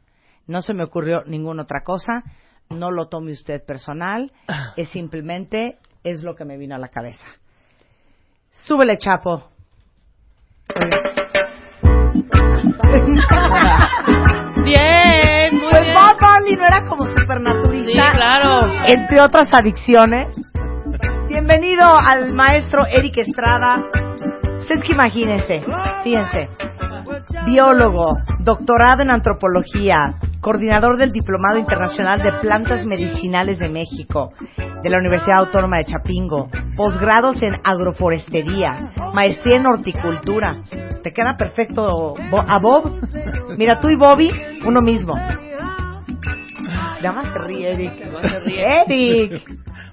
No 0.46 0.62
se 0.62 0.72
me 0.72 0.84
ocurrió 0.84 1.24
ninguna 1.27 1.64
otra 1.64 1.83
cosa. 1.83 2.22
No 2.70 2.92
lo 2.92 3.08
tome 3.08 3.33
usted 3.33 3.66
personal. 3.66 4.30
Es 4.77 4.91
simplemente, 4.91 5.78
es 6.05 6.22
lo 6.22 6.36
que 6.36 6.44
me 6.44 6.56
vino 6.58 6.77
a 6.77 6.78
la 6.78 6.91
cabeza. 6.91 7.27
Súbele, 8.52 8.98
Chapo. 8.98 9.50
Bien, 14.64 15.55
muy 15.55 15.70
Pues 15.70 15.83
bien. 15.84 15.94
Bob 15.94 16.16
Marley 16.20 16.56
no 16.56 16.66
era 16.66 16.84
como 16.86 17.06
Sí, 17.06 17.14
supernaturista. 17.19 18.12
claro. 18.12 18.61
Entre 18.86 19.20
otras 19.20 19.52
adicciones. 19.52 20.28
Bienvenido 21.28 21.84
al 21.84 22.33
maestro 22.33 22.86
Eric 22.86 23.18
Estrada. 23.18 23.84
Ustedes 24.61 24.83
que 24.84 24.92
imagínense, 24.92 25.61
fíjense, 26.05 26.48
biólogo, 27.46 28.12
doctorado 28.40 29.02
en 29.02 29.11
antropología, 29.11 30.14
coordinador 30.40 30.96
del 30.98 31.10
Diplomado 31.10 31.58
Internacional 31.58 32.20
de 32.20 32.32
Plantas 32.40 32.84
Medicinales 32.86 33.58
de 33.58 33.68
México, 33.68 34.32
de 34.82 34.90
la 34.90 34.98
Universidad 34.98 35.38
Autónoma 35.38 35.78
de 35.78 35.86
Chapingo, 35.86 36.48
posgrados 36.76 37.42
en 37.42 37.54
agroforestería, 37.64 38.92
maestría 39.14 39.56
en 39.56 39.66
horticultura. 39.66 40.56
¿Te 41.02 41.12
queda 41.12 41.36
perfecto 41.36 42.14
Bo- 42.30 42.44
a 42.46 42.58
Bob? 42.58 43.00
Mira, 43.56 43.80
tú 43.80 43.88
y 43.88 43.96
Bobby, 43.96 44.30
uno 44.64 44.80
mismo. 44.80 45.14
Ya 47.00 47.12
más 47.12 47.32
se 47.32 47.38
ríe, 47.38 47.72
Eric. 47.72 47.92
Eric, 48.46 49.42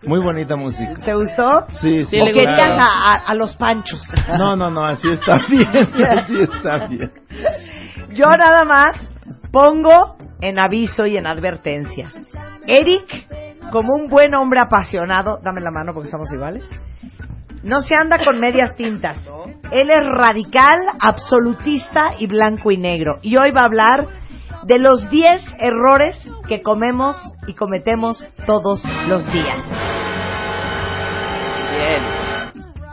Muy 0.08 0.20
bonita 0.20 0.56
música. 0.56 0.94
¿te 1.04 1.14
gustó? 1.14 1.66
Sí, 1.70 2.04
sí. 2.06 2.06
Sí, 2.06 2.20
¿O 2.22 2.26
le 2.26 2.34
querías 2.34 2.60
a, 2.80 3.14
a- 3.14 3.16
a 3.28 3.34
los 3.36 3.56
panchos? 3.56 4.02
No, 4.38 4.56
no, 4.56 4.72
no, 4.72 4.84
así 4.84 5.10
está 5.10 5.40
bien, 5.48 5.68
así 6.18 6.40
está 6.42 6.88
bien. 6.88 7.12
Yo 8.14 8.28
nada 8.30 8.64
más 8.66 9.10
pongo 9.56 10.18
en 10.42 10.60
aviso 10.60 11.06
y 11.06 11.16
en 11.16 11.26
advertencia. 11.26 12.12
Eric, 12.68 13.72
como 13.72 13.94
un 13.94 14.10
buen 14.10 14.36
hombre 14.36 14.60
apasionado, 14.60 15.40
dame 15.42 15.62
la 15.62 15.72
mano 15.72 15.94
porque 15.94 16.10
somos 16.10 16.30
iguales, 16.34 16.70
no 17.64 17.80
se 17.80 17.96
anda 17.96 18.18
con 18.26 18.36
medias 18.38 18.76
tintas. 18.76 19.18
Él 19.72 19.90
es 19.92 20.06
radical, 20.08 20.78
absolutista 21.00 22.16
y 22.20 22.28
blanco 22.28 22.70
y 22.70 22.78
negro. 22.78 23.20
Y 23.22 23.38
hoy 23.38 23.52
va 23.52 23.62
a 23.62 23.66
hablar 23.66 24.08
de 24.64 24.78
los 24.78 25.10
10 25.10 25.42
errores 25.60 26.30
que 26.50 26.62
comemos 26.62 27.16
y 27.48 27.54
cometemos 27.54 28.28
todos 28.46 28.84
los 29.08 29.26
días. 29.32 29.66
Bien. 31.72 32.04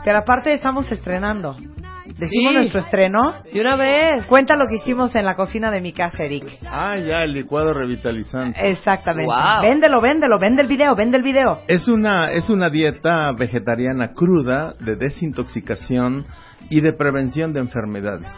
Pero 0.05 0.19
aparte 0.19 0.53
estamos 0.53 0.89
estrenando. 0.93 1.57
Decimos 2.23 2.51
Sí. 2.51 2.55
nuestro 2.57 2.79
estreno. 2.79 3.19
De 3.53 3.59
una 3.59 3.75
vez. 3.75 4.25
Cuenta 4.27 4.55
lo 4.55 4.65
que 4.67 4.75
hicimos 4.75 5.13
en 5.15 5.25
la 5.25 5.35
cocina 5.35 5.69
de 5.69 5.81
mi 5.81 5.91
casa, 5.91 6.23
Eric. 6.23 6.45
Ah, 6.69 6.97
ya, 6.97 7.23
el 7.23 7.33
licuado 7.33 7.73
revitalizante. 7.73 8.59
Exactamente. 8.69 9.25
Wow. 9.31 9.61
Véndelo, 9.61 9.99
véndelo, 9.99 10.39
vende 10.39 10.61
el 10.61 10.67
video, 10.69 10.95
vende 10.95 11.17
el 11.17 11.23
video. 11.23 11.59
Es 11.67 11.87
una, 11.89 12.31
es 12.31 12.49
una 12.49 12.69
dieta 12.69 13.31
vegetariana 13.37 14.13
cruda 14.13 14.73
de 14.79 14.95
desintoxicación 14.95 16.25
y 16.69 16.79
de 16.79 16.93
prevención 16.93 17.51
de 17.51 17.59
enfermedades. 17.59 18.29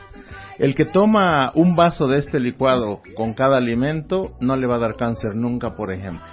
El 0.58 0.74
que 0.74 0.86
toma 0.86 1.52
un 1.54 1.76
vaso 1.76 2.08
de 2.08 2.18
este 2.20 2.40
licuado 2.40 3.02
con 3.16 3.34
cada 3.34 3.58
alimento 3.58 4.32
no 4.40 4.56
le 4.56 4.66
va 4.68 4.76
a 4.76 4.80
dar 4.80 4.96
cáncer 4.96 5.36
nunca, 5.36 5.76
por 5.76 5.92
ejemplo. 5.92 6.26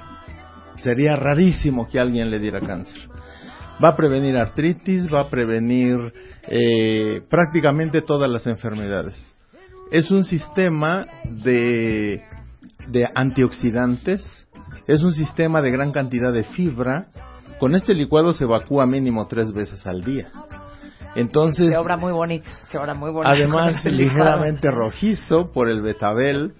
Sería 0.76 1.16
rarísimo 1.16 1.86
que 1.86 2.00
alguien 2.00 2.30
le 2.30 2.38
diera 2.38 2.60
cáncer. 2.60 2.98
Va 3.82 3.90
a 3.90 3.96
prevenir 3.96 4.36
artritis, 4.36 5.06
va 5.12 5.20
a 5.22 5.30
prevenir 5.30 5.96
eh, 6.48 7.22
prácticamente 7.28 8.02
todas 8.02 8.30
las 8.30 8.46
enfermedades. 8.46 9.16
Es 9.90 10.10
un 10.10 10.24
sistema 10.24 11.06
de, 11.24 12.22
de 12.88 13.08
antioxidantes, 13.14 14.46
es 14.86 15.02
un 15.02 15.12
sistema 15.12 15.60
de 15.62 15.70
gran 15.70 15.92
cantidad 15.92 16.32
de 16.32 16.44
fibra. 16.44 17.06
Con 17.58 17.74
este 17.74 17.94
licuado 17.94 18.32
se 18.32 18.44
evacúa 18.44 18.86
mínimo 18.86 19.26
tres 19.26 19.52
veces 19.52 19.86
al 19.86 20.02
día. 20.02 20.28
Entonces, 21.14 21.68
Se 21.70 21.76
obra 21.76 21.96
muy 21.96 22.12
bonito, 22.12 22.48
se 22.70 22.78
obra 22.78 22.94
muy 22.94 23.10
bonito. 23.10 23.28
además 23.30 23.84
ligeramente 23.84 24.70
rojizo 24.70 25.52
por 25.52 25.68
el 25.68 25.82
betabel, 25.82 26.54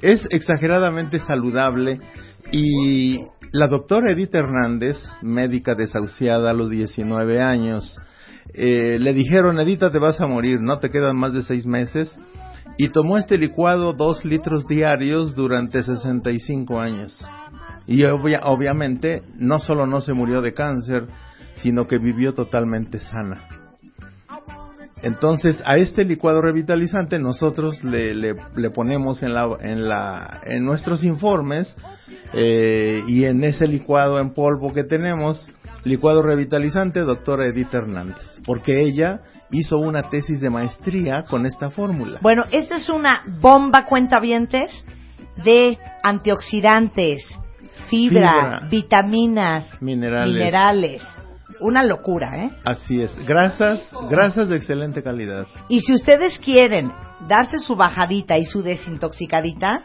es 0.00 0.26
exageradamente 0.30 1.20
saludable 1.20 2.00
y 2.50 3.18
la 3.52 3.68
doctora 3.68 4.12
Edith 4.12 4.34
Hernández, 4.34 4.96
médica 5.22 5.74
desahuciada 5.74 6.50
a 6.50 6.54
los 6.54 6.70
19 6.70 7.40
años, 7.40 7.98
eh, 8.54 8.98
le 8.98 9.12
dijeron, 9.14 9.60
Edita, 9.60 9.90
te 9.92 9.98
vas 9.98 10.20
a 10.20 10.26
morir, 10.26 10.60
no 10.60 10.78
te 10.78 10.90
quedan 10.90 11.16
más 11.16 11.32
de 11.32 11.42
seis 11.42 11.66
meses, 11.66 12.18
y 12.78 12.88
tomó 12.88 13.18
este 13.18 13.38
licuado 13.38 13.92
dos 13.92 14.24
litros 14.24 14.66
diarios 14.66 15.34
durante 15.34 15.82
65 15.82 16.80
años. 16.80 17.18
Y 17.86 18.02
obvia- 18.04 18.40
obviamente 18.44 19.22
no 19.36 19.58
solo 19.58 19.86
no 19.86 20.00
se 20.00 20.12
murió 20.12 20.40
de 20.40 20.54
cáncer, 20.54 21.06
sino 21.56 21.86
que 21.86 21.98
vivió 21.98 22.32
totalmente 22.32 22.98
sana. 22.98 23.46
Entonces, 25.02 25.60
a 25.64 25.76
este 25.76 26.04
licuado 26.04 26.40
revitalizante 26.40 27.18
nosotros 27.18 27.82
le, 27.82 28.14
le- 28.14 28.34
le 28.56 28.70
ponemos 28.70 29.22
en, 29.22 29.34
la, 29.34 29.48
en, 29.60 29.88
la, 29.88 30.40
en 30.44 30.64
nuestros 30.64 31.02
informes 31.04 31.76
eh, 32.32 33.02
y 33.08 33.24
en 33.24 33.42
ese 33.44 33.66
licuado 33.66 34.20
en 34.20 34.32
polvo 34.32 34.72
que 34.72 34.84
tenemos, 34.84 35.50
licuado 35.84 36.22
revitalizante, 36.22 37.00
doctora 37.00 37.48
Edith 37.48 37.74
Hernández, 37.74 38.38
porque 38.46 38.80
ella 38.82 39.20
hizo 39.50 39.76
una 39.76 40.02
tesis 40.08 40.40
de 40.40 40.50
maestría 40.50 41.24
con 41.28 41.46
esta 41.46 41.70
fórmula. 41.70 42.20
Bueno, 42.22 42.44
esta 42.52 42.76
es 42.76 42.88
una 42.88 43.22
bomba 43.40 43.84
cuentavientes 43.86 44.70
de 45.44 45.76
antioxidantes, 46.02 47.22
fibra, 47.88 48.60
Fibra. 48.60 48.68
vitaminas, 48.70 49.82
Minerales. 49.82 50.34
minerales. 50.34 51.02
Una 51.62 51.84
locura, 51.84 52.44
¿eh? 52.44 52.50
Así 52.64 53.00
es, 53.00 53.16
grasas, 53.24 53.80
grasas 54.10 54.48
de 54.48 54.56
excelente 54.56 55.02
calidad. 55.02 55.46
Y 55.68 55.80
si 55.80 55.94
ustedes 55.94 56.38
quieren 56.38 56.92
darse 57.28 57.58
su 57.58 57.76
bajadita 57.76 58.36
y 58.38 58.44
su 58.44 58.62
desintoxicadita, 58.62 59.84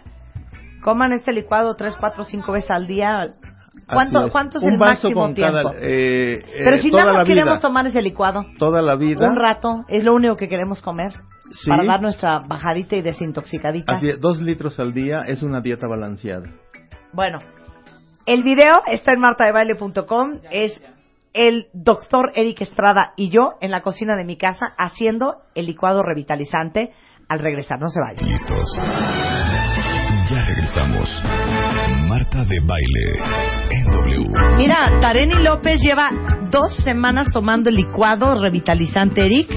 Coman 0.82 1.12
este 1.12 1.34
licuado 1.34 1.76
tres, 1.76 1.96
cuatro, 2.00 2.24
cinco 2.24 2.52
veces 2.52 2.72
al 2.72 2.88
día. 2.88 3.24
¿Cuánto, 3.92 4.26
es. 4.26 4.32
¿cuánto 4.32 4.58
es 4.58 4.64
Un 4.64 4.74
el 4.74 4.78
vaso 4.78 4.92
máximo 5.10 5.22
con 5.22 5.34
tiempo? 5.34 5.54
cada, 5.54 5.72
eh, 5.80 6.36
eh, 6.36 6.62
Pero 6.64 6.78
si 6.78 6.92
toda 6.92 7.04
nada 7.04 7.18
más 7.18 7.26
vida, 7.28 7.42
queremos 7.42 7.62
tomar 7.62 7.88
ese 7.88 8.02
licuado, 8.02 8.46
toda 8.58 8.82
la 8.82 8.96
vida. 8.96 9.28
un 9.30 9.36
rato, 9.36 9.86
es 9.88 10.04
lo 10.04 10.14
único 10.14 10.36
que 10.36 10.48
queremos 10.48 10.82
comer 10.82 11.14
Sí. 11.52 11.70
para 11.70 11.84
dar 11.86 12.02
nuestra 12.02 12.40
bajadita 12.48 12.96
y 12.96 13.02
desintoxicadita. 13.02 13.94
Así 13.94 14.10
es, 14.10 14.20
dos 14.20 14.42
litros 14.42 14.80
al 14.80 14.94
día 14.94 15.22
es 15.28 15.44
una 15.44 15.62
dieta 15.62 15.88
balanceada. 15.88 16.50
Bueno, 17.14 17.40
el 18.26 18.44
video 18.44 18.82
está 18.88 19.14
en 19.14 19.20
martadebaile.com. 19.22 20.40
Es 20.52 20.82
el 21.34 21.68
doctor 21.74 22.32
Eric 22.36 22.62
Estrada 22.62 23.14
y 23.16 23.30
yo 23.30 23.54
en 23.62 23.72
la 23.72 23.82
cocina 23.82 24.16
de 24.16 24.26
mi 24.26 24.38
casa 24.38 24.74
haciendo 24.78 25.38
el 25.56 25.66
licuado 25.66 26.04
revitalizante 26.04 26.92
al 27.30 27.40
regresar. 27.40 27.80
No 27.80 27.90
se 27.90 28.00
vayan. 28.00 28.30
Listos. 28.30 28.80
Ya 30.30 30.42
regresamos. 30.46 31.24
Marta 32.08 32.44
de 32.44 32.60
Baile 32.60 33.20
en 33.70 33.86
W. 33.92 34.58
Mira, 34.58 35.00
Tareni 35.00 35.42
López 35.44 35.82
lleva 35.82 36.10
dos 36.52 36.76
semanas 36.84 37.32
tomando 37.32 37.70
el 37.70 37.76
licuado 37.76 38.42
revitalizante 38.42 39.26
Eric 39.26 39.50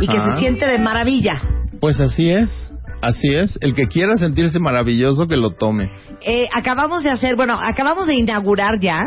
y 0.00 0.06
que 0.06 0.16
Ajá. 0.16 0.34
se 0.34 0.40
siente 0.40 0.66
de 0.66 0.78
maravilla. 0.78 1.36
Pues 1.80 2.00
así 2.00 2.30
es, 2.30 2.72
así 3.02 3.28
es. 3.34 3.58
El 3.60 3.74
que 3.74 3.86
quiera 3.86 4.16
sentirse 4.16 4.58
maravilloso, 4.58 5.26
que 5.26 5.36
lo 5.36 5.50
tome. 5.50 5.90
Eh, 6.24 6.48
acabamos 6.52 7.02
de 7.04 7.10
hacer, 7.10 7.36
bueno, 7.36 7.58
acabamos 7.60 8.06
de 8.06 8.14
inaugurar 8.14 8.78
ya. 8.80 9.00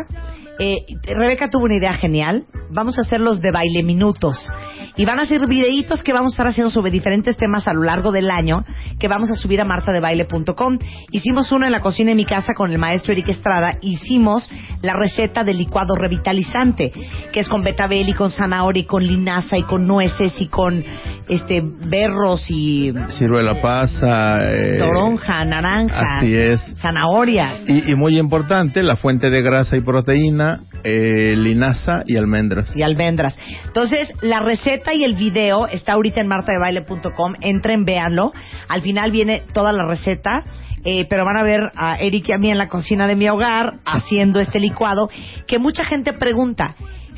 Eh, 0.62 0.86
Rebeca 1.02 1.50
tuvo 1.50 1.64
una 1.64 1.74
idea 1.74 1.92
genial. 1.94 2.44
Vamos 2.70 2.96
a 2.96 3.02
hacer 3.02 3.20
los 3.20 3.40
de 3.40 3.50
baile 3.50 3.82
minutos. 3.82 4.48
Y 4.96 5.04
van 5.06 5.18
a 5.18 5.24
ser 5.26 5.46
videitos 5.48 6.02
que 6.02 6.12
vamos 6.12 6.32
a 6.32 6.34
estar 6.34 6.46
haciendo 6.48 6.70
sobre 6.70 6.90
diferentes 6.90 7.36
temas 7.36 7.66
a 7.66 7.72
lo 7.72 7.82
largo 7.82 8.12
del 8.12 8.30
año 8.30 8.64
que 8.98 9.08
vamos 9.08 9.30
a 9.30 9.34
subir 9.34 9.60
a 9.60 9.64
martadebaile.com. 9.64 10.78
Hicimos 11.10 11.50
uno 11.50 11.64
en 11.66 11.72
la 11.72 11.80
cocina 11.80 12.10
de 12.10 12.14
mi 12.14 12.24
casa 12.26 12.52
con 12.54 12.70
el 12.70 12.78
maestro 12.78 13.12
Eric 13.12 13.30
Estrada. 13.30 13.70
Hicimos 13.80 14.48
la 14.82 14.94
receta 14.94 15.44
del 15.44 15.56
licuado 15.58 15.94
revitalizante, 15.94 16.92
que 17.32 17.40
es 17.40 17.48
con 17.48 17.62
betabel 17.62 18.08
y 18.08 18.12
con 18.12 18.30
zanahoria 18.32 18.82
y 18.82 18.86
con 18.86 19.02
linaza 19.02 19.56
y 19.56 19.62
con 19.62 19.86
nueces 19.86 20.38
y 20.40 20.46
con 20.48 20.84
este 21.28 21.62
berros 21.62 22.44
y 22.50 22.92
Ciruela 23.10 23.62
pasa. 23.62 24.40
eh, 24.44 24.78
toronja, 24.78 25.44
naranja, 25.44 26.18
Así 26.18 26.34
es. 26.34 26.60
zanahorias. 26.80 27.60
Y, 27.66 27.92
y 27.92 27.94
muy 27.94 28.18
importante, 28.18 28.82
la 28.82 28.96
fuente 28.96 29.30
de 29.30 29.40
grasa 29.40 29.76
y 29.76 29.80
proteína, 29.80 30.60
eh, 30.84 31.34
linaza 31.36 32.02
y 32.06 32.16
almendras. 32.16 32.74
y 32.76 32.82
almendras. 32.82 33.38
Entonces, 33.66 34.12
la 34.20 34.40
receta 34.40 34.94
y 34.94 35.04
el 35.04 35.14
video 35.14 35.66
está 35.66 35.92
ahorita 35.92 36.20
en 36.20 36.28
martadebaile.com. 36.28 37.34
Entren, 37.40 37.84
véanlo. 37.84 38.32
Al 38.68 38.82
final 38.82 39.10
viene 39.10 39.42
toda 39.52 39.72
la 39.72 39.86
receta. 39.86 40.42
eh, 40.84 41.06
pero 41.08 41.24
van 41.24 41.36
a 41.36 41.44
ver 41.44 41.70
a 41.76 41.94
Eric 42.00 42.28
y 42.28 42.32
a 42.32 42.38
mí 42.38 42.50
en 42.50 42.58
la 42.58 42.66
cocina 42.68 43.06
de 43.06 43.14
mi 43.14 43.28
hogar 43.28 43.74
haciendo 43.84 44.40
este 44.40 44.58
licuado. 44.58 45.08
Que 45.46 45.58
mucha 45.58 45.84
gente 45.84 46.12
pregunta: 46.12 46.74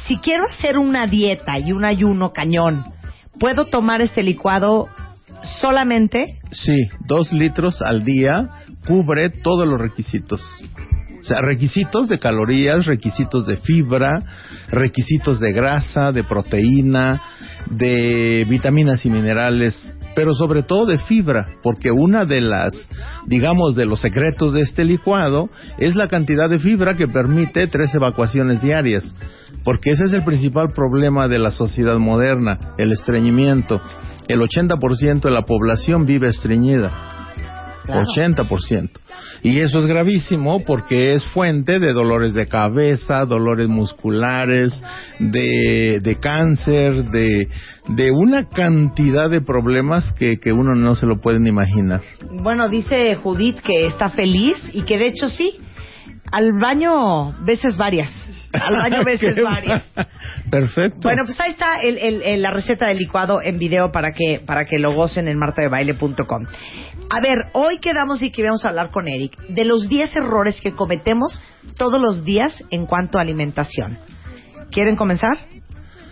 si 0.06 0.18
quiero 0.18 0.44
hacer 0.44 0.76
una 0.76 1.06
dieta 1.06 1.58
y 1.58 1.72
un 1.72 1.84
ayuno 1.84 2.32
cañón, 2.32 2.84
¿puedo 3.40 3.66
tomar 3.66 4.02
este 4.02 4.22
licuado 4.22 4.88
solamente? 5.60 6.40
Sí, 6.50 6.88
dos 7.06 7.32
litros 7.32 7.80
al 7.80 8.02
día 8.02 8.50
cubre 8.86 9.30
todos 9.30 9.66
los 9.66 9.80
requisitos. 9.80 10.42
O 11.24 11.26
sea, 11.26 11.40
requisitos 11.40 12.06
de 12.06 12.18
calorías, 12.18 12.84
requisitos 12.84 13.46
de 13.46 13.56
fibra, 13.56 14.10
requisitos 14.68 15.40
de 15.40 15.52
grasa, 15.52 16.12
de 16.12 16.22
proteína, 16.22 17.18
de 17.70 18.46
vitaminas 18.46 19.06
y 19.06 19.10
minerales, 19.10 19.94
pero 20.14 20.34
sobre 20.34 20.62
todo 20.62 20.84
de 20.84 20.98
fibra, 20.98 21.46
porque 21.62 21.90
una 21.90 22.26
de 22.26 22.42
las, 22.42 22.74
digamos, 23.26 23.74
de 23.74 23.86
los 23.86 24.00
secretos 24.00 24.52
de 24.52 24.60
este 24.60 24.84
licuado 24.84 25.48
es 25.78 25.96
la 25.96 26.08
cantidad 26.08 26.50
de 26.50 26.58
fibra 26.58 26.94
que 26.94 27.08
permite 27.08 27.68
tres 27.68 27.94
evacuaciones 27.94 28.60
diarias, 28.60 29.02
porque 29.64 29.92
ese 29.92 30.04
es 30.04 30.12
el 30.12 30.24
principal 30.24 30.72
problema 30.74 31.26
de 31.26 31.38
la 31.38 31.52
sociedad 31.52 31.96
moderna, 31.96 32.58
el 32.76 32.92
estreñimiento. 32.92 33.80
El 34.28 34.40
80% 34.40 35.22
de 35.22 35.30
la 35.30 35.42
población 35.42 36.04
vive 36.04 36.28
estreñida. 36.28 37.13
Claro. 37.84 38.02
80%. 38.02 38.90
Y 39.42 39.60
eso 39.60 39.78
es 39.78 39.86
gravísimo 39.86 40.64
porque 40.64 41.14
es 41.14 41.24
fuente 41.26 41.78
de 41.78 41.92
dolores 41.92 42.32
de 42.34 42.48
cabeza, 42.48 43.24
dolores 43.26 43.68
musculares, 43.68 44.82
de, 45.18 46.00
de 46.02 46.16
cáncer, 46.18 47.04
de, 47.10 47.48
de 47.88 48.10
una 48.10 48.48
cantidad 48.48 49.28
de 49.28 49.42
problemas 49.42 50.12
que, 50.14 50.38
que 50.40 50.52
uno 50.52 50.74
no 50.74 50.94
se 50.94 51.04
lo 51.06 51.20
puede 51.20 51.38
ni 51.40 51.50
imaginar. 51.50 52.00
Bueno, 52.30 52.68
dice 52.70 53.14
Judith 53.16 53.60
que 53.60 53.84
está 53.86 54.08
feliz 54.08 54.56
y 54.72 54.82
que 54.82 54.96
de 54.98 55.08
hecho 55.08 55.28
sí. 55.28 55.58
Al 56.32 56.52
baño 56.58 57.32
veces 57.44 57.76
varias. 57.76 58.10
Al 58.52 58.74
baño 58.76 59.04
veces 59.04 59.40
varias. 59.40 59.84
Perfecto. 60.50 61.00
Bueno, 61.02 61.22
pues 61.26 61.38
ahí 61.38 61.50
está 61.50 61.80
el- 61.82 61.98
el- 61.98 62.22
el- 62.22 62.42
la 62.42 62.50
receta 62.50 62.88
del 62.88 62.96
licuado 62.98 63.40
en 63.42 63.58
video 63.58 63.92
para 63.92 64.10
que, 64.12 64.40
para 64.44 64.64
que 64.64 64.78
lo 64.78 64.94
gocen 64.94 65.28
en 65.28 65.38
martadebaile.com. 65.38 66.46
A 67.10 67.20
ver, 67.20 67.38
hoy 67.52 67.78
quedamos 67.78 68.22
y 68.22 68.30
que 68.30 68.42
vamos 68.42 68.64
a 68.64 68.68
hablar 68.68 68.90
con 68.90 69.08
Eric 69.08 69.38
de 69.48 69.64
los 69.64 69.88
10 69.88 70.16
errores 70.16 70.60
que 70.60 70.72
cometemos 70.72 71.40
todos 71.76 72.00
los 72.00 72.24
días 72.24 72.64
en 72.70 72.86
cuanto 72.86 73.18
a 73.18 73.22
alimentación. 73.22 73.98
¿Quieren 74.70 74.96
comenzar? 74.96 75.38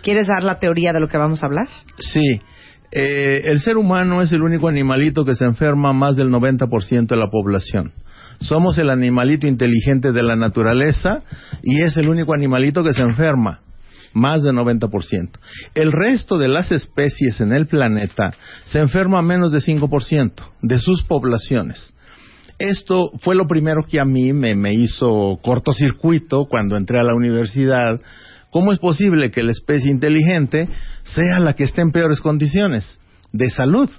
¿Quieres 0.01 0.27
dar 0.27 0.43
la 0.43 0.59
teoría 0.59 0.91
de 0.93 0.99
lo 0.99 1.07
que 1.07 1.17
vamos 1.17 1.43
a 1.43 1.47
hablar? 1.47 1.67
Sí. 1.99 2.39
Eh, 2.91 3.41
el 3.45 3.59
ser 3.59 3.77
humano 3.77 4.21
es 4.21 4.31
el 4.31 4.43
único 4.43 4.67
animalito 4.67 5.25
que 5.25 5.35
se 5.35 5.45
enferma 5.45 5.93
más 5.93 6.15
del 6.15 6.29
90% 6.29 7.07
de 7.07 7.17
la 7.17 7.29
población. 7.29 7.93
Somos 8.39 8.77
el 8.77 8.89
animalito 8.89 9.47
inteligente 9.47 10.11
de 10.11 10.21
la 10.21 10.35
naturaleza 10.35 11.23
y 11.63 11.81
es 11.81 11.97
el 11.97 12.07
único 12.07 12.33
animalito 12.33 12.83
que 12.83 12.93
se 12.93 13.01
enferma, 13.01 13.61
más 14.13 14.43
del 14.43 14.55
90%. 14.55 15.29
El 15.75 15.91
resto 15.91 16.37
de 16.37 16.47
las 16.47 16.71
especies 16.71 17.41
en 17.41 17.51
el 17.51 17.67
planeta 17.67 18.33
se 18.65 18.79
enferma 18.79 19.21
menos 19.21 19.51
de 19.51 19.59
5% 19.59 20.31
de 20.61 20.79
sus 20.79 21.03
poblaciones. 21.03 21.93
Esto 22.59 23.11
fue 23.21 23.35
lo 23.35 23.47
primero 23.47 23.83
que 23.87 23.99
a 23.99 24.05
mí 24.05 24.31
me, 24.31 24.55
me 24.55 24.73
hizo 24.73 25.39
cortocircuito 25.43 26.45
cuando 26.49 26.77
entré 26.77 26.99
a 26.99 27.03
la 27.03 27.15
universidad. 27.15 27.99
¿Cómo 28.51 28.71
es 28.71 28.79
posible 28.79 29.31
que 29.31 29.43
la 29.43 29.51
especie 29.51 29.89
inteligente 29.91 30.69
sea 31.03 31.39
la 31.39 31.53
que 31.53 31.63
esté 31.63 31.81
en 31.81 31.91
peores 31.91 32.21
condiciones 32.21 32.99
de 33.31 33.49
salud? 33.49 33.89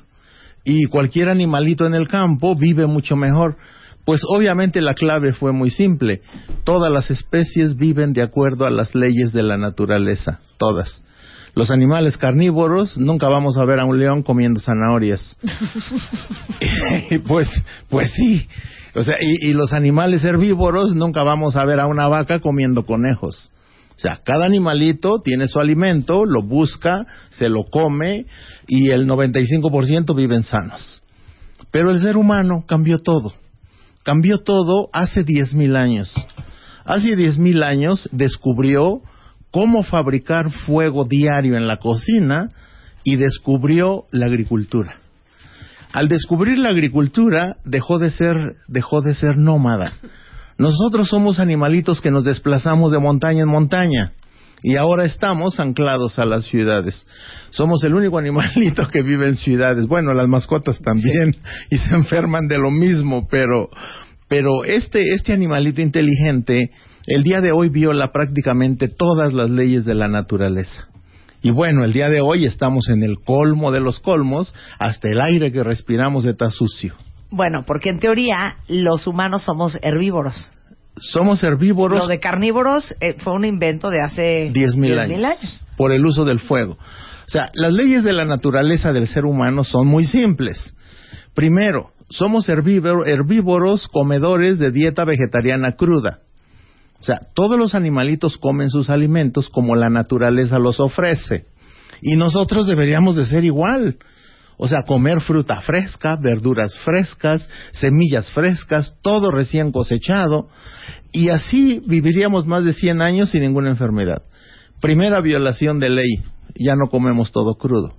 Y 0.65 0.87
cualquier 0.87 1.29
animalito 1.29 1.85
en 1.87 1.95
el 1.95 2.09
campo 2.09 2.57
vive 2.57 2.87
mucho 2.87 3.17
mejor. 3.17 3.57
Pues 4.05 4.23
obviamente 4.29 4.81
la 4.83 4.95
clave 4.95 5.33
fue 5.33 5.53
muy 5.53 5.71
simple. 5.71 6.21
Todas 6.65 6.93
las 6.93 7.11
especies 7.11 7.77
viven 7.77 8.13
de 8.13 8.23
acuerdo 8.23 8.67
a 8.67 8.71
las 8.71 8.95
leyes 8.95 9.33
de 9.33 9.43
la 9.43 9.57
naturaleza, 9.57 10.41
todas. 10.59 11.03
Los 11.55 11.71
animales 11.71 12.19
carnívoros 12.19 12.99
nunca 12.99 13.29
vamos 13.29 13.57
a 13.57 13.65
ver 13.65 13.81
a 13.81 13.85
un 13.85 13.99
león 13.99 14.23
comiendo 14.23 14.61
zanahorias. 14.61 15.37
Y 17.11 17.19
pues, 17.27 17.49
pues 17.89 18.11
sí. 18.13 18.47
O 18.95 19.03
sea, 19.03 19.17
y, 19.21 19.49
y 19.49 19.53
los 19.53 19.73
animales 19.73 20.25
herbívoros 20.25 20.95
nunca 20.95 21.23
vamos 21.23 21.57
a 21.57 21.65
ver 21.65 21.81
a 21.81 21.87
una 21.87 22.09
vaca 22.09 22.41
comiendo 22.41 22.85
conejos. 22.85 23.51
O 23.97 24.01
sea, 24.01 24.21
cada 24.25 24.45
animalito 24.45 25.21
tiene 25.21 25.47
su 25.47 25.61
alimento, 25.61 26.25
lo 26.25 26.43
busca, 26.43 27.07
se 27.31 27.49
lo 27.49 27.65
come 27.71 28.27
y 28.67 28.91
el 28.91 29.07
95% 29.07 30.17
viven 30.17 30.43
sanos. 30.43 31.03
Pero 31.71 31.91
el 31.91 32.01
ser 32.01 32.17
humano 32.17 32.65
cambió 32.67 32.99
todo. 32.99 33.33
Cambió 34.05 34.39
todo 34.39 34.91
hace 34.93 35.25
10.000 35.25 35.77
años. 35.77 36.15
Hace 36.85 37.17
10.000 37.17 37.65
años 37.65 38.09
descubrió 38.13 39.01
cómo 39.51 39.83
fabricar 39.83 40.51
fuego 40.51 41.07
diario 41.07 41.57
en 41.57 41.67
la 41.67 41.79
cocina 41.79 42.51
y 43.03 43.17
descubrió 43.17 44.05
la 44.11 44.27
agricultura. 44.27 44.97
Al 45.93 46.09
descubrir 46.09 46.59
la 46.59 46.69
agricultura 46.69 47.57
dejó 47.65 47.99
de 47.99 48.11
ser 48.11 48.37
dejó 48.69 49.01
de 49.01 49.15
ser 49.15 49.39
nómada. 49.39 49.95
Nosotros 50.59 51.09
somos 51.09 51.39
animalitos 51.39 52.01
que 52.01 52.11
nos 52.11 52.25
desplazamos 52.25 52.93
de 52.93 52.99
montaña 52.99 53.43
en 53.43 53.49
montaña 53.49 54.13
y 54.67 54.77
ahora 54.77 55.05
estamos 55.05 55.61
anclados 55.61 56.19
a 56.19 56.25
las 56.25 56.47
ciudades. 56.47 57.07
Somos 57.51 57.85
el 57.85 57.95
único 57.95 58.19
animalito 58.19 58.89
que 58.89 59.03
vive 59.03 59.29
en 59.29 59.37
ciudades. 59.37 59.87
Bueno, 59.87 60.15
las 60.15 60.27
mascotas 60.27 60.81
también 60.81 61.37
y 61.71 61.77
se 61.77 61.95
enferman 61.95 62.49
de 62.49 62.57
lo 62.57 62.71
mismo, 62.71 63.29
pero 63.31 63.69
pero 64.27 64.65
este 64.65 65.13
este 65.13 65.35
animalito 65.35 65.83
inteligente 65.83 66.71
el 67.07 67.23
día 67.23 67.43
de 67.43 67.53
hoy 67.53 67.69
viola 67.69 68.11
prácticamente 68.11 68.89
todas 68.89 69.35
las 69.35 69.51
leyes 69.51 69.85
de 69.85 69.95
la 69.95 70.09
naturaleza. 70.09 70.89
Y 71.43 71.51
bueno, 71.51 71.85
el 71.85 71.93
día 71.93 72.09
de 72.09 72.23
hoy 72.23 72.47
estamos 72.47 72.89
en 72.89 73.03
el 73.03 73.19
colmo 73.19 73.71
de 73.71 73.81
los 73.81 74.01
colmos, 74.01 74.55
hasta 74.79 75.09
el 75.11 75.21
aire 75.21 75.53
que 75.53 75.63
respiramos 75.63 76.25
está 76.25 76.51
sucio. 76.51 76.95
Bueno, 77.31 77.65
porque 77.67 77.91
en 77.91 77.99
teoría 77.99 78.57
los 78.67 79.07
humanos 79.07 79.43
somos 79.43 79.79
herbívoros. 79.83 80.55
Somos 80.97 81.43
herbívoros 81.43 82.03
Lo 82.03 82.07
de 82.07 82.21
carnívoros 82.21 82.95
eh, 83.01 83.17
fue 83.19 83.33
un 83.35 83.45
invento 83.45 83.91
de 83.91 84.01
hace 84.01 84.51
10.000 84.53 85.09
10.000 85.09 85.25
años, 85.25 85.67
por 85.77 85.91
el 85.93 86.05
uso 86.07 86.25
del 86.25 86.39
fuego. 86.39 86.75
O 86.75 87.29
sea, 87.31 87.51
las 87.55 87.73
leyes 87.73 88.05
de 88.05 88.13
la 88.13 88.25
naturaleza 88.25 88.93
del 88.93 89.09
ser 89.09 89.25
humano 89.25 89.65
son 89.65 89.87
muy 89.87 90.05
simples. 90.05 90.75
Primero, 91.35 91.91
somos 92.11 92.49
herbívoro- 92.49 93.07
herbívoros 93.07 93.89
comedores 93.89 94.59
de 94.59 94.71
dieta 94.71 95.05
vegetariana 95.05 95.73
cruda. 95.73 96.21
O 97.01 97.03
sea, 97.03 97.19
todos 97.35 97.59
los 97.59 97.75
animalitos 97.75 98.39
comen 98.39 98.71
sus 98.71 98.89
alimentos 98.89 99.49
como 99.51 99.75
la 99.75 99.91
naturaleza 99.91 100.59
los 100.59 100.81
ofrece. 100.81 101.47
Y 102.03 102.17
nosotros 102.17 102.67
deberíamos 102.67 103.17
de 103.17 103.25
ser 103.25 103.45
igual. 103.45 103.97
O 104.57 104.69
sea, 104.69 104.83
comer 104.83 105.21
fruta 105.21 105.61
fresca, 105.61 106.17
verduras 106.17 106.79
frescas, 106.85 107.49
semillas 107.73 108.31
frescas, 108.31 108.95
todo 109.03 109.31
recién 109.31 109.73
cosechado. 109.73 110.49
Y 111.13 111.29
así 111.29 111.83
viviríamos 111.87 112.47
más 112.47 112.65
de 112.65 112.73
100 112.73 113.03
años 113.03 113.31
sin 113.31 113.43
ninguna 113.43 113.71
enfermedad. 113.71 114.23
Primera 114.81 115.21
violación 115.21 115.81
de 115.81 115.91
ley, 115.91 116.23
ya 116.55 116.75
no 116.77 116.89
comemos 116.89 117.33
todo 117.33 117.55
crudo. 117.55 117.95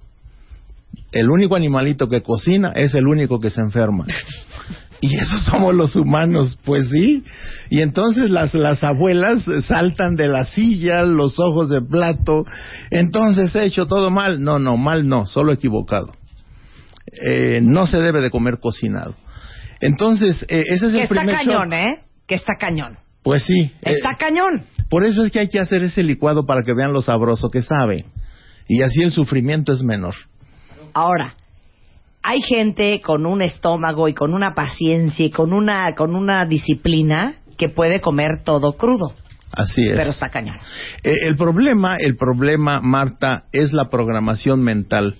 El 1.12 1.29
único 1.29 1.55
animalito 1.55 2.07
que 2.07 2.21
cocina 2.21 2.71
es 2.75 2.93
el 2.95 3.07
único 3.07 3.39
que 3.39 3.50
se 3.50 3.62
enferma. 3.62 4.05
Y 5.01 5.15
esos 5.17 5.43
somos 5.43 5.75
los 5.75 5.95
humanos, 5.95 6.57
pues 6.63 6.89
sí. 6.89 7.24
Y 7.69 7.81
entonces 7.81 8.29
las, 8.29 8.53
las 8.53 8.83
abuelas 8.83 9.45
saltan 9.67 10.15
de 10.15 10.27
la 10.27 10.45
silla, 10.45 11.03
los 11.03 11.39
ojos 11.39 11.69
de 11.69 11.81
plato. 11.81 12.45
Entonces 12.91 13.53
he 13.55 13.65
hecho 13.65 13.88
todo 13.88 14.09
mal. 14.09 14.41
No, 14.41 14.57
no, 14.57 14.77
mal 14.77 15.07
no, 15.07 15.25
solo 15.25 15.53
equivocado. 15.53 16.13
Eh, 17.12 17.62
no 17.63 17.88
se 17.88 17.97
debe 18.00 18.21
de 18.21 18.29
comer 18.31 18.59
cocinado. 18.59 19.15
Entonces, 19.79 20.43
eh, 20.50 20.63
ese 20.67 20.88
es 20.88 20.91
Que 20.93 20.97
el 21.00 21.03
está 21.03 21.15
primer 21.15 21.35
cañón, 21.35 21.69
shock. 21.69 21.74
¿eh? 21.74 22.00
Que 22.27 22.35
está 22.35 22.55
cañón. 22.59 22.97
Pues 23.24 23.43
sí. 23.43 23.71
eh, 23.81 23.91
Está 23.93 24.15
cañón. 24.15 24.63
por 24.89 25.03
eso 25.03 25.24
es 25.24 25.31
que 25.31 25.39
hay 25.39 25.50
que 25.50 25.59
hacer 25.59 25.83
ese 25.83 26.03
licuado 26.03 26.45
para 26.45 26.62
que 26.63 26.74
vean 26.75 26.93
lo 26.93 27.01
sabroso 27.01 27.50
que 27.50 27.62
sabe. 27.62 28.05
Y 28.67 28.81
así 28.81 29.01
el 29.01 29.12
sufrimiento 29.12 29.74
es 29.74 29.83
menor. 29.83 30.15
Ahora, 30.93 31.35
hay 32.24 32.41
gente 32.41 33.01
con 33.01 33.25
un 33.25 33.41
estómago 33.41 34.07
y 34.07 34.13
con 34.13 34.33
una 34.33 34.53
paciencia 34.55 35.25
y 35.25 35.29
con 35.29 35.53
una, 35.53 35.93
con 35.95 36.15
una 36.15 36.45
disciplina 36.45 37.35
que 37.57 37.69
puede 37.69 38.00
comer 38.00 38.43
todo 38.43 38.74
crudo, 38.77 39.13
Así 39.51 39.88
es. 39.88 39.95
pero 39.95 40.09
está 40.09 40.29
cañón. 40.29 40.55
Eh, 41.03 41.17
el 41.27 41.35
problema, 41.35 41.97
el 41.97 42.17
problema, 42.17 42.79
Marta, 42.81 43.45
es 43.51 43.71
la 43.74 43.89
programación 43.89 44.62
mental. 44.63 45.15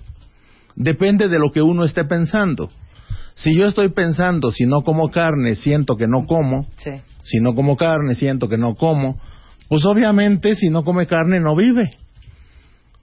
Depende 0.76 1.28
de 1.28 1.38
lo 1.38 1.50
que 1.50 1.62
uno 1.62 1.84
esté 1.84 2.04
pensando. 2.04 2.70
Si 3.34 3.54
yo 3.54 3.66
estoy 3.66 3.88
pensando, 3.88 4.52
si 4.52 4.66
no 4.66 4.82
como 4.82 5.10
carne, 5.10 5.56
siento 5.56 5.96
que 5.96 6.06
no 6.06 6.26
como. 6.26 6.66
Sí. 6.76 6.92
Si 7.24 7.40
no 7.40 7.54
como 7.54 7.76
carne, 7.76 8.14
siento 8.14 8.48
que 8.48 8.56
no 8.56 8.74
como. 8.76 9.18
Pues 9.68 9.84
obviamente, 9.84 10.54
si 10.54 10.68
no 10.70 10.84
come 10.84 11.06
carne, 11.06 11.40
no 11.40 11.56
vive. 11.56 11.90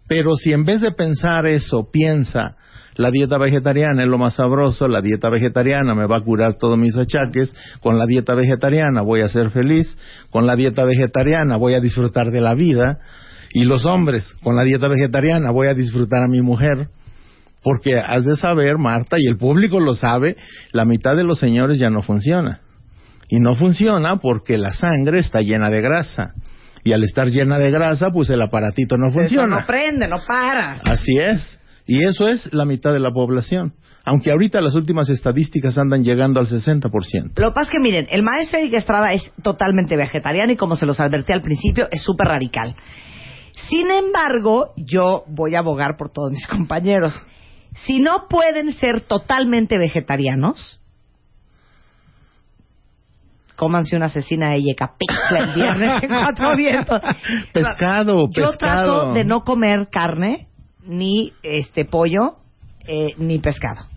Pero 0.08 0.36
si 0.36 0.54
en 0.54 0.66
vez 0.66 0.82
de 0.82 0.92
pensar 0.92 1.46
eso, 1.46 1.90
piensa, 1.92 2.56
la 2.96 3.10
dieta 3.10 3.38
vegetariana 3.38 4.04
es 4.04 4.08
lo 4.08 4.18
más 4.18 4.36
sabroso, 4.36 4.88
la 4.88 5.02
dieta 5.02 5.30
vegetariana 5.30 5.96
me 5.96 6.06
va 6.06 6.18
a 6.18 6.22
curar 6.22 6.58
todos 6.58 6.78
mis 6.78 6.96
achaques, 6.96 7.54
con 7.82 7.98
la 7.98 8.06
dieta 8.06 8.36
vegetariana 8.36 9.02
voy 9.02 9.22
a 9.22 9.30
ser 9.30 9.50
feliz, 9.50 9.98
con 10.30 10.46
la 10.46 10.56
dieta 10.56 10.86
vegetariana 10.86 11.58
voy 11.58 11.74
a 11.74 11.80
disfrutar 11.80 12.32
de 12.32 12.42
la 12.42 12.54
vida, 12.54 13.00
y 13.52 13.64
los 13.64 13.86
hombres, 13.86 14.36
con 14.44 14.56
la 14.56 14.64
dieta 14.64 14.88
vegetariana 14.88 15.52
voy 15.52 15.68
a 15.68 15.74
disfrutar 15.74 16.24
a 16.24 16.30
mi 16.30 16.42
mujer, 16.42 16.90
porque 17.64 17.96
has 17.98 18.26
de 18.26 18.36
saber, 18.36 18.78
Marta, 18.78 19.18
y 19.20 19.28
el 19.28 19.38
público 19.38 19.80
lo 19.80 19.94
sabe, 19.96 20.36
la 20.72 20.86
mitad 20.86 21.16
de 21.16 21.24
los 21.24 21.40
señores 21.40 21.80
ya 21.80 21.90
no 21.90 22.02
funciona. 22.02 22.62
Y 23.30 23.40
no 23.40 23.56
funciona 23.56 24.18
porque 24.18 24.58
la 24.58 24.74
sangre 24.74 25.20
está 25.20 25.42
llena 25.42 25.70
de 25.70 25.82
grasa. 25.82 26.34
Y 26.84 26.92
al 26.92 27.04
estar 27.04 27.30
llena 27.30 27.58
de 27.58 27.72
grasa, 27.72 28.12
pues 28.12 28.30
el 28.30 28.42
aparatito 28.42 28.98
no 28.98 29.08
Eso 29.08 29.20
funciona. 29.20 29.62
no 29.62 29.66
prende, 29.66 30.08
no 30.08 30.18
para. 30.28 30.74
Así 30.84 31.18
es. 31.18 31.60
Y 31.88 32.06
eso 32.06 32.28
es 32.28 32.54
la 32.54 32.66
mitad 32.66 32.92
de 32.94 33.00
la 33.00 33.12
población. 33.12 33.74
Aunque 34.06 34.32
ahorita 34.32 34.60
las 34.60 34.76
últimas 34.76 35.10
estadísticas 35.10 35.78
andan 35.78 36.04
llegando 36.04 36.42
al 36.42 36.48
60%. 36.48 37.40
Lo 37.40 37.50
que 37.50 37.54
pasa 37.54 37.62
es 37.62 37.70
que, 37.70 37.80
miren, 37.80 38.08
el 38.12 38.22
maestro 38.22 38.60
Eric 38.60 38.74
Estrada 38.74 39.14
es 39.14 39.32
totalmente 39.42 39.96
vegetariano 39.96 40.52
y 40.52 40.58
como 40.58 40.76
se 40.76 40.86
los 40.86 41.00
advertí 41.00 41.32
al 41.32 41.40
principio, 41.40 41.88
es 41.90 42.02
súper 42.04 42.28
radical. 42.28 42.76
Sin 43.70 43.90
embargo, 43.90 44.74
yo 44.76 45.24
voy 45.28 45.56
a 45.56 45.60
abogar 45.60 45.96
por 45.98 46.10
todos 46.12 46.32
mis 46.32 46.46
compañeros. 46.50 47.14
Si 47.86 48.00
no 48.00 48.28
pueden 48.30 48.72
ser 48.74 49.02
totalmente 49.02 49.78
vegetarianos, 49.78 50.80
cómanse 53.56 53.96
una 53.96 54.06
asesina 54.08 54.52
de 54.52 54.62
Yecapixtla 54.64 55.40
el 55.40 55.54
viernes 55.54 56.04
en 56.04 56.10
Cuatro 56.10 56.56
Vientos. 56.56 57.02
Pescado, 57.54 58.30
Yo 58.32 58.50
pescado. 58.50 58.58
trato 58.58 59.14
de 59.14 59.26
no 59.26 59.44
comer 59.44 59.90
carne, 59.92 60.48
ni 60.86 61.34
este 61.44 61.86
pollo, 61.86 62.38
eh, 62.86 63.14
ni 63.18 63.40
pescado. 63.40 63.88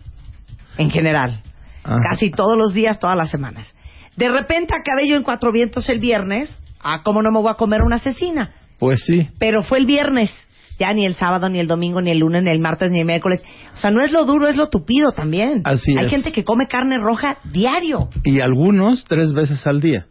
En 0.77 0.89
general. 0.89 1.41
Ajá. 1.83 1.99
Casi 2.11 2.29
todos 2.31 2.57
los 2.57 2.73
días, 2.73 2.99
todas 2.99 3.17
las 3.17 3.29
semanas. 3.31 3.73
De 4.15 4.29
repente 4.29 4.73
acabé 4.73 5.07
yo 5.07 5.15
en 5.15 5.23
Cuatro 5.23 5.51
Vientos 5.51 5.89
el 5.89 5.99
viernes. 5.99 6.55
Ah, 6.79 7.01
¿cómo 7.03 7.21
no 7.21 7.31
me 7.31 7.39
voy 7.39 7.51
a 7.51 7.55
comer 7.55 7.81
una 7.81 7.97
asesina? 7.97 8.53
Pues 8.79 9.03
sí. 9.05 9.29
Pero 9.39 9.63
fue 9.63 9.79
el 9.79 9.85
viernes. 9.85 10.31
Ya 10.79 10.93
ni 10.93 11.05
el 11.05 11.15
sábado, 11.15 11.49
ni 11.49 11.59
el 11.59 11.67
domingo, 11.67 12.01
ni 12.01 12.11
el 12.11 12.19
lunes, 12.19 12.43
ni 12.43 12.49
el 12.51 12.59
martes, 12.59 12.91
ni 12.91 12.99
el 12.99 13.05
miércoles. 13.05 13.43
O 13.73 13.77
sea, 13.77 13.91
no 13.91 14.01
es 14.03 14.11
lo 14.11 14.25
duro, 14.25 14.47
es 14.47 14.55
lo 14.55 14.69
tupido 14.69 15.11
también. 15.11 15.61
Así 15.63 15.93
Hay 15.97 16.05
es. 16.05 16.11
gente 16.11 16.31
que 16.31 16.43
come 16.43 16.67
carne 16.67 16.99
roja 16.99 17.39
diario. 17.51 18.09
Y 18.23 18.41
algunos 18.41 19.03
tres 19.05 19.33
veces 19.33 19.65
al 19.65 19.81
día. 19.81 20.05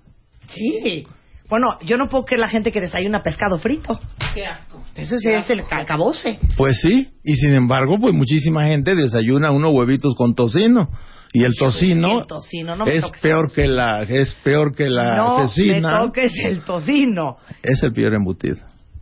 Sí. 0.49 1.07
Bueno, 1.49 1.79
yo 1.85 1.97
no 1.97 2.09
puedo 2.09 2.25
creer 2.25 2.41
la 2.41 2.49
gente 2.49 2.73
que 2.73 2.81
desayuna 2.81 3.23
pescado 3.23 3.59
frito. 3.59 4.01
Qué 4.35 4.45
asco. 4.47 4.83
Eso 4.97 5.17
sí 5.19 5.29
es 5.31 5.49
el 5.51 5.63
acabose. 5.71 6.41
Pues 6.57 6.81
sí. 6.81 7.09
Y 7.23 7.37
sin 7.37 7.55
embargo, 7.55 7.97
pues 8.01 8.13
muchísima 8.15 8.65
gente 8.67 8.97
desayuna 8.97 9.53
unos 9.53 9.73
huevitos 9.73 10.15
con 10.17 10.35
tocino. 10.35 10.89
Y 11.33 11.45
el 11.45 11.55
tocino, 11.59 12.21
el 12.21 12.27
tocino, 12.27 12.77
no 12.77 12.87
me 12.87 12.97
es 12.97 13.05
peor 13.21 13.53
que 13.53 13.67
la 13.67 14.03
es 14.05 14.35
peor 14.43 14.75
que 14.75 14.89
la 14.89 15.17
no 15.17 15.37
asesina. 15.39 16.01
me 16.01 16.07
toques 16.07 16.33
el 16.45 16.61
tocino. 16.63 17.37
Es 17.63 17.83
el 17.83 17.93
peor 17.93 18.15
embutido. 18.15 18.57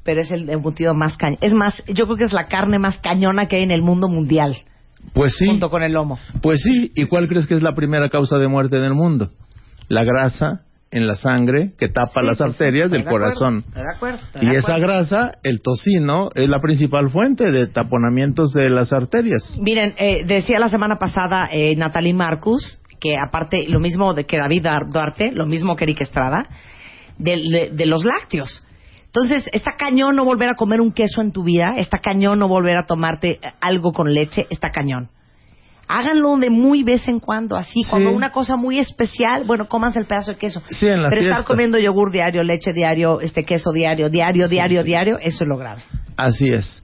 Pero 0.04 0.20
es 0.20 0.30
el 0.30 0.48
embutido 0.50 0.94
más 0.94 1.16
cañón. 1.16 1.38
Es 1.40 1.52
más, 1.54 1.82
yo 1.86 2.04
creo 2.04 2.16
que 2.16 2.24
es 2.24 2.32
la 2.32 2.46
carne 2.46 2.78
más 2.78 2.98
cañona 2.98 3.46
que 3.48 3.56
hay 3.56 3.62
en 3.62 3.70
el 3.70 3.82
mundo 3.82 4.08
mundial. 4.08 4.56
Pues 5.12 5.34
sí. 5.38 5.46
Junto 5.46 5.70
con 5.70 5.82
el 5.82 5.92
lomo. 5.92 6.18
Pues 6.42 6.60
sí, 6.62 6.92
¿y 6.94 7.06
cuál 7.06 7.28
crees 7.28 7.46
que 7.46 7.54
es 7.54 7.62
la 7.62 7.74
primera 7.74 8.08
causa 8.10 8.38
de 8.38 8.48
muerte 8.48 8.76
en 8.78 8.84
el 8.84 8.94
mundo? 8.94 9.30
La 9.88 10.04
grasa 10.04 10.62
en 10.90 11.06
la 11.06 11.16
sangre 11.16 11.72
que 11.78 11.88
tapa 11.88 12.20
Sí, 12.20 12.26
las 12.26 12.38
sí, 12.38 12.44
arterias 12.44 12.90
del 12.90 13.02
de 13.02 13.08
acuerdo, 13.08 13.26
corazón. 13.34 13.64
estoy 13.66 13.82
de 13.82 13.90
acuerdo, 13.96 14.18
estoy 14.24 14.42
Y 14.42 14.46
de 14.50 14.56
esa 14.58 14.74
acuerdo. 14.74 14.86
grasa, 14.94 15.32
el 15.42 15.60
tocino, 15.60 16.28
es 16.34 16.48
la 16.48 16.60
principal 16.60 17.10
fuente 17.10 17.50
de 17.50 17.66
taponamientos 17.66 18.52
de 18.52 18.70
las 18.70 18.92
arterias. 18.92 19.42
Miren, 19.60 19.94
eh, 19.98 20.22
decía 20.26 20.58
la 20.58 20.68
semana 20.68 20.96
pasada 20.98 21.48
eh, 21.52 21.74
Natalie 21.76 22.14
Marcus, 22.14 22.80
que 23.00 23.16
aparte, 23.18 23.64
lo 23.68 23.80
mismo 23.80 24.14
de 24.14 24.24
que 24.24 24.36
David 24.38 24.66
Duarte, 24.88 25.32
lo 25.32 25.46
mismo 25.46 25.76
que 25.76 25.84
Eric 25.84 26.02
Estrada, 26.02 26.46
de, 27.18 27.36
de- 27.50 27.70
de 27.74 27.86
los 27.86 28.04
lácteos. 28.04 28.64
Entonces, 29.14 29.48
está 29.52 29.76
cañón 29.76 30.16
no 30.16 30.24
volver 30.24 30.48
a 30.48 30.54
comer 30.56 30.80
un 30.80 30.90
queso 30.90 31.20
en 31.20 31.30
tu 31.30 31.44
vida, 31.44 31.74
está 31.76 32.00
cañón 32.00 32.40
no 32.40 32.48
volver 32.48 32.76
a 32.76 32.84
tomarte 32.84 33.38
algo 33.60 33.92
con 33.92 34.12
leche, 34.12 34.48
está 34.50 34.70
cañón. 34.70 35.08
Háganlo 35.86 36.36
de 36.38 36.50
muy 36.50 36.82
vez 36.82 37.06
en 37.06 37.20
cuando, 37.20 37.56
así, 37.56 37.84
Sí. 37.84 37.90
cuando 37.90 38.10
una 38.10 38.32
cosa 38.32 38.56
muy 38.56 38.80
especial, 38.80 39.44
bueno, 39.44 39.68
cómanse 39.68 40.00
el 40.00 40.06
pedazo 40.06 40.32
de 40.32 40.38
queso. 40.38 40.62
Sí, 40.70 40.88
en 40.88 41.00
la 41.02 41.10
Pero 41.10 41.20
estar 41.20 41.44
comiendo 41.44 41.78
yogur 41.78 42.10
diario, 42.10 42.42
leche 42.42 42.72
diario, 42.72 43.20
este 43.20 43.44
queso 43.44 43.70
diario, 43.70 44.08
diario, 44.08 44.48
diario, 44.48 44.82
diario, 44.82 45.18
eso 45.20 45.44
es 45.44 45.48
lo 45.48 45.58
grave. 45.58 45.84
Así 46.16 46.48
es. 46.48 46.82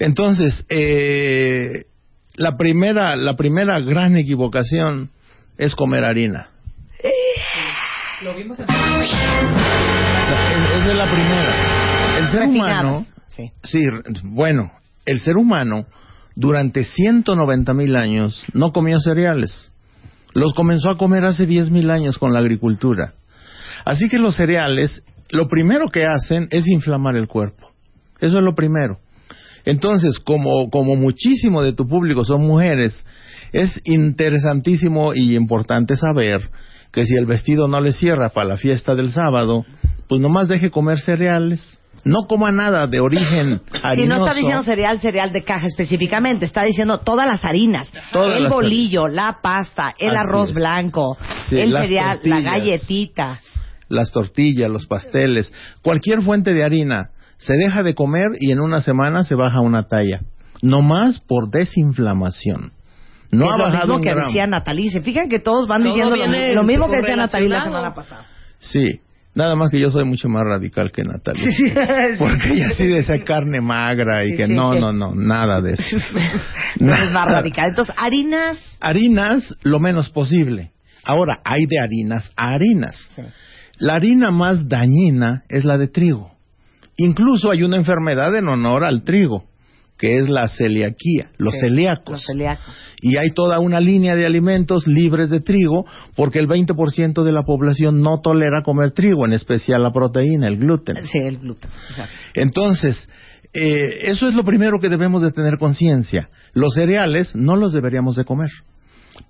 Entonces, 0.00 0.64
eh, 0.70 1.84
la 2.34 2.56
primera, 2.56 3.14
la 3.14 3.36
primera 3.36 3.78
gran 3.78 4.16
equivocación 4.16 5.10
es 5.56 5.76
comer 5.76 6.02
harina. 6.04 6.48
O 8.20 8.24
sea, 10.26 10.52
es- 10.52 10.69
es 10.90 10.96
la 10.96 11.10
primera. 11.10 12.18
El 12.18 12.26
ser 12.26 12.40
Refinadas, 12.40 12.84
humano, 12.84 13.06
sí. 13.28 13.50
sí, 13.62 13.84
bueno, 14.24 14.72
el 15.06 15.20
ser 15.20 15.36
humano 15.36 15.86
durante 16.34 16.84
190 16.84 17.74
mil 17.74 17.96
años 17.96 18.44
no 18.52 18.72
comió 18.72 18.98
cereales. 19.00 19.72
Los 20.34 20.52
comenzó 20.54 20.90
a 20.90 20.98
comer 20.98 21.24
hace 21.24 21.46
10 21.46 21.70
mil 21.70 21.90
años 21.90 22.18
con 22.18 22.32
la 22.32 22.40
agricultura. 22.40 23.14
Así 23.84 24.08
que 24.08 24.18
los 24.18 24.36
cereales, 24.36 25.02
lo 25.30 25.48
primero 25.48 25.88
que 25.88 26.06
hacen 26.06 26.48
es 26.50 26.66
inflamar 26.68 27.16
el 27.16 27.28
cuerpo. 27.28 27.70
Eso 28.20 28.38
es 28.38 28.44
lo 28.44 28.54
primero. 28.54 28.98
Entonces, 29.64 30.18
como, 30.18 30.70
como 30.70 30.96
muchísimo 30.96 31.62
de 31.62 31.72
tu 31.72 31.86
público 31.86 32.24
son 32.24 32.42
mujeres, 32.42 33.04
es 33.52 33.80
interesantísimo 33.84 35.14
y 35.14 35.36
importante 35.36 35.96
saber 35.96 36.50
que 36.92 37.06
si 37.06 37.14
el 37.14 37.26
vestido 37.26 37.68
no 37.68 37.80
le 37.80 37.92
cierra 37.92 38.30
para 38.30 38.48
la 38.48 38.56
fiesta 38.56 38.94
del 38.94 39.10
sábado, 39.10 39.64
pues 40.10 40.20
nomás 40.20 40.46
deje 40.48 40.70
comer 40.70 40.98
cereales. 41.00 41.78
No 42.04 42.26
coma 42.26 42.50
nada 42.50 42.86
de 42.86 42.98
origen 43.00 43.60
harinoso. 43.82 43.94
Si 43.96 44.06
no 44.06 44.16
está 44.16 44.34
diciendo 44.34 44.62
cereal, 44.62 45.00
cereal 45.00 45.32
de 45.32 45.42
caja 45.44 45.66
específicamente, 45.66 46.44
está 46.46 46.64
diciendo 46.64 46.98
todas 46.98 47.26
las 47.26 47.44
harinas, 47.44 47.92
Todas 48.12 48.36
el 48.36 48.42
las 48.44 48.52
bolillo, 48.52 49.06
la 49.08 49.38
pasta, 49.42 49.94
el 49.98 50.10
Así 50.10 50.18
arroz 50.18 50.48
es. 50.50 50.54
blanco, 50.54 51.16
Sí, 51.48 51.58
el 51.60 51.72
cereal, 51.72 52.20
la 52.24 52.40
galletita. 52.40 53.40
las 53.88 54.12
tortillas, 54.12 54.70
los 54.70 54.86
pasteles, 54.86 55.52
cualquier 55.82 56.22
fuente 56.22 56.52
de 56.54 56.64
harina, 56.64 57.10
se 57.38 57.54
deja 57.54 57.82
de 57.82 57.94
comer 57.94 58.28
y 58.38 58.50
en 58.52 58.60
una 58.60 58.80
semana 58.82 59.24
se 59.24 59.34
baja 59.34 59.60
una 59.60 59.84
talla. 59.84 60.20
No 60.62 60.82
más 60.82 61.20
por 61.20 61.50
desinflamación. 61.50 62.72
No 63.30 63.46
es 63.46 63.52
ha 63.52 63.56
lo 63.58 63.64
bajado 63.64 63.82
mismo 63.86 63.96
un 63.96 64.02
que 64.02 64.10
gramo. 64.10 64.26
decía 64.26 64.46
Natalie. 64.46 64.90
Se 64.90 65.00
fijan 65.02 65.28
que 65.28 65.38
todos 65.38 65.68
van 65.68 65.82
Todo 65.82 65.88
diciendo 65.92 66.16
lo, 66.54 66.62
mismo 66.64 66.88
que 66.88 66.96
decía 66.96 67.16
Natalie 67.16 67.48
la 67.48 67.62
semana 67.64 67.94
pasada. 67.94 68.26
Sí, 68.58 69.00
nada 69.34 69.54
más 69.56 69.70
que 69.70 69.78
yo 69.80 69.90
soy 69.90 70.04
mucho 70.04 70.28
más 70.28 70.44
radical 70.44 70.90
que 70.92 71.02
Natalia. 71.02 71.44
Porque 72.18 72.52
ella 72.52 72.70
sí 72.76 72.86
decía 72.86 73.22
carne 73.24 73.60
magra 73.60 74.24
y 74.24 74.30
Sí, 74.30 74.36
que 74.36 74.46
sí, 74.46 74.52
no, 74.52 74.74
sí. 74.74 74.80
no, 74.80 74.92
no, 74.92 75.14
nada 75.14 75.60
de 75.60 75.74
eso. 75.74 75.96
No 76.78 76.94
es 76.94 77.10
más 77.12 77.28
radical. 77.30 77.70
Entonces, 77.70 77.94
harinas. 77.98 78.58
Harinas, 78.80 79.54
lo 79.62 79.80
menos 79.80 80.08
posible. 80.10 80.70
Ahora, 81.04 81.40
hay 81.44 81.66
de 81.66 81.78
harinas 81.78 82.30
a 82.36 82.50
harinas. 82.50 83.10
La 83.78 83.94
harina 83.94 84.30
más 84.30 84.68
dañina 84.68 85.42
es 85.48 85.64
la 85.64 85.78
de 85.78 85.88
trigo. 85.88 86.32
Incluso 86.96 87.50
hay 87.50 87.62
una 87.62 87.76
enfermedad 87.76 88.34
en 88.36 88.46
honor 88.48 88.84
al 88.84 89.02
trigo, 89.02 89.44
que 90.00 90.16
es 90.16 90.28
la 90.30 90.48
celiaquía, 90.48 91.28
los 91.36 91.52
Sí, 91.54 91.60
celíacos. 91.60 92.12
Los 92.12 92.24
celíacos. 92.26 92.74
Y 93.02 93.18
hay 93.18 93.30
toda 93.32 93.58
una 93.60 93.80
línea 93.80 94.16
de 94.16 94.24
alimentos 94.24 94.86
libres 94.86 95.28
de 95.28 95.40
trigo, 95.40 95.84
porque 96.16 96.38
el 96.38 96.48
20% 96.48 97.22
de 97.22 97.32
la 97.32 97.42
población 97.42 98.00
no 98.00 98.18
tolera 98.20 98.62
comer 98.62 98.92
trigo, 98.92 99.26
en 99.26 99.34
especial 99.34 99.82
la 99.82 99.92
proteína, 99.92 100.46
el 100.48 100.56
gluten. 100.56 101.04
Sí, 101.06 101.18
el 101.18 101.38
gluten. 101.38 101.70
Exacto. 101.90 102.14
Entonces, 102.34 103.08
eh, 103.52 103.98
eso 104.04 104.26
es 104.28 104.34
lo 104.34 104.42
primero 104.44 104.80
que 104.80 104.88
debemos 104.88 105.20
de 105.22 105.32
tener 105.32 105.58
conciencia. 105.58 106.30
Los 106.54 106.74
cereales 106.74 107.34
no 107.36 107.56
los 107.56 107.72
deberíamos 107.74 108.16
de 108.16 108.24
comer. 108.24 108.50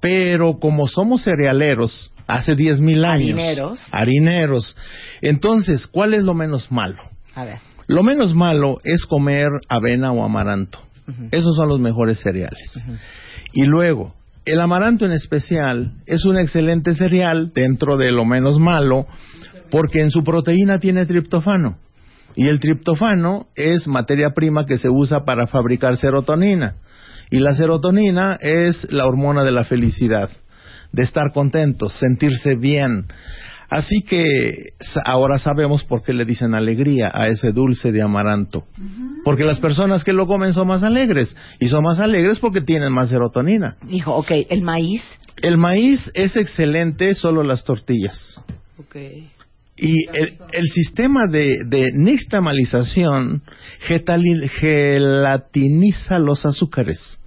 Pero 0.01 0.59
como 0.61 0.87
somos 0.87 1.25
cerealeros 1.25 2.13
hace 2.29 2.55
10.000 2.55 3.05
años, 3.05 3.31
Harineros. 3.31 3.89
harineros, 3.91 4.77
entonces, 5.21 5.89
¿cuál 5.89 6.15
es 6.15 6.23
lo 6.23 6.35
menos 6.35 6.71
malo? 6.71 6.99
A 7.35 7.45
ver. 7.45 7.59
Lo 7.91 8.05
menos 8.05 8.37
malo 8.37 8.79
es 8.85 9.05
comer 9.05 9.51
avena 9.69 10.13
o 10.13 10.23
amaranto. 10.23 10.79
Esos 11.33 11.57
son 11.57 11.69
los 11.69 11.81
mejores 11.81 12.21
cereales. 12.21 12.81
Y 13.53 13.65
luego, 13.65 14.15
el 14.45 14.61
amaranto 14.61 15.07
en 15.07 15.11
especial 15.11 15.95
es 16.07 16.25
un 16.25 16.39
excelente 16.39 16.95
cereal 16.95 17.51
dentro 17.53 17.97
de 17.97 18.13
lo 18.13 18.25
menos 18.25 18.61
malo 18.61 19.09
porque 19.73 20.03
en 20.03 20.13
su 20.13 20.23
proteína 20.23 20.79
tiene 20.79 21.05
triptofano. 21.05 21.79
Y 22.37 22.47
el 22.47 22.61
triptofano 22.61 23.49
es 23.57 23.89
materia 23.89 24.31
prima 24.37 24.67
que 24.67 24.79
se 24.79 24.89
usa 24.89 25.25
para 25.25 25.49
fabricar 25.49 25.97
serotonina. 25.97 26.77
Y 27.29 27.41
la 27.41 27.57
serotonina 27.57 28.39
es 28.41 28.87
la 28.93 29.07
hormona 29.07 29.43
de 29.43 29.51
la 29.51 29.65
felicidad, 29.65 30.31
de 30.93 31.03
estar 31.03 31.33
contentos, 31.33 31.93
sentirse 31.95 32.55
bien. 32.55 33.07
Así 33.71 34.03
que 34.03 34.73
ahora 35.05 35.39
sabemos 35.39 35.85
por 35.85 36.03
qué 36.03 36.13
le 36.13 36.25
dicen 36.25 36.55
alegría 36.55 37.13
a 37.15 37.29
ese 37.29 37.53
dulce 37.53 37.93
de 37.93 38.03
amaranto. 38.03 38.65
Porque 39.25 39.45
las 39.45 39.61
personas 39.61 40.03
que 40.03 40.13
lo 40.13 40.27
comen 40.27 40.53
son 40.55 40.67
más 40.67 40.83
alegres. 40.83 41.37
Y 41.61 41.69
son 41.69 41.85
más 41.85 42.01
alegres 42.01 42.41
porque 42.41 42.61
tienen 42.61 42.93
más 42.93 43.11
serotonina. 43.11 43.77
Dijo, 43.83 44.13
ok, 44.13 44.33
el 44.49 44.63
maíz. 44.63 45.05
El 45.37 45.57
maíz 45.57 46.11
es 46.15 46.37
excelente, 46.37 47.15
solo 47.15 47.45
las 47.45 47.63
tortillas. 47.63 48.41
Ok. 48.77 48.97
Y 49.77 50.09
el, 50.13 50.37
el 50.53 50.67
sistema 50.75 51.27
de, 51.31 51.63
de 51.65 51.93
nixtamalización 51.95 53.45
gelatiniza 54.59 56.19
los 56.19 56.45
azúcares. 56.45 57.21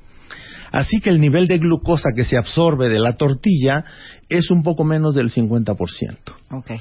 Así 0.74 1.00
que 1.00 1.12
el 1.12 1.22
nivel 1.22 1.48
de 1.48 1.60
glucosa 1.60 2.10
que 2.16 2.26
se 2.26 2.36
absorbe 2.36 2.90
de 2.90 3.00
la 3.00 3.14
tortilla 3.14 3.86
es 4.28 4.50
un 4.50 4.64
poco 4.64 4.84
menos 4.84 5.14
del 5.14 5.30
50%. 5.30 5.78
Ok. 6.50 6.72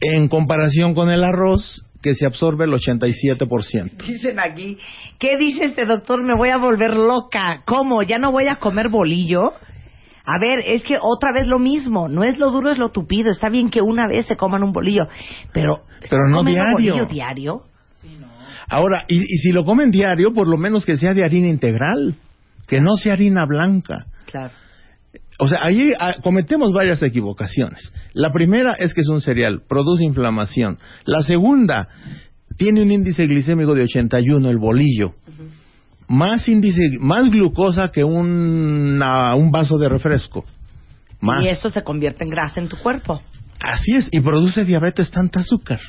En 0.00 0.26
comparación 0.26 0.94
con 0.94 1.10
el 1.10 1.22
arroz, 1.22 1.86
que 2.02 2.16
se 2.16 2.26
absorbe 2.26 2.64
el 2.64 2.72
87%. 2.72 4.04
Dicen 4.04 4.40
aquí, 4.40 4.78
¿qué 5.20 5.36
dice 5.36 5.66
este 5.66 5.86
doctor? 5.86 6.24
Me 6.24 6.36
voy 6.36 6.48
a 6.48 6.56
volver 6.56 6.96
loca. 6.96 7.58
¿Cómo? 7.66 8.02
¿Ya 8.02 8.18
no 8.18 8.32
voy 8.32 8.48
a 8.48 8.56
comer 8.56 8.88
bolillo? 8.88 9.52
A 10.24 10.38
ver, 10.40 10.60
es 10.66 10.82
que 10.82 10.98
otra 11.00 11.32
vez 11.32 11.46
lo 11.46 11.60
mismo. 11.60 12.08
No 12.08 12.24
es 12.24 12.36
lo 12.36 12.50
duro, 12.50 12.68
es 12.68 12.78
lo 12.78 12.88
tupido. 12.88 13.30
Está 13.30 13.48
bien 13.48 13.70
que 13.70 13.80
una 13.80 14.08
vez 14.08 14.26
se 14.26 14.36
coman 14.36 14.64
un 14.64 14.72
bolillo, 14.72 15.06
pero... 15.52 15.84
Pero 16.08 16.28
no 16.28 16.38
¿comen 16.38 16.54
un 16.54 16.58
diario. 16.58 16.72
bolillo 16.72 17.06
diario? 17.06 17.62
Ahora, 18.68 19.04
y, 19.06 19.18
y 19.18 19.38
si 19.38 19.52
lo 19.52 19.64
comen 19.64 19.92
diario, 19.92 20.32
por 20.34 20.48
lo 20.48 20.56
menos 20.56 20.84
que 20.84 20.96
sea 20.96 21.14
de 21.14 21.22
harina 21.22 21.48
integral, 21.48 22.16
que 22.70 22.80
no 22.80 22.96
sea 22.96 23.14
harina 23.14 23.44
blanca. 23.46 24.06
Claro. 24.26 24.54
O 25.40 25.48
sea, 25.48 25.64
ahí 25.64 25.92
ah, 25.98 26.14
cometemos 26.22 26.72
varias 26.72 27.02
equivocaciones. 27.02 27.92
La 28.12 28.32
primera 28.32 28.74
es 28.74 28.94
que 28.94 29.00
es 29.00 29.08
un 29.08 29.20
cereal, 29.20 29.62
produce 29.68 30.04
inflamación. 30.04 30.78
La 31.04 31.22
segunda, 31.22 31.88
tiene 32.56 32.82
un 32.82 32.92
índice 32.92 33.26
glicémico 33.26 33.74
de 33.74 33.82
81, 33.82 34.48
el 34.48 34.58
bolillo. 34.58 35.14
Más 36.06 36.48
índice, 36.48 36.90
más 37.00 37.28
glucosa 37.30 37.90
que 37.90 38.04
una- 38.04 39.34
un 39.34 39.50
vaso 39.50 39.78
de 39.78 39.88
refresco. 39.88 40.44
Más. 41.20 41.42
Y 41.42 41.48
esto 41.48 41.70
se 41.70 41.82
convierte 41.82 42.22
en 42.22 42.30
grasa 42.30 42.60
en 42.60 42.68
tu 42.68 42.76
cuerpo. 42.76 43.20
Así 43.58 43.96
es, 43.96 44.08
y 44.12 44.20
produce 44.20 44.64
diabetes 44.64 45.10
tanta 45.10 45.40
azúcar. 45.40 45.80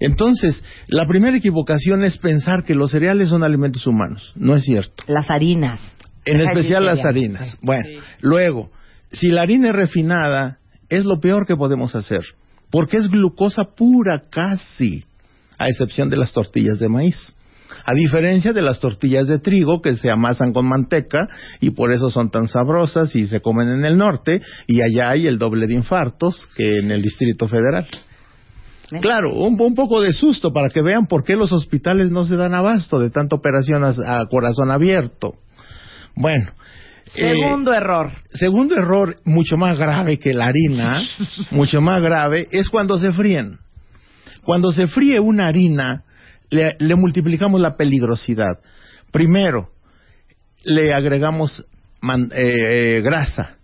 Entonces, 0.00 0.62
la 0.88 1.06
primera 1.06 1.36
equivocación 1.36 2.02
es 2.04 2.18
pensar 2.18 2.64
que 2.64 2.74
los 2.74 2.90
cereales 2.90 3.28
son 3.28 3.42
alimentos 3.42 3.86
humanos. 3.86 4.32
No 4.36 4.54
es 4.56 4.64
cierto. 4.64 5.04
Las 5.06 5.30
harinas. 5.30 5.80
En 6.24 6.40
especial 6.40 6.84
las 6.84 7.04
harinas. 7.04 7.56
Bueno, 7.60 7.84
Sí. 7.88 7.98
luego, 8.20 8.70
si 9.12 9.28
la 9.28 9.42
harina 9.42 9.68
es 9.68 9.74
refinada, 9.74 10.58
es 10.88 11.04
lo 11.04 11.20
peor 11.20 11.46
que 11.46 11.56
podemos 11.56 11.94
hacer, 11.94 12.22
porque 12.70 12.96
es 12.96 13.08
glucosa 13.08 13.64
pura 13.74 14.22
casi, 14.30 15.04
a 15.58 15.68
excepción 15.68 16.08
de 16.10 16.16
las 16.16 16.32
tortillas 16.32 16.78
de 16.78 16.88
maíz. 16.88 17.34
A 17.86 17.92
diferencia 17.94 18.52
de 18.52 18.62
las 18.62 18.80
tortillas 18.80 19.26
de 19.26 19.38
trigo 19.40 19.82
que 19.82 19.96
se 19.96 20.10
amasan 20.10 20.52
con 20.52 20.66
manteca 20.66 21.28
y 21.60 21.70
por 21.70 21.92
eso 21.92 22.08
son 22.10 22.30
tan 22.30 22.48
sabrosas 22.48 23.14
y 23.16 23.26
se 23.26 23.40
comen 23.40 23.68
en 23.68 23.84
el 23.84 23.96
norte 23.98 24.40
y 24.66 24.80
allá 24.80 25.10
hay 25.10 25.26
el 25.26 25.38
doble 25.38 25.66
de 25.66 25.74
infartos 25.74 26.48
que 26.54 26.78
en 26.78 26.90
el 26.90 27.02
Distrito 27.02 27.48
Federal. 27.48 27.86
¿Eh? 28.92 29.00
Claro, 29.00 29.34
un, 29.34 29.60
un 29.60 29.74
poco 29.74 30.00
de 30.00 30.12
susto 30.12 30.52
para 30.52 30.68
que 30.70 30.82
vean 30.82 31.06
por 31.06 31.24
qué 31.24 31.34
los 31.34 31.52
hospitales 31.52 32.10
no 32.10 32.24
se 32.24 32.36
dan 32.36 32.54
abasto 32.54 32.98
de 33.00 33.10
tanta 33.10 33.34
operación 33.36 33.82
a, 33.84 34.20
a 34.20 34.26
corazón 34.26 34.70
abierto. 34.70 35.34
Bueno. 36.16 36.50
eh, 37.16 37.32
Segundo 37.34 37.72
error. 37.72 38.10
segundo 38.32 38.76
error, 38.76 39.16
mucho 39.24 39.56
más 39.56 39.78
grave 39.78 40.18
que 40.18 40.32
la 40.34 40.46
harina, 40.46 41.02
mucho 41.50 41.80
más 41.80 42.00
grave, 42.02 42.48
es 42.50 42.68
cuando 42.70 42.98
se 42.98 43.12
fríen. 43.12 43.58
Cuando 44.44 44.70
se 44.72 44.86
fríe 44.86 45.20
una 45.20 45.46
harina, 45.48 46.04
le, 46.50 46.76
le 46.78 46.94
multiplicamos 46.94 47.60
la 47.60 47.76
peligrosidad. 47.76 48.58
Primero, 49.10 49.70
le 50.64 50.92
agregamos 50.92 51.64
man- 52.00 52.30
eh, 52.34 52.96
eh, 52.98 53.00
grasa. 53.02 53.56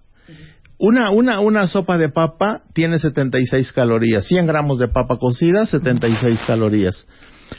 Una, 0.78 1.10
una, 1.10 1.40
una 1.40 1.66
sopa 1.66 1.98
de 1.98 2.08
papa 2.08 2.62
tiene 2.72 2.98
76 2.98 3.72
calorías. 3.72 4.24
100 4.26 4.46
gramos 4.46 4.78
de 4.78 4.88
papa 4.88 5.18
cocida, 5.18 5.66
76 5.66 6.40
calorías. 6.46 7.06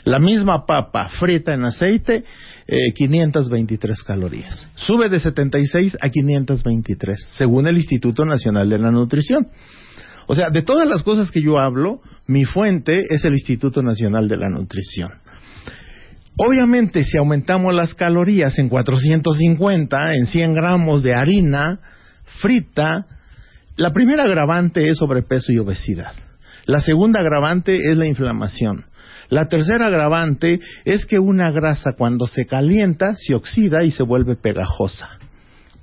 La 0.04 0.18
misma 0.18 0.66
papa 0.66 1.08
frita 1.08 1.54
en 1.54 1.64
aceite, 1.64 2.24
eh, 2.66 2.92
523 2.94 4.02
calorías. 4.02 4.68
Sube 4.74 5.08
de 5.08 5.20
76 5.20 5.98
a 6.00 6.08
523, 6.08 7.18
según 7.36 7.66
el 7.66 7.76
Instituto 7.76 8.24
Nacional 8.24 8.68
de 8.68 8.78
la 8.78 8.90
Nutrición. 8.90 9.48
O 10.26 10.34
sea, 10.34 10.50
de 10.50 10.62
todas 10.62 10.88
las 10.88 11.02
cosas 11.02 11.30
que 11.30 11.42
yo 11.42 11.58
hablo, 11.58 12.00
mi 12.26 12.44
fuente 12.44 13.06
es 13.10 13.24
el 13.24 13.34
Instituto 13.34 13.82
Nacional 13.82 14.28
de 14.28 14.36
la 14.36 14.48
Nutrición. 14.48 15.12
Obviamente, 16.36 17.04
si 17.04 17.18
aumentamos 17.18 17.74
las 17.74 17.94
calorías 17.94 18.58
en 18.58 18.68
450, 18.68 20.14
en 20.14 20.26
100 20.26 20.54
gramos 20.54 21.02
de 21.02 21.14
harina 21.14 21.80
frita, 22.40 23.06
la 23.76 23.92
primera 23.92 24.24
agravante 24.24 24.88
es 24.88 24.98
sobrepeso 24.98 25.52
y 25.52 25.58
obesidad. 25.58 26.14
La 26.64 26.80
segunda 26.80 27.20
agravante 27.20 27.90
es 27.90 27.96
la 27.96 28.06
inflamación. 28.06 28.86
La 29.28 29.48
tercera 29.48 29.86
agravante 29.86 30.60
es 30.84 31.06
que 31.06 31.18
una 31.18 31.50
grasa 31.50 31.92
cuando 31.92 32.26
se 32.26 32.46
calienta 32.46 33.16
se 33.16 33.34
oxida 33.34 33.84
y 33.84 33.90
se 33.90 34.02
vuelve 34.02 34.36
pegajosa. 34.36 35.10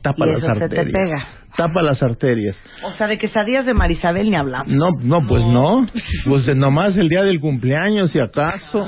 Tapa 0.02 0.26
Y 0.26 0.30
las 0.32 0.38
eso 0.44 0.54
se 0.54 0.60
te 0.60 0.64
arterias. 0.80 0.94
pega. 0.94 1.28
Tapa 1.58 1.82
las 1.82 2.02
arterias. 2.04 2.62
O 2.84 2.94
sea, 2.94 3.08
de 3.08 3.18
quesadillas 3.18 3.66
de 3.66 3.74
Marisabel 3.74 4.30
ni 4.30 4.36
hablamos. 4.38 4.68
No, 4.68 4.90
no, 5.02 5.28
pues 5.28 5.44
no. 5.44 5.86
Pues 6.26 6.56
nomás 6.56 6.96
el 6.96 7.10
día 7.10 7.24
del 7.24 7.40
cumpleaños, 7.42 8.12
si 8.12 8.20
acaso. 8.20 8.86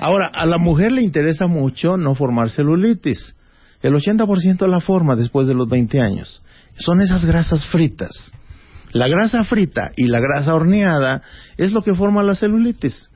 Ahora, 0.00 0.30
a 0.32 0.46
la 0.46 0.58
mujer 0.58 0.92
le 0.92 1.02
interesa 1.02 1.46
mucho 1.46 1.96
no 1.96 2.14
formar 2.14 2.50
celulitis. 2.50 3.34
El 3.82 3.94
80% 3.94 4.66
la 4.68 4.80
forma 4.80 5.16
después 5.16 5.48
de 5.48 5.54
los 5.54 5.68
20 5.68 6.00
años. 6.00 6.42
Son 6.76 7.00
esas 7.00 7.24
grasas 7.24 7.66
fritas. 7.66 8.30
La 8.92 9.08
grasa 9.08 9.42
frita 9.44 9.90
y 9.96 10.06
la 10.06 10.20
grasa 10.20 10.54
horneada 10.54 11.22
es 11.56 11.72
lo 11.72 11.82
que 11.82 11.94
forma 11.94 12.22
la 12.22 12.36
celulitis. 12.36 13.08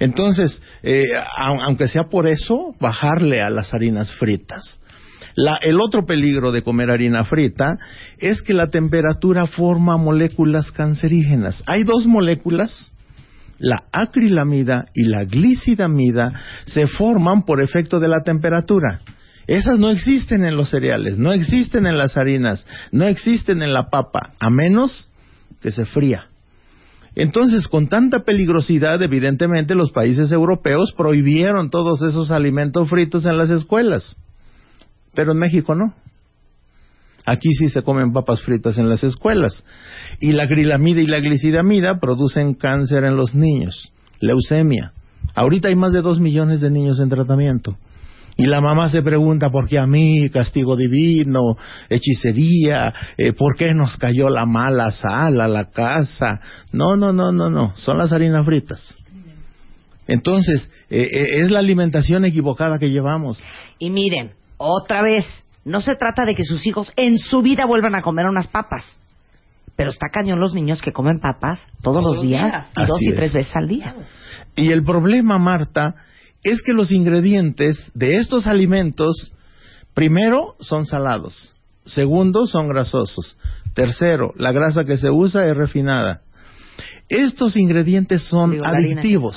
Entonces, 0.00 0.60
eh, 0.82 1.04
au- 1.36 1.60
aunque 1.62 1.86
sea 1.86 2.08
por 2.08 2.26
eso, 2.26 2.74
bajarle 2.80 3.40
a 3.42 3.50
las 3.50 3.72
harinas 3.72 4.12
fritas. 4.14 4.80
La- 5.36 5.56
el 5.62 5.80
otro 5.80 6.06
peligro 6.06 6.50
de 6.50 6.62
comer 6.62 6.90
harina 6.90 7.24
frita 7.24 7.78
es 8.18 8.42
que 8.42 8.52
la 8.54 8.66
temperatura 8.68 9.46
forma 9.46 9.96
moléculas 9.96 10.72
cancerígenas. 10.72 11.62
Hay 11.66 11.84
dos 11.84 12.06
moléculas, 12.06 12.90
la 13.58 13.84
acrilamida 13.92 14.86
y 14.94 15.04
la 15.04 15.24
glicidamida, 15.24 16.32
se 16.64 16.86
forman 16.86 17.44
por 17.44 17.62
efecto 17.62 18.00
de 18.00 18.08
la 18.08 18.22
temperatura. 18.22 19.02
Esas 19.46 19.78
no 19.78 19.90
existen 19.90 20.44
en 20.44 20.56
los 20.56 20.70
cereales, 20.70 21.18
no 21.18 21.32
existen 21.32 21.86
en 21.86 21.98
las 21.98 22.16
harinas, 22.16 22.66
no 22.90 23.06
existen 23.06 23.62
en 23.62 23.72
la 23.74 23.90
papa, 23.90 24.32
a 24.40 24.48
menos 24.48 25.08
que 25.60 25.70
se 25.70 25.84
fría. 25.84 26.29
Entonces, 27.14 27.66
con 27.68 27.88
tanta 27.88 28.20
peligrosidad, 28.20 29.02
evidentemente 29.02 29.74
los 29.74 29.90
países 29.90 30.30
europeos 30.32 30.92
prohibieron 30.96 31.70
todos 31.70 32.02
esos 32.02 32.30
alimentos 32.30 32.88
fritos 32.88 33.26
en 33.26 33.36
las 33.36 33.50
escuelas. 33.50 34.16
Pero 35.14 35.32
en 35.32 35.38
México 35.38 35.74
no. 35.74 35.94
Aquí 37.26 37.52
sí 37.52 37.68
se 37.68 37.82
comen 37.82 38.12
papas 38.12 38.42
fritas 38.42 38.78
en 38.78 38.88
las 38.88 39.04
escuelas. 39.04 39.64
Y 40.20 40.32
la 40.32 40.46
grilamida 40.46 41.00
y 41.00 41.06
la 41.06 41.20
glicidamida 41.20 41.98
producen 42.00 42.54
cáncer 42.54 43.04
en 43.04 43.16
los 43.16 43.34
niños, 43.34 43.92
leucemia. 44.20 44.92
Ahorita 45.34 45.68
hay 45.68 45.76
más 45.76 45.92
de 45.92 46.02
dos 46.02 46.20
millones 46.20 46.60
de 46.60 46.70
niños 46.70 47.00
en 47.00 47.08
tratamiento. 47.08 47.76
Y 48.40 48.46
la 48.46 48.62
mamá 48.62 48.88
se 48.88 49.02
pregunta, 49.02 49.50
¿por 49.50 49.68
qué 49.68 49.78
a 49.78 49.86
mí? 49.86 50.30
Castigo 50.30 50.74
divino, 50.74 51.58
hechicería, 51.90 52.94
eh, 53.18 53.34
¿por 53.34 53.54
qué 53.54 53.74
nos 53.74 53.98
cayó 53.98 54.30
la 54.30 54.46
mala 54.46 54.92
sal 54.92 55.42
a 55.42 55.46
la 55.46 55.66
casa? 55.66 56.40
No, 56.72 56.96
no, 56.96 57.12
no, 57.12 57.32
no, 57.32 57.50
no, 57.50 57.74
son 57.76 57.98
las 57.98 58.12
harinas 58.12 58.46
fritas. 58.46 58.96
Entonces, 60.06 60.70
eh, 60.88 61.02
eh, 61.12 61.40
es 61.40 61.50
la 61.50 61.58
alimentación 61.58 62.24
equivocada 62.24 62.78
que 62.78 62.88
llevamos. 62.88 63.42
Y 63.78 63.90
miren, 63.90 64.30
otra 64.56 65.02
vez, 65.02 65.26
no 65.66 65.82
se 65.82 65.94
trata 65.96 66.24
de 66.24 66.34
que 66.34 66.44
sus 66.44 66.66
hijos 66.66 66.94
en 66.96 67.18
su 67.18 67.42
vida 67.42 67.66
vuelvan 67.66 67.94
a 67.94 68.00
comer 68.00 68.24
unas 68.24 68.48
papas. 68.48 68.84
Pero 69.76 69.90
está 69.90 70.08
cañón 70.08 70.40
los 70.40 70.54
niños 70.54 70.80
que 70.80 70.92
comen 70.92 71.20
papas 71.20 71.60
todos, 71.82 72.02
los 72.02 72.22
días, 72.22 72.70
y 72.74 72.86
dos 72.86 72.96
Así 72.96 73.04
y 73.04 73.08
es. 73.10 73.16
tres 73.16 73.32
veces 73.34 73.54
al 73.54 73.68
día. 73.68 73.94
Y 74.56 74.72
el 74.72 74.82
problema, 74.82 75.38
Marta, 75.38 75.94
es 76.42 76.62
que 76.62 76.72
los 76.72 76.90
ingredientes 76.90 77.90
de 77.94 78.16
estos 78.16 78.46
alimentos, 78.46 79.32
primero, 79.94 80.54
son 80.60 80.86
salados. 80.86 81.54
Segundo, 81.84 82.46
son 82.46 82.68
grasosos. 82.68 83.36
Tercero, 83.74 84.32
la 84.36 84.52
grasa 84.52 84.84
que 84.84 84.96
se 84.96 85.10
usa 85.10 85.46
es 85.46 85.56
refinada. 85.56 86.22
Estos 87.08 87.56
ingredientes 87.56 88.22
son 88.22 88.52
Digo, 88.52 88.62
la 88.62 88.70
harina. 88.70 88.92
adictivos. 88.92 89.36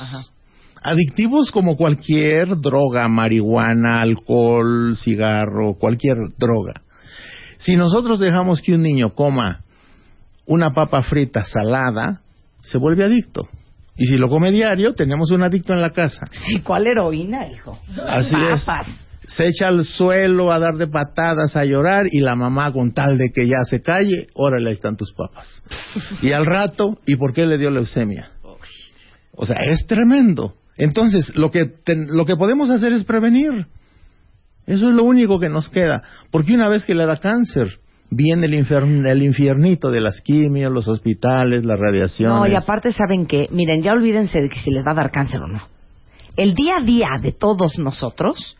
Adictivos 0.81 1.51
como 1.51 1.77
cualquier 1.77 2.59
droga, 2.59 3.07
marihuana, 3.07 4.01
alcohol, 4.01 4.97
cigarro, 4.97 5.75
cualquier 5.75 6.17
droga. 6.37 6.81
Si 7.59 7.77
nosotros 7.77 8.19
dejamos 8.19 8.61
que 8.61 8.75
un 8.75 8.81
niño 8.81 9.13
coma 9.13 9.63
una 10.45 10.73
papa 10.73 11.01
frita 11.03 11.45
salada, 11.45 12.21
se 12.63 12.77
vuelve 12.77 13.05
adicto. 13.05 13.47
Y 13.95 14.07
si 14.07 14.17
lo 14.17 14.27
come 14.27 14.51
diario, 14.51 14.93
tenemos 14.93 15.31
un 15.31 15.43
adicto 15.43 15.73
en 15.73 15.81
la 15.81 15.91
casa. 15.91 16.27
Sí, 16.31 16.59
¿cuál 16.61 16.87
heroína, 16.87 17.47
hijo? 17.47 17.79
Así 18.07 18.31
Papas. 18.33 18.87
es. 18.87 19.33
Se 19.35 19.47
echa 19.47 19.69
al 19.69 19.85
suelo 19.85 20.51
a 20.51 20.59
dar 20.59 20.73
de 20.75 20.87
patadas, 20.87 21.55
a 21.55 21.63
llorar, 21.63 22.07
y 22.11 22.19
la 22.19 22.35
mamá, 22.35 22.73
con 22.73 22.91
tal 22.93 23.17
de 23.17 23.29
que 23.33 23.47
ya 23.47 23.63
se 23.65 23.81
calle, 23.81 24.27
órale, 24.33 24.69
ahí 24.69 24.73
están 24.75 24.97
tus 24.97 25.13
papas. 25.13 25.63
Y 26.21 26.31
al 26.33 26.45
rato, 26.45 26.97
¿y 27.05 27.15
por 27.15 27.33
qué 27.33 27.45
le 27.45 27.57
dio 27.57 27.69
leucemia? 27.69 28.31
O 29.35 29.45
sea, 29.45 29.57
es 29.65 29.87
tremendo. 29.87 30.55
Entonces, 30.75 31.35
lo 31.37 31.51
que, 31.51 31.65
ten- 31.65 32.07
lo 32.11 32.25
que 32.25 32.35
podemos 32.35 32.69
hacer 32.69 32.91
es 32.93 33.05
prevenir. 33.05 33.67
Eso 34.67 34.89
es 34.89 34.95
lo 34.95 35.03
único 35.03 35.39
que 35.39 35.49
nos 35.49 35.69
queda. 35.69 36.03
Porque 36.31 36.53
una 36.53 36.67
vez 36.67 36.83
que 36.83 36.93
le 36.95 37.05
da 37.05 37.17
cáncer, 37.17 37.79
viene 38.15 38.45
el, 38.47 38.53
infiern- 38.53 39.05
el 39.05 39.21
infiernito 39.23 39.91
de 39.91 40.01
las 40.01 40.21
quimios, 40.21 40.71
los 40.71 40.87
hospitales, 40.87 41.63
las 41.65 41.79
radiaciones. 41.79 42.37
No, 42.39 42.47
y 42.47 42.55
aparte, 42.55 42.91
¿saben 42.91 43.25
qué? 43.25 43.47
Miren, 43.51 43.81
ya 43.81 43.91
olvídense 43.93 44.41
de 44.41 44.49
que 44.49 44.59
si 44.59 44.71
les 44.71 44.85
va 44.85 44.91
a 44.91 44.95
dar 44.95 45.11
cáncer 45.11 45.41
o 45.41 45.47
no. 45.47 45.67
El 46.35 46.55
día 46.55 46.77
a 46.81 46.85
día 46.85 47.07
de 47.21 47.31
todos 47.31 47.77
nosotros 47.77 48.57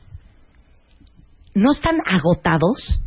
no 1.56 1.72
están 1.72 1.98
agotados 2.06 3.02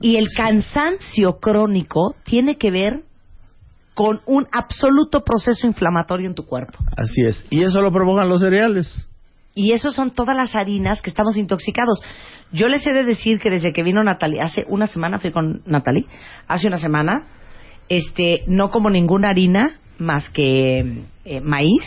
y 0.00 0.16
el 0.16 0.28
cansancio 0.36 1.38
crónico 1.40 2.14
tiene 2.24 2.56
que 2.56 2.70
ver 2.70 3.02
con 3.94 4.20
un 4.26 4.46
absoluto 4.52 5.24
proceso 5.24 5.66
inflamatorio 5.66 6.28
en 6.28 6.34
tu 6.34 6.44
cuerpo. 6.44 6.78
Así 6.96 7.22
es. 7.22 7.46
Y 7.48 7.62
eso 7.62 7.80
lo 7.80 7.90
provocan 7.90 8.28
los 8.28 8.42
cereales. 8.42 9.08
Y 9.54 9.72
eso 9.72 9.90
son 9.90 10.10
todas 10.10 10.36
las 10.36 10.54
harinas 10.54 11.00
que 11.00 11.08
estamos 11.08 11.34
intoxicados. 11.38 12.02
Yo 12.52 12.68
les 12.68 12.86
he 12.86 12.92
de 12.92 13.04
decir 13.04 13.38
que 13.40 13.50
desde 13.50 13.72
que 13.72 13.82
vino 13.82 14.02
Natalie, 14.02 14.40
hace 14.40 14.64
una 14.68 14.86
semana 14.86 15.18
fui 15.18 15.32
con 15.32 15.62
Natalie, 15.66 16.06
hace 16.46 16.68
una 16.68 16.76
semana, 16.76 17.26
este, 17.88 18.44
no 18.46 18.70
como 18.70 18.90
ninguna 18.90 19.28
harina 19.30 19.78
más 19.98 20.30
que 20.30 21.04
eh, 21.24 21.40
maíz. 21.40 21.82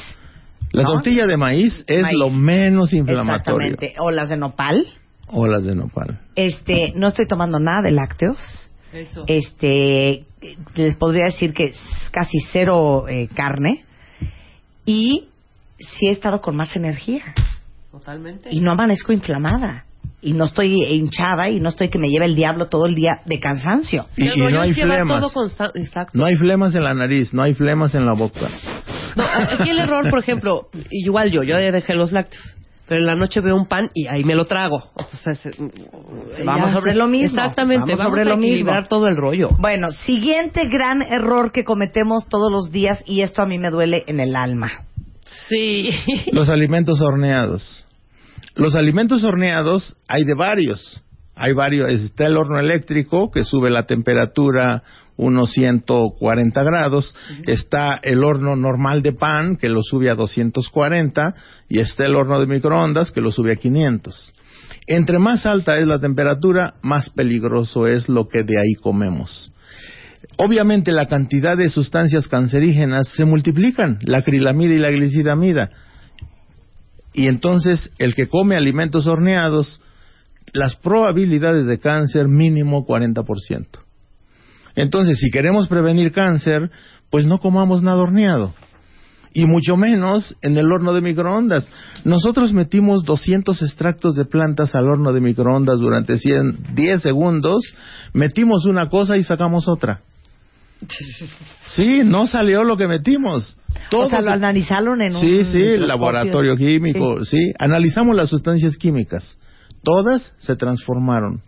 La 0.72 0.84
¿no? 0.84 0.94
tortilla 0.94 1.26
de 1.26 1.38
maíz 1.38 1.84
es 1.88 2.02
Maíz. 2.04 2.18
lo 2.18 2.30
menos 2.30 2.94
inflamatorio. 2.94 3.70
Exactamente. 3.70 3.96
O 4.00 4.12
las 4.12 4.30
de 4.30 4.38
nopal. 4.38 4.86
O 5.28 5.48
las 5.48 5.64
de 5.64 5.76
nopal. 5.76 6.20
Este, 6.36 6.94
no 6.96 7.08
estoy 7.08 7.26
tomando 7.26 7.60
nada 7.60 7.82
de 7.84 7.92
lácteos. 7.92 8.38
Eso. 8.94 9.24
Este, 9.28 10.26
les 10.76 10.96
podría 10.98 11.26
decir 11.26 11.54
que 11.54 11.66
es 11.66 11.80
casi 12.12 12.40
cero 12.52 13.06
eh, 13.08 13.28
carne. 13.34 13.86
Y 14.86 15.30
sí 15.80 16.08
he 16.08 16.12
estado 16.12 16.42
con 16.42 16.56
más 16.56 16.76
energía. 16.76 17.24
Totalmente. 17.92 18.50
y 18.52 18.62
no 18.62 18.72
amanezco 18.72 19.12
inflamada 19.14 19.86
y 20.22 20.34
no 20.34 20.46
estoy 20.46 20.84
hinchada 20.84 21.50
y 21.50 21.60
no 21.60 21.70
estoy 21.70 21.90
que 21.90 22.00
me 22.00 22.10
lleve 22.10 22.26
el 22.26 22.36
diablo 22.36 22.68
todo 22.68 22.86
el 22.86 22.96
día 22.96 23.22
de 23.26 23.40
cansancio. 23.40 24.06
Y, 24.18 24.26
no 24.26 24.62
hay 24.62 24.74
flemas. 24.74 25.34
No 26.14 26.26
hay 26.26 26.36
flemas 26.36 26.76
en 26.76 26.84
la 26.84 26.94
nariz, 26.94 27.34
no 27.34 27.44
hay 27.44 27.54
flemas 27.54 27.96
en 27.96 28.06
la 28.06 28.14
boca. 28.14 28.50
No, 29.16 29.24
aquí 29.24 29.70
el 29.70 29.80
error, 29.80 30.10
por 30.10 30.20
ejemplo, 30.20 30.70
igual 30.92 31.32
yo, 31.32 31.44
yo 31.44 31.56
dejé 31.58 31.94
los 31.96 32.12
lácteos. 32.12 32.44
Pero 32.88 33.02
en 33.02 33.06
la 33.06 33.16
noche 33.16 33.40
veo 33.40 33.56
un 33.56 33.68
pan 33.68 33.92
y 33.94 34.08
ahí 34.08 34.24
me 34.24 34.34
lo 34.34 34.46
trago. 34.46 34.78
O 34.96 35.04
sea, 35.04 35.36
se- 35.36 35.52
Vamos 36.44 36.70
ya 36.70 36.74
sobre 36.74 36.96
lo 36.96 37.08
mismo. 37.08 37.40
Exactamente, 37.40 37.82
Vamos 37.82 38.00
vamos, 38.00 38.12
sobre 38.12 38.22
a 38.24 38.34
lo 38.34 38.38
mismo. 38.38 38.72
todo 38.90 39.08
el 39.08 39.16
rollo. 39.16 39.50
Bueno, 39.60 39.92
siguiente 39.92 40.68
gran 40.68 41.04
error 41.04 41.52
que 41.52 41.64
cometemos 41.64 42.28
todos 42.28 42.52
los 42.52 42.72
días 42.72 43.04
y 43.06 43.22
esto 43.22 43.44
a 43.44 43.46
mí 43.46 43.60
me 43.60 43.70
duele 43.70 44.06
en 44.08 44.20
el 44.20 44.36
alma. 44.36 44.86
Sí. 45.50 45.92
Los 46.32 46.50
alimentos 46.50 47.00
horneados. 47.00 47.86
Los 48.60 48.76
alimentos 48.76 49.24
horneados 49.24 49.96
hay 50.10 50.26
de 50.26 50.34
varios. 50.34 51.02
Hay 51.34 51.54
varios. 51.54 51.90
Está 51.90 52.28
el 52.28 52.36
horno 52.36 52.60
eléctrico 52.60 53.32
que 53.32 53.46
sube 53.46 53.70
la 53.70 53.84
temperatura 53.84 54.84
unos 55.16 55.54
140 55.54 56.64
grados. 56.64 57.16
Está 57.48 57.96
el 58.04 58.22
horno 58.22 58.58
normal 58.58 59.02
de 59.02 59.14
pan 59.14 59.56
que 59.56 59.70
lo 59.70 59.82
sube 59.82 60.10
a 60.10 60.16
240. 60.16 61.34
Y 61.70 61.80
está 61.80 62.04
el 62.04 62.18
horno 62.18 62.38
de 62.38 62.48
microondas 62.48 63.12
que 63.12 63.22
lo 63.22 63.32
sube 63.32 63.54
a 63.54 63.56
500. 63.56 64.34
Entre 64.88 65.20
más 65.20 65.46
alta 65.46 65.78
es 65.78 65.88
la 65.88 66.00
temperatura, 66.00 66.76
más 66.82 67.10
peligroso 67.12 67.88
es 67.88 68.10
lo 68.10 68.28
que 68.28 68.44
de 68.44 68.60
ahí 68.60 68.74
comemos. 68.82 69.54
Obviamente 70.36 70.92
la 70.92 71.08
cantidad 71.08 71.56
de 71.56 71.70
sustancias 71.70 72.28
cancerígenas 72.28 73.08
se 73.16 73.24
multiplican, 73.24 74.00
la 74.02 74.18
acrilamida 74.18 74.74
y 74.74 74.80
la 74.80 74.90
glicidamida. 74.90 75.72
Y 77.14 77.28
entonces 77.28 77.92
el 77.98 78.16
que 78.16 78.28
come 78.28 78.56
alimentos 78.56 79.08
horneados, 79.08 79.82
las 80.54 80.76
probabilidades 80.76 81.66
de 81.66 81.80
cáncer 81.80 82.28
mínimo 82.28 82.86
40%. 82.86 83.66
Entonces, 84.76 85.20
si 85.20 85.30
queremos 85.30 85.68
prevenir 85.68 86.12
cáncer, 86.12 86.72
pues 87.10 87.26
no 87.26 87.40
comamos 87.40 87.82
nada 87.82 88.02
horneado. 88.02 88.54
Y 89.34 89.46
mucho 89.46 89.78
menos 89.78 90.36
en 90.42 90.58
el 90.58 90.72
horno 90.72 90.94
de 90.94 91.02
microondas. 91.02 91.70
Nosotros 92.04 92.52
metimos 92.52 93.04
200 93.04 93.62
extractos 93.62 94.16
de 94.16 94.26
plantas 94.26 94.74
al 94.74 94.90
horno 94.90 95.14
de 95.14 95.22
microondas 95.22 95.80
durante 95.80 96.18
100, 96.18 96.74
10 96.74 97.02
segundos, 97.02 97.74
metimos 98.14 98.66
una 98.66 98.90
cosa 98.90 99.18
y 99.18 99.24
sacamos 99.24 99.68
otra. 99.68 100.02
Sí, 101.68 102.02
no 102.06 102.28
salió 102.28 102.64
lo 102.64 102.78
que 102.78 102.88
metimos. 102.88 103.58
Todo 103.90 104.08
o 104.08 104.10
sea, 104.10 104.20
se- 104.20 104.26
lo 104.26 104.32
analizaron 104.32 105.02
en 105.02 105.16
un 105.16 105.22
Sí, 105.22 105.44
sí, 105.46 105.78
laboratorio 105.78 106.56
químico, 106.56 107.26
sí. 107.26 107.52
Analizamos 107.60 108.16
las 108.16 108.30
sustancias 108.30 108.78
químicas. 108.78 109.38
Todas 109.84 110.34
se 110.38 110.56
transformaron. 110.56 111.42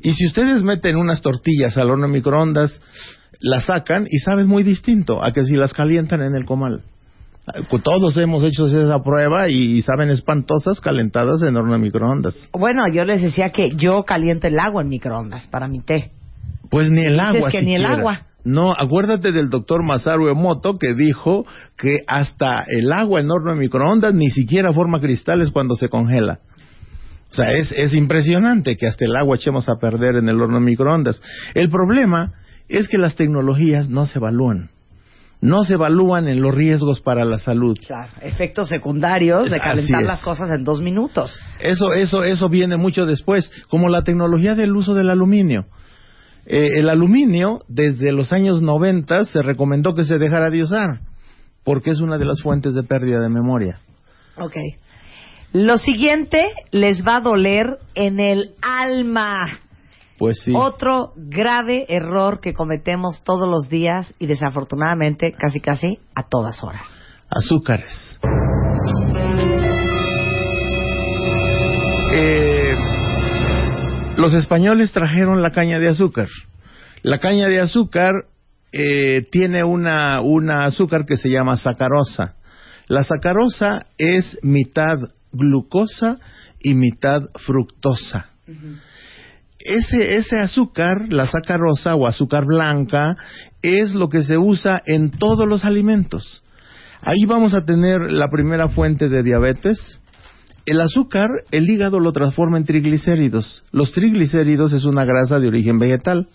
Y 0.00 0.12
si 0.12 0.26
ustedes 0.26 0.62
meten 0.62 0.96
unas 0.96 1.22
tortillas 1.22 1.76
al 1.76 1.90
horno 1.90 2.06
de 2.06 2.12
microondas, 2.12 2.80
las 3.40 3.64
sacan 3.64 4.06
y 4.08 4.18
saben 4.18 4.46
muy 4.46 4.62
distinto 4.62 5.22
a 5.22 5.32
que 5.32 5.44
si 5.44 5.54
las 5.54 5.72
calientan 5.72 6.22
en 6.22 6.34
el 6.34 6.44
comal. 6.44 6.82
Todos 7.82 8.16
hemos 8.18 8.44
hecho 8.44 8.66
esa 8.68 9.02
prueba 9.02 9.48
y 9.48 9.82
saben 9.82 10.10
espantosas 10.10 10.80
calentadas 10.80 11.42
en 11.42 11.56
horno 11.56 11.72
de 11.72 11.78
microondas. 11.80 12.36
Bueno, 12.52 12.86
yo 12.88 13.04
les 13.04 13.20
decía 13.20 13.50
que 13.50 13.70
yo 13.70 14.04
caliento 14.04 14.46
el 14.46 14.58
agua 14.60 14.82
en 14.82 14.88
microondas 14.88 15.46
para 15.48 15.66
mi 15.66 15.80
té. 15.80 16.12
Pues 16.70 16.88
ni 16.90 17.02
el 17.02 17.14
Dices 17.14 17.36
agua 17.36 17.50
ni 17.62 17.74
el 17.74 17.84
agua. 17.84 18.22
No, 18.44 18.72
acuérdate 18.72 19.30
del 19.30 19.50
doctor 19.50 19.84
Masaru 19.84 20.28
Emoto 20.28 20.74
que 20.74 20.94
dijo 20.94 21.46
que 21.76 22.00
hasta 22.08 22.64
el 22.66 22.92
agua 22.92 23.20
en 23.20 23.30
horno 23.30 23.52
de 23.52 23.58
microondas 23.58 24.14
ni 24.14 24.30
siquiera 24.30 24.72
forma 24.72 25.00
cristales 25.00 25.50
cuando 25.50 25.76
se 25.76 25.88
congela. 25.88 26.40
O 27.30 27.34
sea, 27.34 27.52
es, 27.52 27.72
es 27.72 27.94
impresionante 27.94 28.76
que 28.76 28.86
hasta 28.86 29.04
el 29.04 29.16
agua 29.16 29.36
echemos 29.36 29.68
a 29.68 29.76
perder 29.76 30.16
en 30.16 30.28
el 30.28 30.40
horno 30.40 30.58
de 30.58 30.64
microondas. 30.64 31.22
El 31.54 31.70
problema 31.70 32.32
es 32.68 32.88
que 32.88 32.98
las 32.98 33.14
tecnologías 33.14 33.88
no 33.88 34.06
se 34.06 34.18
evalúan. 34.18 34.70
no 35.40 35.64
se 35.64 35.74
evalúan 35.74 36.28
en 36.28 36.40
los 36.40 36.54
riesgos 36.54 37.00
para 37.00 37.24
la 37.24 37.38
salud. 37.38 37.76
Claro, 37.86 38.12
efectos 38.22 38.68
secundarios 38.68 39.50
de 39.50 39.58
calentar 39.58 40.04
las 40.04 40.22
cosas 40.22 40.50
en 40.50 40.62
dos 40.62 40.80
minutos. 40.80 41.38
Eso, 41.58 41.92
eso, 41.92 42.22
eso 42.22 42.48
viene 42.48 42.76
mucho 42.76 43.06
después, 43.06 43.50
como 43.68 43.88
la 43.88 44.02
tecnología 44.04 44.54
del 44.54 44.74
uso 44.76 44.94
del 44.94 45.10
aluminio. 45.10 45.66
Eh, 46.46 46.78
el 46.78 46.88
aluminio, 46.88 47.60
desde 47.68 48.12
los 48.12 48.32
años 48.32 48.62
90, 48.62 49.24
se 49.26 49.42
recomendó 49.42 49.94
que 49.94 50.04
se 50.04 50.18
dejara 50.18 50.50
de 50.50 50.62
usar, 50.62 51.00
porque 51.64 51.90
es 51.90 52.00
una 52.00 52.18
de 52.18 52.24
las 52.24 52.42
fuentes 52.42 52.74
de 52.74 52.82
pérdida 52.82 53.20
de 53.20 53.28
memoria. 53.28 53.80
Ok. 54.36 54.56
Lo 55.52 55.78
siguiente 55.78 56.44
les 56.70 57.06
va 57.06 57.16
a 57.16 57.20
doler 57.20 57.78
en 57.94 58.20
el 58.20 58.54
alma. 58.62 59.46
Pues 60.18 60.40
sí. 60.44 60.52
Otro 60.54 61.12
grave 61.16 61.86
error 61.88 62.40
que 62.40 62.54
cometemos 62.54 63.22
todos 63.22 63.48
los 63.48 63.68
días 63.68 64.14
y 64.18 64.26
desafortunadamente 64.26 65.32
casi 65.32 65.60
casi 65.60 65.98
a 66.14 66.28
todas 66.28 66.62
horas. 66.64 66.82
azúcares. 67.28 68.20
Eh, 72.14 72.41
los 74.22 74.34
españoles 74.34 74.92
trajeron 74.92 75.42
la 75.42 75.50
caña 75.50 75.80
de 75.80 75.88
azúcar. 75.88 76.28
La 77.02 77.18
caña 77.18 77.48
de 77.48 77.58
azúcar 77.58 78.12
eh, 78.70 79.26
tiene 79.32 79.64
una, 79.64 80.20
una 80.20 80.64
azúcar 80.64 81.06
que 81.06 81.16
se 81.16 81.28
llama 81.28 81.56
sacarosa. 81.56 82.36
La 82.86 83.02
sacarosa 83.02 83.86
es 83.98 84.38
mitad 84.42 84.96
glucosa 85.32 86.18
y 86.60 86.74
mitad 86.74 87.22
fructosa. 87.44 88.28
Ese, 89.58 90.14
ese 90.14 90.38
azúcar, 90.38 91.12
la 91.12 91.26
sacarosa 91.26 91.96
o 91.96 92.06
azúcar 92.06 92.44
blanca, 92.46 93.16
es 93.60 93.92
lo 93.92 94.08
que 94.08 94.22
se 94.22 94.38
usa 94.38 94.80
en 94.86 95.10
todos 95.10 95.48
los 95.48 95.64
alimentos. 95.64 96.44
Ahí 97.00 97.24
vamos 97.26 97.54
a 97.54 97.64
tener 97.64 98.12
la 98.12 98.30
primera 98.30 98.68
fuente 98.68 99.08
de 99.08 99.24
diabetes. 99.24 100.00
El 100.64 100.80
azúcar, 100.80 101.28
el 101.50 101.68
hígado 101.68 101.98
lo 101.98 102.12
transforma 102.12 102.56
en 102.56 102.64
triglicéridos. 102.64 103.64
Los 103.72 103.92
triglicéridos 103.92 104.72
es 104.72 104.84
una 104.84 105.04
grasa 105.04 105.40
de 105.40 105.48
origen 105.48 105.78
vegetal. 105.78 106.28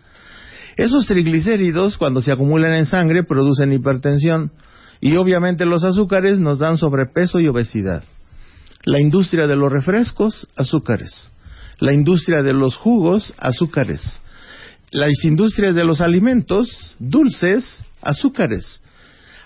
Esos 0.76 1.06
triglicéridos, 1.08 1.98
cuando 1.98 2.22
se 2.22 2.32
acumulan 2.32 2.74
en 2.74 2.86
sangre, 2.86 3.24
producen 3.24 3.72
hipertensión. 3.72 4.52
Y 5.00 5.16
obviamente 5.16 5.66
los 5.66 5.84
azúcares 5.84 6.40
nos 6.40 6.60
dan 6.60 6.78
sobrepeso 6.78 7.40
y 7.40 7.48
obesidad. 7.48 8.04
La 8.84 9.00
industria 9.00 9.48
de 9.48 9.56
los 9.56 9.72
refrescos, 9.72 10.48
azúcares. 10.56 11.32
La 11.80 11.94
industria 11.94 12.44
de 12.44 12.54
los 12.54 12.76
jugos, 12.76 13.34
azúcares. 13.38 14.20
Las 14.92 15.12
industrias 15.24 15.76
de 15.76 15.84
los 15.84 16.02
alimentos, 16.02 16.96
dulces, 17.00 17.84
azúcares. 18.02 18.82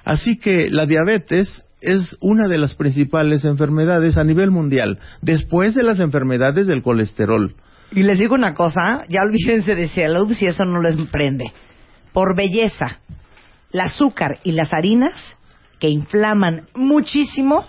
Así 0.04 0.38
que 0.38 0.70
la 0.70 0.86
diabetes 0.86 1.64
es 1.82 2.16
una 2.22 2.48
de 2.48 2.58
las 2.58 2.76
principales 2.76 3.44
enfermedades 3.46 4.18
a 4.18 4.24
nivel 4.24 4.52
mundial, 4.52 5.00
después 5.22 5.74
de 5.76 5.84
las 5.84 6.00
enfermedades 6.00 6.68
del 6.68 6.82
colesterol. 6.84 7.56
Y 7.94 8.04
les 8.04 8.20
digo 8.20 8.36
una 8.36 8.54
cosa, 8.54 9.06
ya 9.10 9.22
olvídense 9.22 9.76
de 9.76 9.88
salud 9.88 10.34
si 10.34 10.46
eso 10.46 10.64
no 10.66 10.82
les 10.82 10.96
prende. 11.08 11.52
Por 12.14 12.36
belleza, 12.38 13.00
el 13.74 13.80
azúcar 13.82 14.40
y 14.44 14.52
las 14.54 14.74
harinas 14.74 15.14
que 15.80 15.90
inflaman 15.90 16.68
muchísimo, 16.76 17.66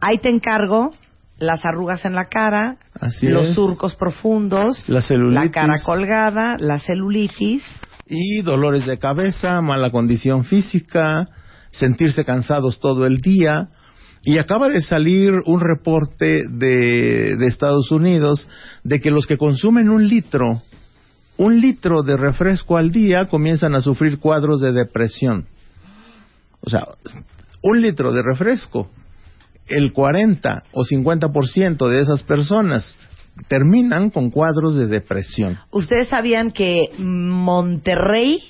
ahí 0.00 0.18
te 0.18 0.28
encargo 0.28 0.90
las 1.38 1.64
arrugas 1.64 2.04
en 2.04 2.14
la 2.14 2.26
cara, 2.26 2.76
Así 3.00 3.26
los 3.28 3.48
es. 3.48 3.54
surcos 3.54 3.96
profundos, 3.96 4.84
La 4.88 5.00
celulitis. 5.00 5.44
la 5.46 5.50
cara 5.50 5.80
colgada, 5.82 6.56
la 6.58 6.78
celulitis. 6.78 7.64
Y 8.06 8.42
dolores 8.42 8.84
de 8.86 8.98
cabeza, 8.98 9.62
mala 9.62 9.90
condición 9.90 10.44
física, 10.44 11.28
sentirse 11.70 12.24
cansados 12.24 12.80
todo 12.80 13.06
el 13.06 13.18
día. 13.18 13.68
Y 14.22 14.38
acaba 14.38 14.68
de 14.68 14.82
salir 14.82 15.32
un 15.46 15.60
reporte 15.60 16.42
de, 16.50 17.46
Estados 17.46 17.90
Unidos 17.90 18.48
de 18.84 19.00
que 19.00 19.10
los 19.10 19.26
que 19.26 19.38
consumen 19.38 19.88
un 19.88 20.06
litro, 20.06 20.62
un 21.38 21.60
litro 21.60 22.02
de 22.02 22.16
refresco 22.18 22.76
al 22.76 22.90
día 22.92 23.26
comienzan 23.30 23.74
a 23.74 23.80
sufrir 23.80 24.18
cuadros 24.18 24.60
de 24.60 24.72
depresión. 24.72 25.46
O 26.60 26.68
sea, 26.68 26.86
un 27.62 27.80
litro 27.80 28.12
de 28.12 28.22
refresco, 28.22 28.90
el 29.66 29.92
40 29.92 30.64
o 30.72 30.82
50% 30.82 31.88
de 31.88 32.00
esas 32.00 32.22
personas 32.22 32.94
terminan 33.48 34.10
con 34.10 34.30
cuadros 34.30 34.76
de 34.76 34.86
depresión. 34.86 35.58
Ustedes 35.70 36.08
sabían 36.08 36.50
que 36.50 36.90
Monterrey 36.98 38.40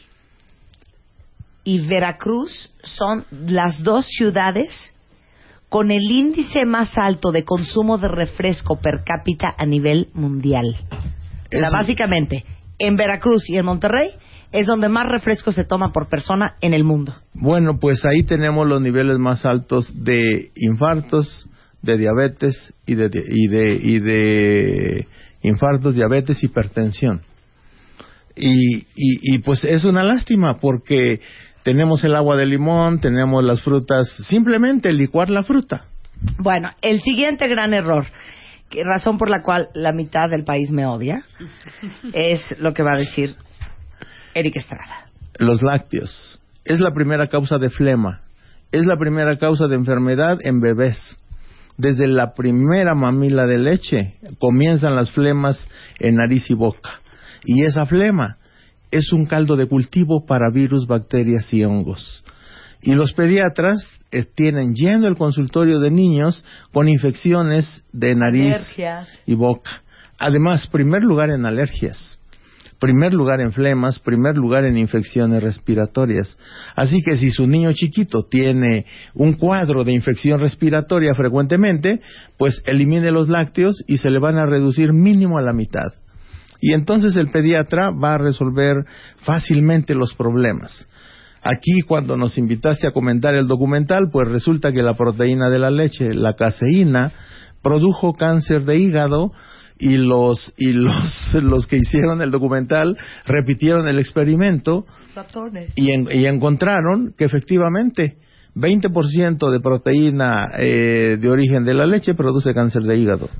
y 1.70 1.86
Veracruz 1.86 2.72
son 2.82 3.24
las 3.46 3.84
dos 3.84 4.04
ciudades 4.06 4.92
con 5.68 5.92
el 5.92 6.02
índice 6.02 6.66
más 6.66 6.98
alto 6.98 7.30
de 7.30 7.44
consumo 7.44 7.96
de 7.96 8.08
refresco 8.08 8.80
per 8.80 9.04
cápita 9.04 9.54
a 9.56 9.64
nivel 9.66 10.08
mundial. 10.12 10.74
Eso- 11.48 11.70
básicamente, 11.70 12.44
en 12.76 12.96
Veracruz 12.96 13.48
y 13.48 13.56
en 13.56 13.66
Monterrey 13.66 14.10
es 14.50 14.66
donde 14.66 14.88
más 14.88 15.06
refresco 15.06 15.52
se 15.52 15.62
toma 15.64 15.92
por 15.92 16.08
persona 16.08 16.56
en 16.60 16.74
el 16.74 16.82
mundo. 16.82 17.14
Bueno, 17.34 17.78
pues 17.78 18.04
ahí 18.04 18.24
tenemos 18.24 18.66
los 18.66 18.80
niveles 18.80 19.16
más 19.18 19.46
altos 19.46 19.92
de 19.94 20.50
infartos, 20.56 21.48
de 21.82 21.98
diabetes 21.98 22.74
y 22.84 22.96
de, 22.96 23.10
y 23.28 23.46
de, 23.46 23.74
y 23.80 23.98
de 24.00 25.06
infartos, 25.42 25.94
diabetes, 25.94 26.42
hipertensión. 26.42 27.20
Y, 28.34 28.78
y, 28.78 29.34
y 29.34 29.38
pues 29.38 29.64
es 29.64 29.84
una 29.84 30.02
lástima 30.02 30.58
porque 30.60 31.20
tenemos 31.62 32.02
el 32.04 32.16
agua 32.16 32.36
de 32.36 32.46
limón, 32.46 33.00
tenemos 33.00 33.44
las 33.44 33.62
frutas, 33.62 34.08
simplemente 34.28 34.92
licuar 34.92 35.30
la 35.30 35.42
fruta. 35.42 35.84
Bueno, 36.38 36.70
el 36.82 37.00
siguiente 37.00 37.48
gran 37.48 37.74
error, 37.74 38.06
que 38.68 38.84
razón 38.84 39.18
por 39.18 39.30
la 39.30 39.42
cual 39.42 39.68
la 39.74 39.92
mitad 39.92 40.28
del 40.30 40.44
país 40.44 40.70
me 40.70 40.86
odia, 40.86 41.22
es 42.12 42.58
lo 42.58 42.74
que 42.74 42.82
va 42.82 42.92
a 42.92 42.98
decir 42.98 43.34
Eric 44.34 44.56
Estrada. 44.56 45.08
Los 45.38 45.62
lácteos. 45.62 46.40
Es 46.64 46.80
la 46.80 46.92
primera 46.92 47.28
causa 47.28 47.58
de 47.58 47.70
flema. 47.70 48.20
Es 48.70 48.84
la 48.86 48.96
primera 48.96 49.38
causa 49.38 49.66
de 49.66 49.74
enfermedad 49.74 50.38
en 50.42 50.60
bebés. 50.60 51.18
Desde 51.76 52.06
la 52.06 52.34
primera 52.34 52.94
mamila 52.94 53.46
de 53.46 53.58
leche 53.58 54.14
comienzan 54.38 54.94
las 54.94 55.10
flemas 55.10 55.68
en 55.98 56.16
nariz 56.16 56.50
y 56.50 56.54
boca. 56.54 57.00
Y 57.44 57.64
esa 57.64 57.86
flema 57.86 58.36
es 58.90 59.12
un 59.12 59.26
caldo 59.26 59.56
de 59.56 59.66
cultivo 59.66 60.24
para 60.26 60.50
virus, 60.50 60.86
bacterias 60.86 61.52
y 61.52 61.64
hongos. 61.64 62.24
Y 62.82 62.94
los 62.94 63.12
pediatras 63.12 63.78
eh, 64.10 64.24
tienen 64.24 64.74
lleno 64.74 65.06
el 65.06 65.16
consultorio 65.16 65.80
de 65.80 65.90
niños 65.90 66.44
con 66.72 66.88
infecciones 66.88 67.84
de 67.92 68.14
nariz 68.14 68.54
Alergias. 68.54 69.08
y 69.26 69.34
boca. 69.34 69.82
Además, 70.18 70.66
primer 70.66 71.02
lugar 71.02 71.30
en 71.30 71.44
alergias 71.44 72.20
primer 72.80 73.12
lugar 73.12 73.40
en 73.40 73.52
flemas, 73.52 73.98
primer 73.98 74.36
lugar 74.36 74.64
en 74.64 74.76
infecciones 74.76 75.42
respiratorias. 75.42 76.36
Así 76.74 77.02
que 77.02 77.16
si 77.16 77.30
su 77.30 77.46
niño 77.46 77.70
chiquito 77.72 78.24
tiene 78.24 78.86
un 79.14 79.34
cuadro 79.34 79.84
de 79.84 79.92
infección 79.92 80.40
respiratoria 80.40 81.14
frecuentemente, 81.14 82.00
pues 82.38 82.62
elimine 82.64 83.12
los 83.12 83.28
lácteos 83.28 83.84
y 83.86 83.98
se 83.98 84.10
le 84.10 84.18
van 84.18 84.38
a 84.38 84.46
reducir 84.46 84.92
mínimo 84.92 85.38
a 85.38 85.42
la 85.42 85.52
mitad. 85.52 85.92
Y 86.60 86.72
entonces 86.72 87.16
el 87.16 87.30
pediatra 87.30 87.90
va 87.90 88.14
a 88.14 88.18
resolver 88.18 88.76
fácilmente 89.22 89.94
los 89.94 90.14
problemas. 90.14 90.88
Aquí 91.42 91.80
cuando 91.86 92.16
nos 92.16 92.36
invitaste 92.36 92.86
a 92.86 92.92
comentar 92.92 93.34
el 93.34 93.46
documental, 93.46 94.10
pues 94.12 94.28
resulta 94.28 94.72
que 94.72 94.82
la 94.82 94.94
proteína 94.94 95.48
de 95.48 95.58
la 95.58 95.70
leche, 95.70 96.12
la 96.14 96.34
caseína, 96.34 97.12
produjo 97.62 98.12
cáncer 98.12 98.62
de 98.64 98.78
hígado 98.78 99.32
y 99.78 99.96
los 99.96 100.52
y 100.58 100.72
los 100.72 101.32
los 101.42 101.66
que 101.66 101.78
hicieron 101.78 102.20
el 102.20 102.30
documental 102.30 102.94
repitieron 103.26 103.88
el 103.88 103.98
experimento 103.98 104.84
y, 105.76 105.90
en- 105.92 106.08
y 106.12 106.26
encontraron 106.26 107.14
que 107.16 107.24
efectivamente 107.24 108.18
20% 108.54 109.50
de 109.50 109.60
proteína 109.60 110.48
eh, 110.58 111.16
de 111.18 111.30
origen 111.30 111.64
de 111.64 111.72
la 111.74 111.86
leche 111.86 112.14
produce 112.14 112.52
cáncer 112.52 112.82
de 112.82 112.98
hígado. 112.98 113.30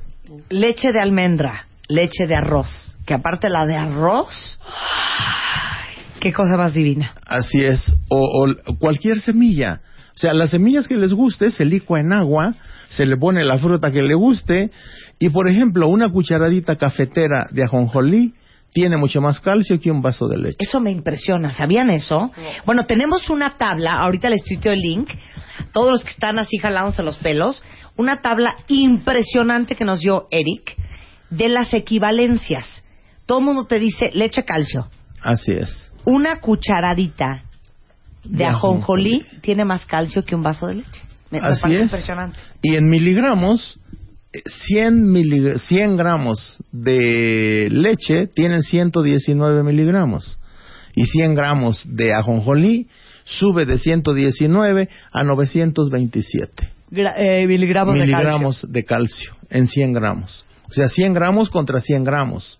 Leche 0.49 0.91
de 0.91 0.99
almendra, 1.01 1.67
leche 1.91 2.27
de 2.27 2.35
arroz, 2.35 2.97
que 3.05 3.13
aparte 3.13 3.49
la 3.49 3.65
de 3.65 3.75
arroz, 3.75 4.59
qué 6.19 6.31
cosa 6.33 6.57
más 6.57 6.73
divina. 6.73 7.13
Así 7.25 7.63
es, 7.63 7.93
o, 8.09 8.47
o 8.65 8.77
cualquier 8.77 9.19
semilla. 9.19 9.81
O 10.15 10.19
sea, 10.21 10.33
las 10.33 10.51
semillas 10.51 10.87
que 10.87 10.97
les 10.97 11.13
guste 11.13 11.51
se 11.51 11.65
licua 11.65 11.99
en 11.99 12.13
agua, 12.13 12.53
se 12.89 13.05
le 13.05 13.17
pone 13.17 13.43
la 13.43 13.57
fruta 13.57 13.91
que 13.91 14.01
le 14.01 14.13
guste 14.13 14.69
y, 15.19 15.29
por 15.29 15.47
ejemplo, 15.47 15.87
una 15.87 16.09
cucharadita 16.09 16.75
cafetera 16.75 17.47
de 17.51 17.63
ajonjolí 17.63 18.33
tiene 18.73 18.97
mucho 18.97 19.21
más 19.21 19.39
calcio 19.39 19.79
que 19.79 19.91
un 19.91 20.01
vaso 20.01 20.27
de 20.27 20.37
leche. 20.37 20.57
Eso 20.59 20.79
me 20.79 20.91
impresiona, 20.91 21.51
¿sabían 21.51 21.89
eso? 21.89 22.31
Bueno, 22.65 22.85
tenemos 22.85 23.29
una 23.29 23.57
tabla, 23.57 23.93
ahorita 23.99 24.29
les 24.29 24.43
tuiteo 24.43 24.71
el 24.71 24.79
link, 24.79 25.09
todos 25.73 25.91
los 25.91 26.03
que 26.03 26.11
están 26.11 26.39
así 26.39 26.57
jalándose 26.57 27.03
los 27.03 27.17
pelos, 27.17 27.63
una 27.97 28.21
tabla 28.21 28.55
impresionante 28.67 29.75
que 29.75 29.85
nos 29.85 29.99
dio 29.99 30.27
Eric 30.31 30.77
de 31.31 31.49
las 31.49 31.73
de 38.23 38.37
De 38.37 38.45
ajonjolí 38.45 39.25
tiene 39.41 39.65
más 39.65 39.85
calcio 39.85 40.23
que 40.23 40.35
un 40.35 40.43
vaso 40.43 40.67
de 40.67 40.75
leche. 40.75 41.01
Me, 41.31 41.39
me 41.41 41.47
Así 41.47 41.61
parece 41.61 41.77
es. 41.79 41.83
impresionante. 41.85 42.37
Y 42.61 42.75
en 42.75 42.87
miligramos, 42.89 43.79
eh, 44.33 44.41
100, 44.45 45.05
milig- 45.11 45.57
100 45.59 45.95
gramos 45.95 46.57
de 46.71 47.67
leche 47.71 48.27
tienen 48.27 48.61
119 48.61 49.63
miligramos. 49.63 50.37
Y 50.93 51.05
100 51.05 51.33
gramos 51.35 51.83
de 51.87 52.13
ajonjolí 52.13 52.87
sube 53.23 53.65
de 53.65 53.77
119 53.77 54.89
a 55.13 55.23
927 55.23 56.69
Gra- 56.91 57.13
eh, 57.17 57.47
miligramos, 57.47 57.95
miligramos 57.95 58.65
de 58.69 58.83
calcio 58.83 59.35
en 59.49 59.67
100 59.67 59.93
gramos. 59.93 60.45
O 60.71 60.73
sea, 60.73 60.87
100 60.87 61.13
gramos 61.13 61.49
contra 61.49 61.81
100 61.81 62.03
gramos. 62.03 62.59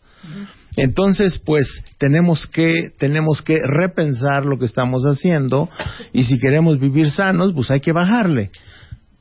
Entonces, 0.75 1.39
pues 1.39 1.65
tenemos 1.97 2.45
que 2.45 2.91
tenemos 2.97 3.41
que 3.41 3.59
repensar 3.63 4.45
lo 4.45 4.59
que 4.59 4.65
estamos 4.65 5.03
haciendo 5.03 5.69
y 6.13 6.25
si 6.25 6.37
queremos 6.37 6.79
vivir 6.79 7.09
sanos, 7.09 7.53
pues 7.53 7.71
hay 7.71 7.79
que 7.79 7.93
bajarle. 7.93 8.51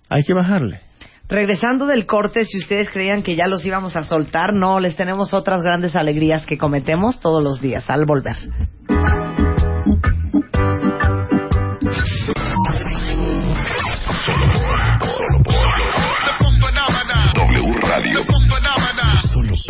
Hay 0.08 0.24
que 0.24 0.34
bajarle. 0.34 0.80
Regresando 1.28 1.86
del 1.86 2.06
corte, 2.06 2.44
si 2.44 2.58
ustedes 2.58 2.90
creían 2.90 3.22
que 3.22 3.36
ya 3.36 3.46
los 3.46 3.64
íbamos 3.64 3.94
a 3.94 4.02
soltar, 4.02 4.52
no, 4.52 4.80
les 4.80 4.96
tenemos 4.96 5.32
otras 5.32 5.62
grandes 5.62 5.94
alegrías 5.94 6.44
que 6.44 6.58
cometemos 6.58 7.20
todos 7.20 7.40
los 7.42 7.60
días 7.60 7.88
al 7.88 8.04
volver. 8.04 8.36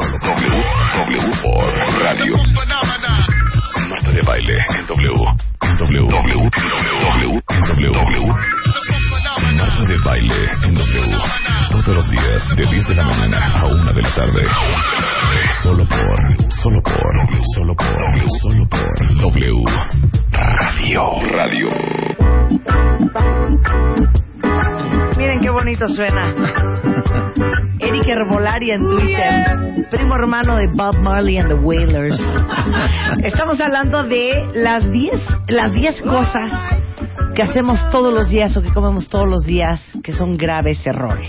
W, 0.00 0.64
W 0.96 1.20
por 1.42 1.74
Radio. 2.02 2.34
Marta 3.90 4.10
de 4.12 4.22
baile 4.22 4.56
en 4.78 4.86
W. 4.86 5.12
W. 5.78 6.08
W. 6.08 6.50
W. 7.00 7.42
W. 7.68 7.92
W. 7.92 8.26
Marta 9.56 9.84
de 9.86 9.98
baile 9.98 10.50
en 10.62 10.74
W. 10.74 11.16
Todos 11.70 11.94
los 11.96 12.10
días 12.10 12.56
de 12.56 12.64
10 12.64 12.88
de 12.88 12.94
la 12.94 13.04
mañana 13.04 13.60
a 13.60 13.66
1 13.66 13.92
de 13.92 14.02
la 14.02 14.14
tarde. 14.14 14.46
Solo 15.62 15.84
por, 15.84 16.16
solo 16.62 16.82
por, 16.82 17.44
solo 17.54 17.74
por, 17.74 18.30
solo 18.40 18.68
por 18.70 19.16
W. 19.16 19.64
Radio. 20.32 21.02
Radio. 21.30 21.68
Miren 25.18 25.40
qué 25.40 25.50
bonito 25.50 25.86
suena. 25.88 26.34
Eric 27.80 28.06
Herbolari 28.06 28.70
en 28.72 28.78
Twitter, 28.78 29.86
primo 29.90 30.14
hermano 30.14 30.56
de 30.56 30.66
Bob 30.74 30.98
Marley 30.98 31.38
and 31.38 31.48
the 31.48 31.54
Wailers. 31.54 32.20
Estamos 33.24 33.58
hablando 33.60 34.02
de 34.02 34.50
las 34.54 34.90
10 34.90 35.12
las 35.48 35.72
10 35.74 36.02
cosas 36.02 36.52
que 37.34 37.42
hacemos 37.42 37.78
todos 37.90 38.12
los 38.12 38.28
días 38.28 38.54
o 38.56 38.62
que 38.62 38.72
comemos 38.72 39.08
todos 39.08 39.28
los 39.28 39.44
días 39.44 39.80
que 40.02 40.12
son 40.12 40.36
graves 40.36 40.86
errores. 40.86 41.28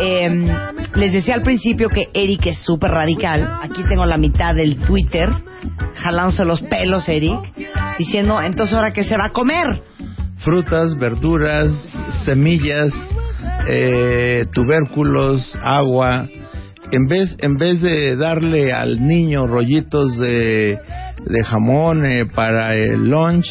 Eh, 0.00 0.48
les 0.94 1.12
decía 1.12 1.34
al 1.34 1.42
principio 1.42 1.88
que 1.88 2.08
Eric 2.14 2.46
es 2.46 2.58
súper 2.58 2.90
radical. 2.90 3.48
Aquí 3.62 3.82
tengo 3.84 4.04
la 4.06 4.16
mitad 4.16 4.54
del 4.54 4.76
Twitter, 4.76 5.28
jalándose 5.96 6.44
los 6.44 6.60
pelos, 6.62 7.08
Eric, 7.08 7.38
diciendo, 7.98 8.40
entonces 8.42 8.74
ahora 8.74 8.90
qué 8.90 9.04
se 9.04 9.16
va 9.16 9.26
a 9.26 9.30
comer. 9.30 9.82
Frutas, 10.38 10.96
verduras, 10.98 11.70
semillas, 12.24 12.92
eh, 13.68 14.46
tubérculos, 14.52 15.56
agua. 15.62 16.28
En 16.92 17.06
vez, 17.06 17.36
en 17.40 17.56
vez 17.56 17.80
de 17.80 18.16
darle 18.16 18.72
al 18.72 19.06
niño 19.06 19.46
rollitos 19.46 20.18
de, 20.18 20.78
de 21.24 21.44
jamón 21.44 22.04
eh, 22.04 22.26
para 22.26 22.74
el 22.74 23.08
lunch, 23.08 23.46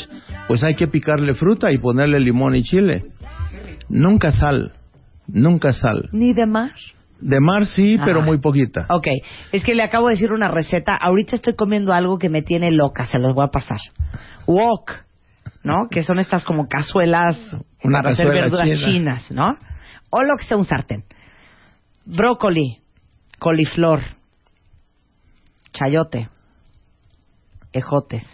pues 0.47 0.63
hay 0.63 0.75
que 0.75 0.87
picarle 0.87 1.33
fruta 1.35 1.71
y 1.71 1.77
ponerle 1.77 2.19
limón 2.19 2.55
y 2.55 2.63
chile. 2.63 3.03
Nunca 3.87 4.31
sal, 4.31 4.73
nunca 5.27 5.73
sal. 5.73 6.09
Ni 6.11 6.33
de 6.33 6.45
mar. 6.45 6.71
De 7.21 7.39
mar 7.39 7.65
sí, 7.65 7.97
Ah. 7.99 8.03
pero 8.05 8.21
muy 8.21 8.39
poquita. 8.39 8.85
Ok, 8.89 9.07
es 9.51 9.63
que 9.63 9.75
le 9.75 9.83
acabo 9.83 10.07
de 10.07 10.13
decir 10.15 10.31
una 10.31 10.49
receta. 10.49 10.95
Ahorita 10.95 11.35
estoy 11.35 11.53
comiendo 11.55 11.93
algo 11.93 12.17
que 12.17 12.29
me 12.29 12.41
tiene 12.41 12.71
loca, 12.71 13.05
se 13.07 13.19
los 13.19 13.33
voy 13.35 13.45
a 13.45 13.49
pasar. 13.51 13.79
Wok, 14.47 14.91
¿no? 15.63 15.87
Que 15.89 16.03
son 16.03 16.19
estas 16.19 16.43
como 16.45 16.67
cazuelas 16.67 17.37
Una 17.83 17.99
para 17.99 18.11
hacer 18.11 18.25
cazuela 18.27 18.45
verduras 18.47 18.65
china. 18.67 18.91
chinas, 18.91 19.31
¿no? 19.31 19.57
O 20.09 20.23
lo 20.23 20.37
que 20.37 20.45
sea 20.45 20.57
un 20.57 20.65
sartén. 20.65 21.03
Brócoli, 22.05 22.79
coliflor, 23.39 24.01
chayote, 25.71 26.29
ejotes 27.71 28.25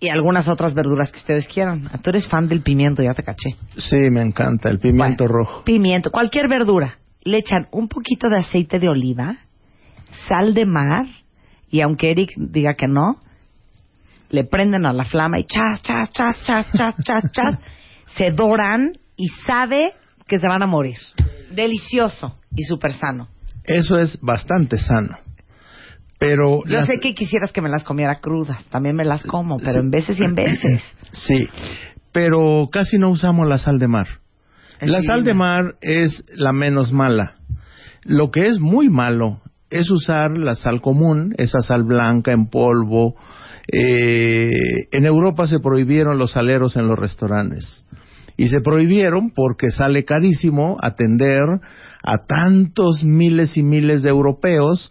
y 0.00 0.08
algunas 0.08 0.48
otras 0.48 0.72
verduras 0.72 1.12
que 1.12 1.18
ustedes 1.18 1.46
quieran. 1.46 1.90
Tú 2.02 2.10
eres 2.10 2.26
fan 2.26 2.48
del 2.48 2.62
pimiento, 2.62 3.02
ya 3.02 3.12
te 3.12 3.22
caché. 3.22 3.50
Sí, 3.76 4.10
me 4.10 4.22
encanta, 4.22 4.70
el 4.70 4.78
pimiento 4.78 5.24
Bueno, 5.24 5.38
rojo. 5.38 5.64
Pimiento, 5.64 6.10
cualquier 6.10 6.48
verdura. 6.48 6.94
Le 7.22 7.38
echan 7.38 7.68
un 7.70 7.86
poquito 7.86 8.30
de 8.30 8.38
aceite 8.38 8.78
de 8.78 8.88
oliva, 8.88 9.36
sal 10.26 10.54
de 10.54 10.64
mar, 10.64 11.04
y 11.70 11.82
aunque 11.82 12.10
Eric 12.10 12.30
diga 12.36 12.74
que 12.74 12.88
no, 12.88 13.16
le 14.30 14.44
prenden 14.44 14.86
a 14.86 14.94
la 14.94 15.04
flama 15.04 15.38
y 15.38 15.44
chas, 15.44 15.82
chas, 15.82 16.10
chas, 16.12 16.42
chas, 16.44 16.66
chas, 16.72 16.96
chas, 17.04 17.24
chas, 17.32 17.58
se 18.16 18.30
doran 18.30 18.92
y 19.20 19.28
sabe 19.46 19.92
que 20.26 20.38
se 20.38 20.48
van 20.48 20.62
a 20.62 20.66
morir. 20.66 20.96
Delicioso 21.50 22.38
y 22.56 22.62
súper 22.64 22.92
sano. 22.94 23.28
Eso 23.64 23.98
es 23.98 24.18
bastante 24.22 24.78
sano. 24.78 25.18
Pero 26.18 26.64
Yo 26.64 26.76
las- 26.78 26.86
sé 26.86 27.00
que 27.00 27.14
quisieras 27.14 27.52
que 27.52 27.60
me 27.60 27.68
las 27.68 27.84
comiera 27.84 28.20
crudas, 28.20 28.64
también 28.66 28.94
me 28.96 29.04
las 29.04 29.22
como, 29.22 29.56
pero 29.58 29.80
en 29.80 29.90
veces 29.90 30.18
y 30.18 30.24
en 30.24 30.34
veces. 30.34 30.82
Sí, 31.12 31.48
pero 32.12 32.66
casi 32.70 32.98
no 32.98 33.10
usamos 33.10 33.46
la 33.48 33.58
sal 33.58 33.78
de 33.78 33.88
mar. 33.88 34.06
Es 34.80 34.90
La 34.90 35.02
sal 35.02 35.24
de 35.24 35.34
mar 35.34 35.74
es 35.82 36.24
la 36.34 36.52
menos 36.52 36.92
mala. 36.92 37.36
Lo 38.04 38.30
que 38.30 38.46
es 38.46 38.58
muy 38.60 38.88
malo 38.88 39.40
es 39.68 39.90
usar 39.90 40.30
la 40.38 40.54
sal 40.54 40.80
común, 40.80 41.34
esa 41.36 41.60
sal 41.62 41.82
blanca 41.84 42.32
en 42.32 42.46
polvo. 42.48 43.16
Eh, 43.72 44.50
en 44.92 45.04
Europa 45.04 45.46
se 45.46 45.58
prohibieron 45.60 46.18
los 46.18 46.32
saleros 46.32 46.76
en 46.76 46.88
los 46.88 46.98
restaurantes. 46.98 47.84
Y 48.40 48.48
se 48.48 48.62
prohibieron 48.62 49.32
porque 49.34 49.70
sale 49.70 50.06
carísimo 50.06 50.78
atender 50.80 51.42
a 52.02 52.24
tantos 52.26 53.04
miles 53.04 53.58
y 53.58 53.62
miles 53.62 54.02
de 54.02 54.08
europeos 54.08 54.90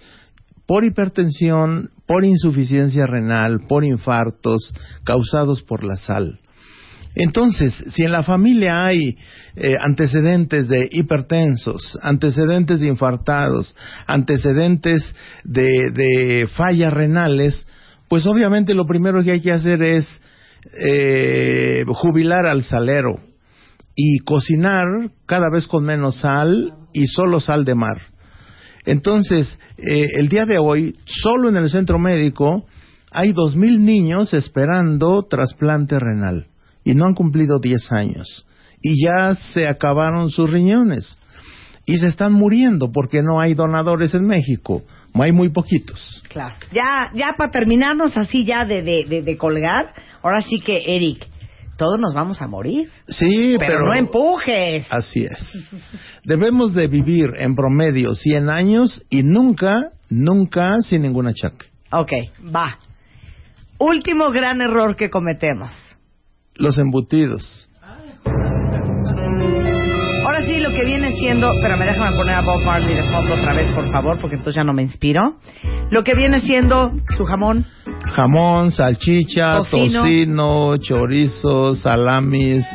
por 0.67 0.85
hipertensión, 0.85 1.89
por 2.05 2.25
insuficiencia 2.25 3.07
renal, 3.07 3.62
por 3.67 3.83
infartos 3.83 4.71
causados 5.03 5.63
por 5.63 5.83
la 5.83 5.95
sal. 5.95 6.39
Entonces, 7.15 7.73
si 7.95 8.03
en 8.03 8.12
la 8.12 8.21
familia 8.21 8.85
hay 8.85 9.17
eh, 9.55 9.77
antecedentes 9.81 10.67
de 10.67 10.88
hipertensos, 10.91 11.97
antecedentes 12.03 12.81
de 12.81 12.88
infartados, 12.89 13.75
antecedentes 14.05 15.15
de, 15.43 15.89
de 15.89 16.47
fallas 16.55 16.93
renales, 16.93 17.65
pues 18.09 18.27
obviamente 18.27 18.75
lo 18.75 18.85
primero 18.85 19.23
que 19.23 19.31
hay 19.31 19.41
que 19.41 19.51
hacer 19.51 19.81
es 19.81 20.21
eh, 20.85 21.83
jubilar 21.88 22.45
al 22.45 22.62
salero 22.62 23.27
y 23.95 24.19
cocinar 24.19 24.86
cada 25.25 25.49
vez 25.52 25.67
con 25.67 25.84
menos 25.84 26.19
sal 26.19 26.73
y 26.93 27.08
solo 27.08 27.39
sal 27.39 27.65
de 27.65 27.75
mar. 27.75 28.02
Entonces, 28.86 29.60
eh, 29.78 30.06
el 30.15 30.30
día 30.30 30.45
de 30.45 30.58
hoy, 30.58 30.95
solo 31.06 31.49
en 31.49 31.58
el 31.58 31.69
centro 31.69 31.99
médico, 31.99 32.65
hay 33.12 33.34
dos 33.34 33.56
mil 33.56 33.84
niños 33.84 34.34
esperando 34.34 35.23
trasplante 35.30 35.99
renal 35.99 36.47
y 36.84 36.93
no 36.93 37.06
han 37.06 37.13
cumplido 37.13 37.60
10 37.60 37.91
años 37.91 38.45
y 38.82 39.04
ya 39.04 39.36
se 39.36 39.67
acabaron 39.67 40.30
sus 40.30 40.49
riñones 40.49 41.17
y 41.86 41.97
se 41.97 42.08
están 42.08 42.34
muriendo 42.34 42.91
porque 42.91 43.21
no 43.21 43.39
hay 43.39 43.54
donadores 43.56 44.13
en 44.13 44.25
México, 44.25 44.84
hay 45.13 45.32
muy 45.32 45.49
poquitos. 45.49 46.23
Claro. 46.30 46.56
Ya, 46.71 47.12
ya 47.13 47.34
para 47.38 47.52
terminarnos 47.52 48.15
así 48.15 48.45
ya 48.45 48.63
de, 48.63 48.82
de, 48.82 49.21
de 49.23 49.38
colgar, 49.38 49.93
ahora 50.21 50.41
sí 50.41 50.60
que 50.60 50.84
Eric, 50.86 51.28
todos 51.80 51.98
nos 51.98 52.13
vamos 52.13 52.42
a 52.42 52.48
morir. 52.48 52.89
Sí, 53.08 53.56
Pero, 53.58 53.80
pero, 53.80 53.86
no 53.86 53.96
empujes. 53.96 54.86
Así 54.89 55.24
es. 55.24 55.65
Debemos 56.26 56.74
de 56.74 56.88
vivir 56.88 57.30
en 57.38 57.56
promedio 57.56 58.15
100 58.15 58.50
años 58.50 59.02
y 59.10 59.23
nunca, 59.23 59.92
nunca 60.10 60.82
sin 60.82 61.04
ningún 61.04 61.27
achaque. 61.27 61.67
Ok, 61.92 62.12
va. 62.54 62.80
Último 63.77 64.30
gran 64.32 64.60
error 64.60 64.98
que 64.98 65.10
cometemos. 65.10 65.71
Los 66.56 66.77
embutidos. 66.77 67.69
Lo 70.70 70.76
que 70.76 70.86
viene 70.86 71.12
siendo, 71.13 71.52
pero 71.62 71.78
me 71.78 71.86
déjame 71.86 72.15
poner 72.15 72.36
a 72.36 72.42
Bob 72.42 72.63
Marley 72.63 72.94
de 72.94 73.04
fondo 73.04 73.34
otra 73.34 73.54
vez, 73.54 73.72
por 73.74 73.92
favor, 73.92 74.20
porque 74.20 74.36
entonces 74.36 74.56
ya 74.56 74.63
no 74.63 74.74
me 74.74 74.84
inspiro. 74.84 75.36
Lo 75.90 76.04
que 76.04 76.13
viene 76.13 76.42
siendo 76.42 76.92
su 77.17 77.26
jamón, 77.26 77.65
Jamón, 78.15 78.72
salchicha, 78.72 79.58
Tocino. 79.58 80.02
tocino, 80.02 80.78
chorizo, 80.78 81.76
salamis, 81.76 82.65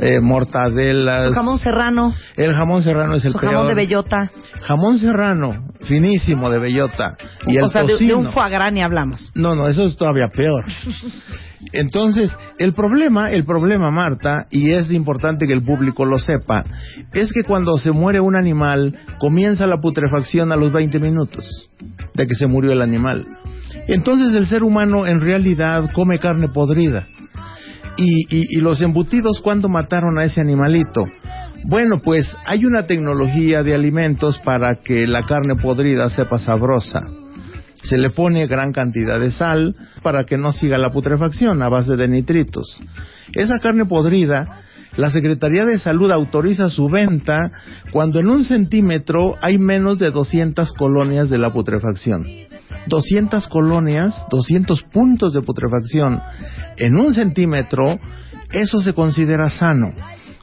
eh, 0.00 0.20
mortadelas. 0.20 1.28
Su 1.28 1.34
jamón 1.34 1.58
serrano, 1.58 2.14
El 2.36 2.52
jamón 2.52 2.82
serrano 2.82 3.14
es 3.16 3.24
el 3.24 3.34
peor. 3.34 3.52
jamón 3.52 3.68
de 3.68 3.74
bellota. 3.74 4.30
Jamón 4.62 4.98
serrano, 4.98 5.68
finísimo 5.84 6.48
de 6.50 6.58
bellota. 6.58 7.16
Y 7.46 7.56
el 7.56 7.64
o 7.64 7.68
sea, 7.68 7.84
de, 7.84 8.14
un 8.14 8.32
foie 8.32 8.50
gras 8.50 8.72
ni 8.72 8.82
hablamos. 8.82 9.30
No, 9.34 9.54
no, 9.54 9.66
eso 9.68 9.84
es 9.84 9.96
todavía 9.96 10.28
peor. 10.28 10.64
Entonces, 11.72 12.30
el 12.58 12.72
problema, 12.72 13.30
el 13.30 13.44
problema, 13.44 13.90
Marta, 13.90 14.46
y 14.50 14.72
es 14.72 14.90
importante 14.90 15.46
que 15.46 15.52
el 15.52 15.62
público 15.62 16.06
lo 16.06 16.18
sepa, 16.18 16.64
es 17.12 17.32
que 17.32 17.42
cuando 17.42 17.76
se 17.76 17.92
muere 17.92 18.20
un 18.20 18.34
animal, 18.34 18.98
comienza 19.18 19.66
la 19.66 19.78
putrefacción 19.78 20.52
a 20.52 20.56
los 20.56 20.72
20 20.72 20.98
minutos 20.98 21.70
de 22.14 22.26
que 22.26 22.34
se 22.34 22.46
murió 22.46 22.72
el 22.72 22.82
animal. 22.82 23.26
Entonces 23.86 24.34
el 24.34 24.46
ser 24.46 24.62
humano 24.62 25.06
en 25.06 25.20
realidad 25.20 25.90
come 25.92 26.18
carne 26.18 26.48
podrida. 26.48 27.06
Y, 27.96 28.22
y, 28.28 28.56
y 28.56 28.60
los 28.60 28.80
embutidos, 28.80 29.40
¿cuándo 29.40 29.68
mataron 29.68 30.18
a 30.18 30.24
ese 30.24 30.40
animalito? 30.40 31.06
Bueno, 31.64 31.96
pues 32.02 32.34
hay 32.46 32.64
una 32.64 32.86
tecnología 32.86 33.62
de 33.62 33.74
alimentos 33.74 34.38
para 34.38 34.76
que 34.76 35.06
la 35.06 35.22
carne 35.22 35.56
podrida 35.56 36.08
sepa 36.08 36.38
sabrosa. 36.38 37.02
Se 37.82 37.98
le 37.98 38.10
pone 38.10 38.46
gran 38.46 38.72
cantidad 38.72 39.18
de 39.20 39.30
sal 39.30 39.74
para 40.02 40.24
que 40.24 40.38
no 40.38 40.52
siga 40.52 40.78
la 40.78 40.90
putrefacción 40.90 41.62
a 41.62 41.68
base 41.68 41.96
de 41.96 42.08
nitritos. 42.08 42.80
Esa 43.32 43.58
carne 43.58 43.84
podrida, 43.84 44.62
la 44.96 45.10
Secretaría 45.10 45.64
de 45.64 45.78
Salud 45.78 46.10
autoriza 46.10 46.68
su 46.68 46.88
venta 46.88 47.38
cuando 47.92 48.18
en 48.18 48.28
un 48.28 48.44
centímetro 48.44 49.36
hay 49.40 49.56
menos 49.58 49.98
de 49.98 50.10
200 50.10 50.72
colonias 50.72 51.30
de 51.30 51.38
la 51.38 51.52
putrefacción. 51.52 52.26
200 52.86 53.46
colonias, 53.48 54.24
200 54.30 54.82
puntos 54.84 55.32
de 55.32 55.42
putrefacción 55.42 56.20
en 56.76 56.98
un 56.98 57.14
centímetro, 57.14 57.98
eso 58.52 58.80
se 58.80 58.92
considera 58.92 59.48
sano. 59.48 59.92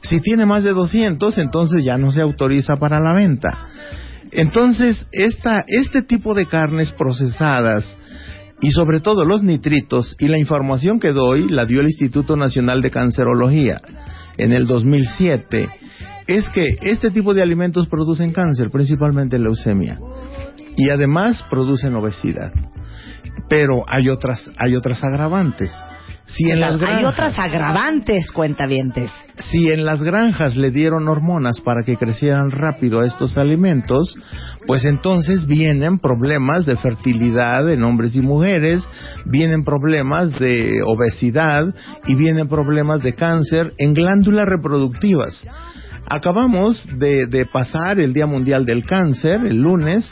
Si 0.02 0.20
tiene 0.20 0.46
más 0.46 0.64
de 0.64 0.72
200, 0.72 1.36
entonces 1.38 1.84
ya 1.84 1.98
no 1.98 2.12
se 2.12 2.22
autoriza 2.22 2.76
para 2.76 3.00
la 3.00 3.12
venta. 3.12 3.66
Entonces, 4.30 5.06
esta, 5.12 5.64
este 5.66 6.02
tipo 6.02 6.32
de 6.34 6.46
carnes 6.46 6.92
procesadas 6.92 7.84
y 8.60 8.70
sobre 8.70 9.00
todo 9.00 9.24
los 9.24 9.42
nitritos 9.42 10.16
y 10.18 10.28
la 10.28 10.38
información 10.38 11.00
que 11.00 11.12
doy 11.12 11.48
la 11.48 11.66
dio 11.66 11.80
el 11.80 11.86
Instituto 11.86 12.36
Nacional 12.36 12.80
de 12.80 12.90
Cancerología 12.90 13.80
en 14.38 14.52
el 14.52 14.66
2007 14.66 15.68
es 16.26 16.48
que 16.50 16.78
este 16.82 17.10
tipo 17.10 17.34
de 17.34 17.42
alimentos 17.42 17.88
producen 17.88 18.32
cáncer, 18.32 18.70
principalmente 18.70 19.38
leucemia, 19.38 19.98
y 20.76 20.90
además 20.90 21.44
producen 21.50 21.94
obesidad. 21.94 22.52
Pero 23.48 23.84
hay 23.86 24.08
otras, 24.08 24.50
hay 24.56 24.76
otras 24.76 25.02
agravantes. 25.02 25.72
Si 26.28 26.50
en 26.50 26.60
las 26.60 26.80
Hay 26.80 27.04
otras 27.04 27.38
agravantes, 27.38 28.30
cuentavientes. 28.32 29.10
si 29.50 29.70
en 29.70 29.84
las 29.84 30.02
granjas 30.02 30.56
le 30.56 30.70
dieron 30.70 31.08
hormonas 31.08 31.60
para 31.60 31.82
que 31.84 31.96
crecieran 31.96 32.50
rápido 32.50 33.00
a 33.00 33.06
estos 33.06 33.38
alimentos, 33.38 34.14
pues 34.66 34.84
entonces 34.84 35.46
vienen 35.46 35.98
problemas 35.98 36.66
de 36.66 36.76
fertilidad 36.76 37.70
en 37.70 37.82
hombres 37.82 38.14
y 38.14 38.20
mujeres, 38.20 38.86
vienen 39.24 39.64
problemas 39.64 40.38
de 40.38 40.80
obesidad 40.86 41.74
y 42.04 42.14
vienen 42.14 42.48
problemas 42.48 43.02
de 43.02 43.14
cáncer 43.14 43.72
en 43.78 43.94
glándulas 43.94 44.46
reproductivas. 44.46 45.46
Acabamos 46.10 46.86
de, 46.98 47.46
pasar 47.52 48.00
el 48.00 48.14
Día 48.14 48.26
Mundial 48.26 48.64
del 48.64 48.84
Cáncer, 48.86 49.42
el 49.44 49.60
lunes, 49.60 50.10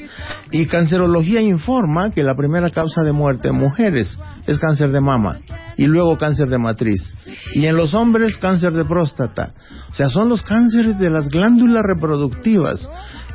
y 0.51 0.67
Cancerología 0.67 1.41
informa 1.41 2.11
que 2.11 2.23
la 2.23 2.35
primera 2.37 2.71
causa 2.71 3.03
de 3.03 3.13
muerte 3.13 3.49
en 3.49 3.57
mujeres 3.57 4.19
es 4.47 4.59
cáncer 4.59 4.91
de 4.93 5.01
mama 5.01 5.39
y 5.79 5.87
luego 5.87 6.19
cáncer 6.19 6.49
de 6.49 6.59
matriz. 6.59 7.15
Y 7.55 7.65
en 7.65 7.77
los 7.77 7.95
hombres 7.95 8.37
cáncer 8.37 8.75
de 8.75 8.85
próstata. 8.85 9.55
O 9.91 9.95
sea, 9.95 10.11
son 10.11 10.29
los 10.29 10.43
cánceres 10.43 10.99
de 10.99 11.09
las 11.09 11.29
glándulas 11.29 11.83
reproductivas. 11.83 12.87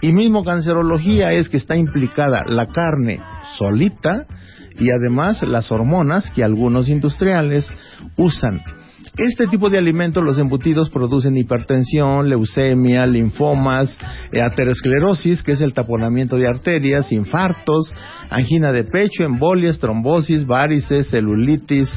Y 0.01 0.11
mismo 0.11 0.43
cancerología 0.43 1.33
es 1.33 1.49
que 1.49 1.57
está 1.57 1.75
implicada 1.75 2.43
la 2.47 2.67
carne 2.67 3.19
solita 3.57 4.25
y 4.79 4.91
además 4.91 5.41
las 5.41 5.71
hormonas 5.71 6.29
que 6.31 6.43
algunos 6.43 6.89
industriales 6.89 7.67
usan. 8.17 8.61
Este 9.17 9.47
tipo 9.47 9.69
de 9.69 9.77
alimentos, 9.77 10.23
los 10.23 10.39
embutidos, 10.39 10.89
producen 10.89 11.35
hipertensión, 11.35 12.29
leucemia, 12.29 13.05
linfomas, 13.05 13.97
eh, 14.31 14.41
aterosclerosis, 14.41 15.43
que 15.43 15.53
es 15.53 15.61
el 15.61 15.73
taponamiento 15.73 16.37
de 16.37 16.47
arterias, 16.47 17.11
infartos, 17.11 17.93
angina 18.29 18.71
de 18.71 18.85
pecho, 18.85 19.23
embolias, 19.23 19.79
trombosis, 19.79 20.45
varices, 20.45 21.09
celulitis, 21.09 21.89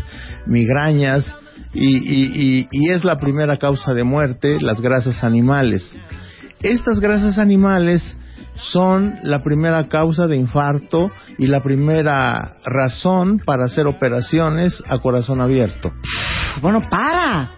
migrañas, 0.46 1.24
y, 1.72 1.96
y, 1.96 2.32
y, 2.34 2.68
y 2.70 2.90
es 2.90 3.04
la 3.04 3.18
primera 3.18 3.58
causa 3.58 3.94
de 3.94 4.04
muerte, 4.04 4.58
las 4.60 4.80
grasas 4.80 5.24
animales. 5.24 5.84
Estas 6.62 7.00
grasas 7.00 7.38
animales 7.38 8.16
son 8.56 9.18
la 9.22 9.42
primera 9.42 9.88
causa 9.88 10.26
de 10.26 10.36
infarto 10.36 11.10
y 11.38 11.46
la 11.46 11.62
primera 11.62 12.56
razón 12.64 13.40
para 13.44 13.64
hacer 13.64 13.86
operaciones 13.86 14.82
a 14.86 14.98
corazón 14.98 15.40
abierto. 15.40 15.92
Bueno, 16.60 16.80
para. 16.88 17.50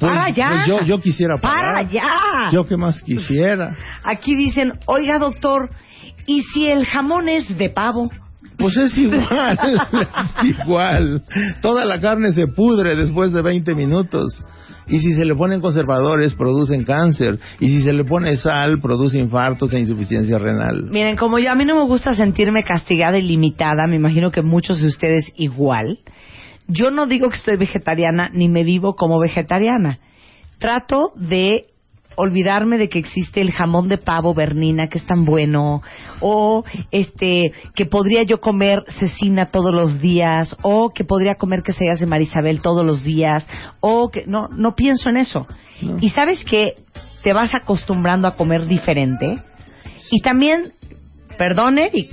Para 0.00 0.24
Pues- 0.24 0.36
ya. 0.36 0.50
pues 0.50 0.66
yo, 0.66 0.82
yo 0.82 1.00
quisiera 1.00 1.36
parar. 1.40 1.72
Para 1.72 1.82
ya. 1.90 2.50
Yo 2.52 2.66
que 2.66 2.76
más 2.76 3.02
quisiera. 3.02 3.76
Aquí 4.04 4.34
dicen, 4.36 4.72
oiga 4.86 5.18
doctor, 5.18 5.70
¿y 6.26 6.42
si 6.42 6.68
el 6.68 6.86
jamón 6.86 7.28
es 7.28 7.56
de 7.56 7.70
pavo? 7.70 8.10
Pues 8.58 8.76
es 8.76 8.96
igual, 8.98 9.58
es 9.92 10.44
igual. 10.62 11.22
Toda 11.62 11.84
la 11.84 12.00
carne 12.00 12.32
se 12.32 12.48
pudre 12.48 12.96
después 12.96 13.32
de 13.32 13.40
20 13.42 13.74
minutos. 13.76 14.44
Y 14.88 14.98
si 15.00 15.14
se 15.14 15.24
le 15.24 15.34
ponen 15.34 15.60
conservadores, 15.60 16.34
producen 16.34 16.84
cáncer. 16.84 17.38
Y 17.60 17.68
si 17.68 17.82
se 17.82 17.92
le 17.92 18.04
pone 18.04 18.36
sal, 18.36 18.80
produce 18.80 19.18
infartos 19.18 19.72
e 19.72 19.78
insuficiencia 19.78 20.38
renal. 20.38 20.88
Miren, 20.90 21.16
como 21.16 21.38
yo 21.38 21.50
a 21.50 21.54
mí 21.54 21.64
no 21.64 21.76
me 21.76 21.84
gusta 21.84 22.14
sentirme 22.14 22.62
castigada 22.64 23.18
y 23.18 23.22
limitada, 23.22 23.86
me 23.88 23.96
imagino 23.96 24.30
que 24.30 24.42
muchos 24.42 24.80
de 24.80 24.88
ustedes 24.88 25.32
igual. 25.36 25.98
Yo 26.66 26.90
no 26.90 27.06
digo 27.06 27.28
que 27.28 27.36
estoy 27.36 27.56
vegetariana 27.56 28.30
ni 28.32 28.48
me 28.48 28.64
vivo 28.64 28.94
como 28.94 29.18
vegetariana. 29.18 29.98
Trato 30.58 31.12
de 31.16 31.66
olvidarme 32.18 32.78
de 32.78 32.88
que 32.88 32.98
existe 32.98 33.40
el 33.40 33.52
jamón 33.52 33.88
de 33.88 33.96
pavo 33.96 34.34
Bernina 34.34 34.88
que 34.88 34.98
es 34.98 35.06
tan 35.06 35.24
bueno 35.24 35.82
o 36.20 36.64
este 36.90 37.52
que 37.76 37.86
podría 37.86 38.24
yo 38.24 38.40
comer 38.40 38.84
cecina 38.98 39.46
todos 39.46 39.72
los 39.72 40.00
días 40.00 40.56
o 40.62 40.90
que 40.90 41.04
podría 41.04 41.36
comer 41.36 41.62
quesadillas 41.62 42.00
de 42.00 42.06
Marisabel 42.06 42.60
todos 42.60 42.84
los 42.84 43.04
días 43.04 43.46
o 43.80 44.10
que 44.10 44.24
no 44.26 44.48
no 44.48 44.74
pienso 44.74 45.10
en 45.10 45.18
eso. 45.18 45.46
No. 45.80 45.98
Y 46.00 46.10
sabes 46.10 46.44
que 46.44 46.74
te 47.22 47.32
vas 47.32 47.54
acostumbrando 47.54 48.26
a 48.26 48.36
comer 48.36 48.66
diferente 48.66 49.38
y 50.10 50.20
también 50.20 50.72
perdón 51.38 51.78
Eric 51.78 52.10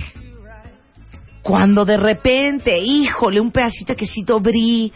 cuando 1.46 1.84
de 1.84 1.96
repente, 1.96 2.76
híjole, 2.76 3.40
un 3.40 3.52
pedacito 3.52 3.92
de 3.92 3.96
quesito 3.96 4.40
brie, 4.40 4.90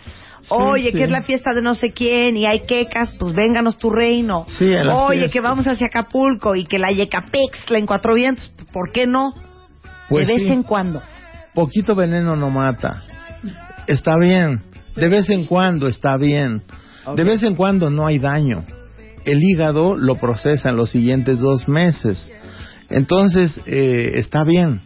oye, 0.48 0.90
sí. 0.90 0.96
que 0.96 1.04
es 1.04 1.10
la 1.10 1.22
fiesta 1.22 1.52
de 1.52 1.62
no 1.62 1.74
sé 1.74 1.92
quién 1.92 2.36
y 2.36 2.46
hay 2.46 2.60
quecas, 2.60 3.12
pues 3.18 3.34
vénganos 3.34 3.78
tu 3.78 3.90
reino. 3.90 4.44
Sí, 4.48 4.72
oye, 4.74 5.18
fiestas. 5.18 5.32
que 5.32 5.40
vamos 5.40 5.66
hacia 5.66 5.86
Acapulco 5.86 6.56
y 6.56 6.64
que 6.64 6.78
la 6.78 6.90
Yecapextla 6.90 7.78
en 7.78 7.86
Cuatro 7.86 8.14
Vientos, 8.14 8.52
¿por 8.72 8.92
qué 8.92 9.06
no? 9.06 9.34
Pues 10.08 10.26
de 10.26 10.34
vez 10.34 10.42
sí. 10.42 10.52
en 10.52 10.62
cuando. 10.62 11.02
Poquito 11.54 11.94
veneno 11.94 12.36
no 12.36 12.50
mata. 12.50 13.02
Está 13.86 14.16
bien. 14.18 14.62
De 14.96 15.08
vez 15.08 15.30
en 15.30 15.46
cuando 15.46 15.88
está 15.88 16.16
bien. 16.16 16.62
De 17.16 17.24
vez 17.24 17.42
en 17.42 17.54
cuando 17.54 17.90
no 17.90 18.06
hay 18.06 18.18
daño. 18.18 18.64
El 19.24 19.42
hígado 19.42 19.94
lo 19.94 20.16
procesa 20.16 20.70
en 20.70 20.76
los 20.76 20.90
siguientes 20.90 21.38
dos 21.38 21.68
meses. 21.68 22.30
Entonces, 22.88 23.60
eh, 23.66 24.12
está 24.14 24.44
bien. 24.44 24.80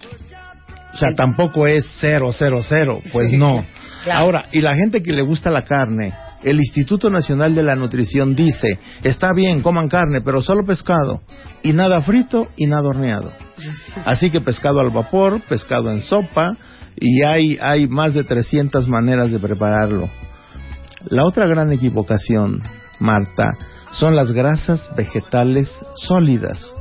O 0.92 0.96
sea, 0.96 1.14
tampoco 1.14 1.66
es 1.66 1.86
cero, 2.00 2.30
cero, 2.36 2.61
cero. 2.62 3.00
Pues 3.12 3.32
no. 3.32 3.64
Claro. 4.05 4.20
Ahora, 4.20 4.46
y 4.52 4.61
la 4.61 4.74
gente 4.74 5.02
que 5.02 5.12
le 5.12 5.22
gusta 5.22 5.50
la 5.50 5.62
carne, 5.62 6.14
el 6.44 6.59
Instituto 6.59 7.09
Nacional 7.11 7.55
de 7.55 7.62
la 7.62 7.74
Nutrición 7.74 8.34
dice, 8.34 8.78
está 9.02 9.32
bien, 9.34 9.62
coman 9.62 9.88
carne, 9.88 10.20
pero 10.20 10.42
solo 10.42 10.64
pescado. 10.64 11.22
Y 11.62 11.72
nada 11.72 12.02
frito 12.02 12.48
y 12.57 12.66
nada 12.66 12.88
horneado. 12.88 13.32
Así 14.05 14.30
que 14.30 14.40
pescado 14.40 14.80
al 14.80 14.90
vapor, 14.90 15.42
pescado 15.48 15.90
en 15.90 16.02
sopa, 16.02 16.57
y 16.96 17.22
hay, 17.22 17.59
hay 17.61 17.88
más 17.88 18.14
de 18.14 18.24
300 18.24 18.86
maneras 18.88 19.32
de 19.32 19.38
prepararlo. 19.38 20.09
La 21.07 21.26
otra 21.26 21.46
gran 21.46 21.72
equivocación, 21.72 22.62
Marta, 22.98 23.50
son 23.90 24.14
las 24.14 24.32
grasas 24.32 24.88
vegetales 24.96 25.68
sólidas. 25.96 26.74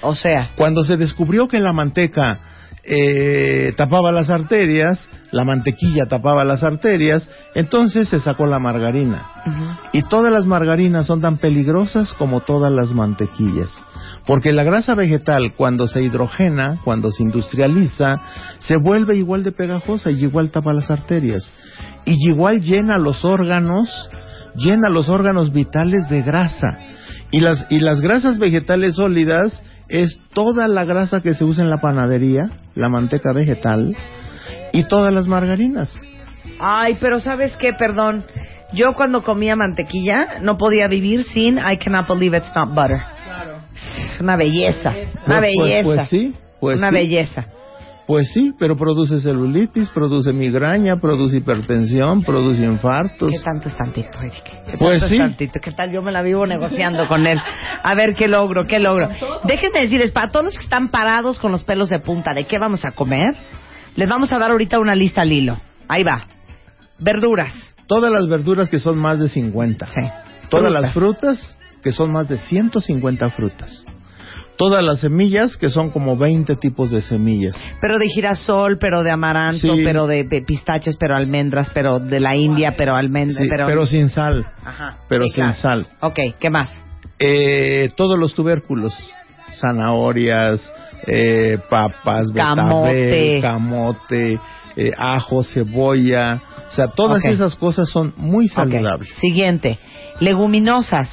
O 0.00 0.14
sea, 0.14 0.50
Cuando 0.56 0.84
se 0.84 0.96
descubrió 0.96 1.48
que 1.48 1.58
la 1.58 1.72
manteca 1.72 2.40
eh, 2.88 3.74
tapaba 3.76 4.12
las 4.12 4.30
arterias, 4.30 5.08
la 5.30 5.44
mantequilla 5.44 6.06
tapaba 6.06 6.44
las 6.44 6.62
arterias, 6.62 7.28
entonces 7.54 8.08
se 8.08 8.20
sacó 8.20 8.46
la 8.46 8.58
margarina. 8.58 9.26
Y 9.92 10.02
todas 10.02 10.32
las 10.32 10.46
margarinas 10.46 11.06
son 11.06 11.20
tan 11.20 11.38
peligrosas 11.38 12.14
como 12.14 12.40
todas 12.40 12.72
las 12.72 12.92
mantequillas. 12.92 13.70
Porque 14.26 14.52
la 14.52 14.64
grasa 14.64 14.94
vegetal, 14.94 15.54
cuando 15.56 15.88
se 15.88 16.02
hidrogena, 16.02 16.80
cuando 16.84 17.10
se 17.10 17.22
industrializa, 17.22 18.20
se 18.58 18.76
vuelve 18.76 19.16
igual 19.16 19.42
de 19.42 19.52
pegajosa 19.52 20.10
y 20.10 20.22
igual 20.22 20.50
tapa 20.50 20.72
las 20.72 20.90
arterias. 20.90 21.50
Y 22.04 22.28
igual 22.28 22.62
llena 22.62 22.98
los 22.98 23.24
órganos 23.24 24.08
llena 24.58 24.90
los 24.90 25.08
órganos 25.08 25.52
vitales 25.52 26.08
de 26.08 26.22
grasa. 26.22 26.78
Y 27.30 27.40
las, 27.40 27.66
y 27.70 27.80
las 27.80 28.00
grasas 28.00 28.38
vegetales 28.38 28.96
sólidas 28.96 29.62
es 29.88 30.18
toda 30.34 30.68
la 30.68 30.84
grasa 30.84 31.20
que 31.22 31.34
se 31.34 31.44
usa 31.44 31.64
en 31.64 31.70
la 31.70 31.80
panadería, 31.80 32.50
la 32.74 32.88
manteca 32.88 33.32
vegetal 33.32 33.96
y 34.72 34.84
todas 34.84 35.12
las 35.12 35.26
margarinas. 35.26 35.90
Ay, 36.60 36.96
pero 37.00 37.20
¿sabes 37.20 37.56
qué? 37.56 37.72
Perdón. 37.72 38.24
Yo 38.72 38.92
cuando 38.94 39.22
comía 39.22 39.56
mantequilla 39.56 40.40
no 40.42 40.58
podía 40.58 40.88
vivir 40.88 41.22
sin 41.24 41.58
I 41.58 41.78
cannot 41.78 42.06
believe 42.06 42.36
it's 42.36 42.52
not 42.54 42.68
butter. 42.74 43.00
Claro. 43.24 43.56
Una 44.20 44.36
belleza, 44.36 44.90
una 44.90 45.06
Pues- 45.06 45.24
pues- 45.26 45.40
belleza. 45.40 45.84
pues 45.84 46.08
sí, 46.10 46.34
pues 46.60 46.78
una 46.78 46.88
sí. 46.90 46.94
belleza. 46.94 47.46
Pues 48.08 48.30
sí, 48.32 48.54
pero 48.58 48.74
produce 48.74 49.20
celulitis, 49.20 49.90
produce 49.90 50.32
migraña, 50.32 50.96
produce 50.96 51.36
hipertensión, 51.36 52.22
produce 52.22 52.64
infartos. 52.64 53.30
¿Qué 53.30 53.38
tanto 53.40 53.68
es 53.68 53.76
tantito, 53.76 54.18
Eric? 54.22 54.44
¿Qué 54.44 54.56
tanto 54.64 54.78
Pues 54.78 55.02
es 55.02 55.10
sí. 55.10 55.18
tantito? 55.18 55.60
¿Qué 55.62 55.72
tal? 55.72 55.92
Yo 55.92 56.00
me 56.00 56.10
la 56.10 56.22
vivo 56.22 56.46
negociando 56.46 57.06
con 57.06 57.26
él. 57.26 57.38
A 57.82 57.94
ver 57.94 58.14
qué 58.14 58.26
logro, 58.26 58.66
qué 58.66 58.78
logro. 58.78 59.10
Déjenme 59.44 59.82
decirles, 59.82 60.10
para 60.10 60.30
todos 60.30 60.46
los 60.46 60.54
que 60.54 60.62
están 60.64 60.88
parados 60.88 61.38
con 61.38 61.52
los 61.52 61.64
pelos 61.64 61.90
de 61.90 61.98
punta, 61.98 62.32
¿de 62.32 62.46
qué 62.46 62.58
vamos 62.58 62.86
a 62.86 62.92
comer? 62.92 63.28
Les 63.94 64.08
vamos 64.08 64.32
a 64.32 64.38
dar 64.38 64.52
ahorita 64.52 64.78
una 64.78 64.94
lista 64.94 65.20
al 65.20 65.30
hilo. 65.30 65.60
Ahí 65.86 66.02
va. 66.02 66.26
Verduras. 66.98 67.52
Todas 67.86 68.10
las 68.10 68.26
verduras 68.26 68.70
que 68.70 68.78
son 68.78 68.96
más 68.96 69.18
de 69.18 69.28
50. 69.28 69.86
Sí. 69.86 70.00
Todas 70.48 70.72
las 70.72 70.94
frutas 70.94 71.58
que 71.82 71.92
son 71.92 72.10
más 72.10 72.26
de 72.26 72.38
150 72.38 73.28
frutas. 73.32 73.84
Todas 74.58 74.82
las 74.82 75.00
semillas 75.00 75.56
que 75.56 75.70
son 75.70 75.90
como 75.90 76.16
20 76.16 76.56
tipos 76.56 76.90
de 76.90 77.00
semillas. 77.00 77.54
Pero 77.80 77.96
de 77.96 78.08
girasol, 78.08 78.76
pero 78.78 79.02
de 79.04 79.10
amaranto, 79.12 79.76
Sí. 79.76 79.82
pero 79.84 80.06
de, 80.08 80.24
de 80.24 80.42
pistaches, 80.42 80.96
pero 80.98 81.14
almendras, 81.16 81.70
pero 81.72 82.00
de 82.00 82.18
la 82.20 82.34
India, 82.36 82.74
pero 82.76 82.96
almendras, 82.96 83.40
Sí, 83.44 83.48
pero... 83.48 83.66
pero 83.66 83.86
sin 83.86 84.10
sal. 84.10 84.44
Ajá. 84.64 84.96
pero 85.08 85.24
Sí, 85.24 85.30
sin 85.34 85.44
claro. 85.44 85.58
sal. 85.58 85.86
Ok, 86.02 86.18
¿qué 86.40 86.50
más? 86.50 86.84
Eh, 87.20 87.90
todos 87.96 88.18
los 88.18 88.34
tubérculos, 88.34 88.94
zanahorias, 89.60 90.72
eh, 91.06 91.58
papas, 91.70 92.26
Camote. 92.34 92.94
betabel, 92.94 93.40
camote, 93.42 94.40
eh, 94.76 94.92
ajo, 94.96 95.42
cebolla, 95.44 96.40
o 96.68 96.72
sea, 96.74 96.88
todas 96.88 97.24
esas 97.24 97.54
cosas 97.56 97.88
son 97.88 98.12
muy 98.16 98.48
saludables. 98.48 99.08
Siguiente. 99.20 99.78
Leguminosas. 100.20 101.08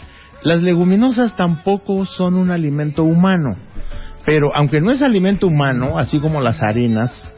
Las 0.46 0.62
leguminosas 0.62 1.36
tampoco 1.36 2.06
son 2.06 2.36
un 2.36 2.52
alimento 2.52 3.04
humano, 3.04 3.56
pero 4.28 4.52
aunque 4.54 4.80
no 4.80 4.92
es 4.92 5.02
alimento 5.02 5.48
humano, 5.48 5.98
así 5.98 6.20
como 6.20 6.40
las 6.40 6.62
harinas, 6.62 7.32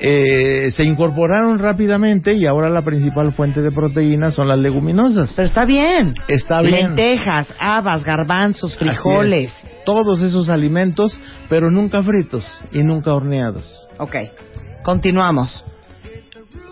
eh, 0.00 0.70
se 0.76 0.84
incorporaron 0.84 1.58
rápidamente 1.58 2.34
y 2.34 2.44
ahora 2.46 2.68
la 2.68 2.82
principal 2.82 3.32
fuente 3.32 3.62
de 3.62 3.70
proteínas 3.70 4.34
son 4.34 4.48
las 4.48 4.58
leguminosas. 4.58 5.32
Pero 5.34 5.48
está 5.48 5.64
bien. 5.64 6.12
Está 6.28 6.60
bien. 6.60 6.94
Lentejas, 6.94 7.54
habas, 7.58 8.04
garbanzos, 8.04 8.76
frijoles. 8.76 9.50
es. 9.50 9.84
Todos 9.86 10.20
esos 10.20 10.50
alimentos, 10.50 11.18
pero 11.48 11.70
nunca 11.70 12.02
fritos 12.02 12.44
y 12.70 12.82
nunca 12.82 13.14
horneados. 13.14 13.88
Ok. 13.96 14.16
Continuamos. 14.84 15.64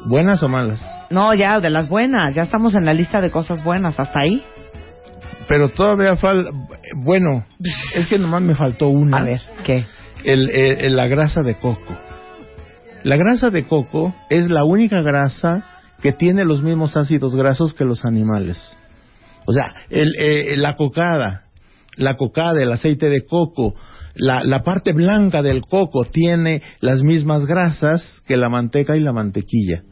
¿Buenas 0.05 0.43
o 0.43 0.49
malas? 0.51 0.87
No, 1.09 1.33
ya, 1.33 1.59
de 1.59 1.71
las 1.71 1.89
buenas. 1.89 2.35
Ya 2.35 2.43
estamos 2.43 2.75
en 2.75 2.85
la 2.85 2.93
lista 2.93 3.23
de 3.23 3.31
cosas 3.31 3.65
buenas. 3.65 3.99
¿Hasta 3.99 4.21
ahí? 4.21 4.45
Pero 5.51 5.69
todavía 5.69 6.17
falta... 6.17 6.51
Bueno, 6.97 7.45
es 7.97 8.07
que 8.07 8.19
nomás 8.19 8.41
me 8.41 8.55
faltó 8.55 8.89
una. 8.89 9.19
A 9.19 9.25
ver, 9.25 9.41
¿qué? 9.67 9.85
el- 10.25 10.49
el- 10.51 10.97
la 10.97 11.09
grasa 11.09 11.43
de 11.43 11.57
coco. 11.57 11.99
La 13.03 13.17
grasa 13.17 13.51
de 13.51 13.67
coco 13.67 14.15
es 14.31 14.49
la 14.49 14.63
única 14.65 15.03
grasa 15.03 15.65
que 16.01 16.13
tiene 16.13 16.45
los 16.45 16.63
mismos 16.63 16.97
ácidos 16.97 17.35
grasos 17.35 17.75
que 17.75 17.85
los 17.85 18.05
animales. 18.05 18.77
O 19.47 19.53
sea, 19.53 19.75
el, 19.91 20.15
eh, 20.19 20.55
la 20.57 20.77
cocada, 20.77 21.47
la 21.97 22.17
cocada, 22.17 22.61
el 22.63 22.71
aceite 22.71 23.09
de 23.09 23.25
coco, 23.27 23.75
la, 24.15 24.45
la 24.45 24.63
parte 24.63 24.93
blanca 24.93 25.43
del 25.43 25.63
coco 25.63 26.05
tiene 26.05 26.63
las 26.81 27.03
mismas 27.03 27.45
grasas 27.47 28.23
que 28.27 28.37
la 28.37 28.49
manteca 28.49 28.97
y 28.97 29.01
la 29.01 29.13
mantequilla. 29.13 29.83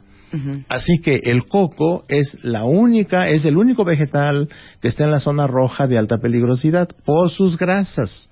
Así 0.69 0.99
que 1.03 1.21
el 1.25 1.47
coco 1.47 2.05
es 2.09 2.37
la 2.43 2.65
única, 2.65 3.29
es 3.29 3.45
el 3.45 3.57
único 3.57 3.85
vegetal 3.85 4.49
que 4.81 4.89
está 4.89 5.05
en 5.05 5.11
la 5.11 5.21
zona 5.21 5.47
roja 5.47 5.87
de 5.87 5.99
alta 5.99 6.19
peligrosidad 6.19 6.89
por 7.05 7.31
sus 7.31 7.57
grasas. 7.57 8.31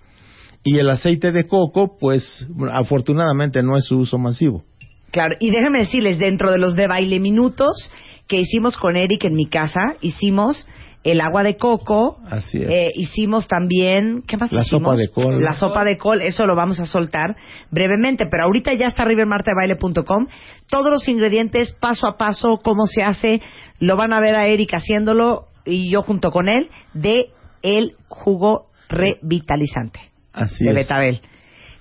Y 0.63 0.79
el 0.79 0.91
aceite 0.91 1.33
de 1.33 1.47
coco, 1.47 1.97
pues 1.99 2.47
afortunadamente 2.71 3.63
no 3.63 3.77
es 3.77 3.85
su 3.85 3.99
uso 3.99 4.19
masivo. 4.19 4.65
Claro, 5.11 5.37
y 5.41 5.51
déjenme 5.51 5.79
decirles, 5.79 6.19
dentro 6.19 6.51
de 6.51 6.59
los 6.59 6.75
de 6.75 6.89
baile 6.89 7.21
minutos 7.21 7.91
que 8.27 8.41
hicimos 8.41 8.77
con 8.77 8.97
Eric 8.97 9.25
en 9.25 9.35
mi 9.35 9.47
casa, 9.47 9.95
hicimos 10.01 10.67
el 11.07 11.21
agua 11.21 11.43
de 11.45 11.57
coco, 11.57 12.19
Así 12.29 12.59
es. 12.63 12.69
eh, 12.69 12.93
hicimos 12.97 13.47
también, 13.47 14.23
¿qué 14.27 14.37
más 14.37 14.51
La 14.53 14.63
hicimos? 14.63 14.83
sopa 14.83 14.97
de 14.97 15.09
col. 15.09 15.43
La 15.43 15.55
sopa 15.55 15.85
de 15.85 15.97
col, 15.97 16.21
eso 16.21 16.47
lo 16.47 16.57
vamos 16.57 16.81
a 16.81 16.87
soltar 16.87 17.37
brevemente, 17.71 18.27
pero 18.31 18.45
ahorita 18.45 18.75
ya 18.75 18.89
está 18.89 19.05
martadebaile.com. 19.05 20.27
Todos 20.69 20.91
los 20.91 21.09
ingredientes, 21.09 21.73
paso 21.79 22.09
a 22.09 22.17
paso, 22.17 22.59
cómo 22.63 22.87
se 22.87 23.05
hace, 23.05 23.41
lo 23.79 23.97
van 23.97 24.13
a 24.13 24.21
ver 24.21 24.35
a 24.35 24.47
Eric 24.47 24.75
haciéndolo 24.75 25.47
y 25.65 25.91
yo 25.91 26.03
junto 26.03 26.31
con 26.33 26.49
él, 26.49 26.71
de 26.93 27.27
el 27.63 27.95
jugo 28.09 28.67
revitalizante 28.89 30.01
Así 30.33 30.65
de 30.65 30.71
es. 30.71 30.77
Betabel. 30.77 31.21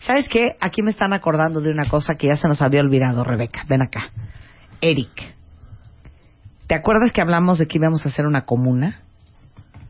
¿Sabes 0.01 0.29
qué? 0.29 0.51
Aquí 0.59 0.83
me 0.83 0.91
están 0.91 1.13
acordando 1.13 1.61
de 1.61 1.71
una 1.71 1.89
cosa 1.89 2.13
que 2.15 2.27
ya 2.27 2.35
se 2.35 2.47
nos 2.47 2.61
había 2.61 2.81
olvidado, 2.81 3.23
Rebeca. 3.23 3.65
Ven 3.67 3.81
acá. 3.81 4.11
Eric. 4.81 5.33
¿Te 6.67 6.75
acuerdas 6.75 7.11
que 7.11 7.21
hablamos 7.21 7.59
de 7.59 7.67
que 7.67 7.77
íbamos 7.77 8.05
a 8.05 8.09
hacer 8.09 8.25
una 8.25 8.45
comuna? 8.45 9.01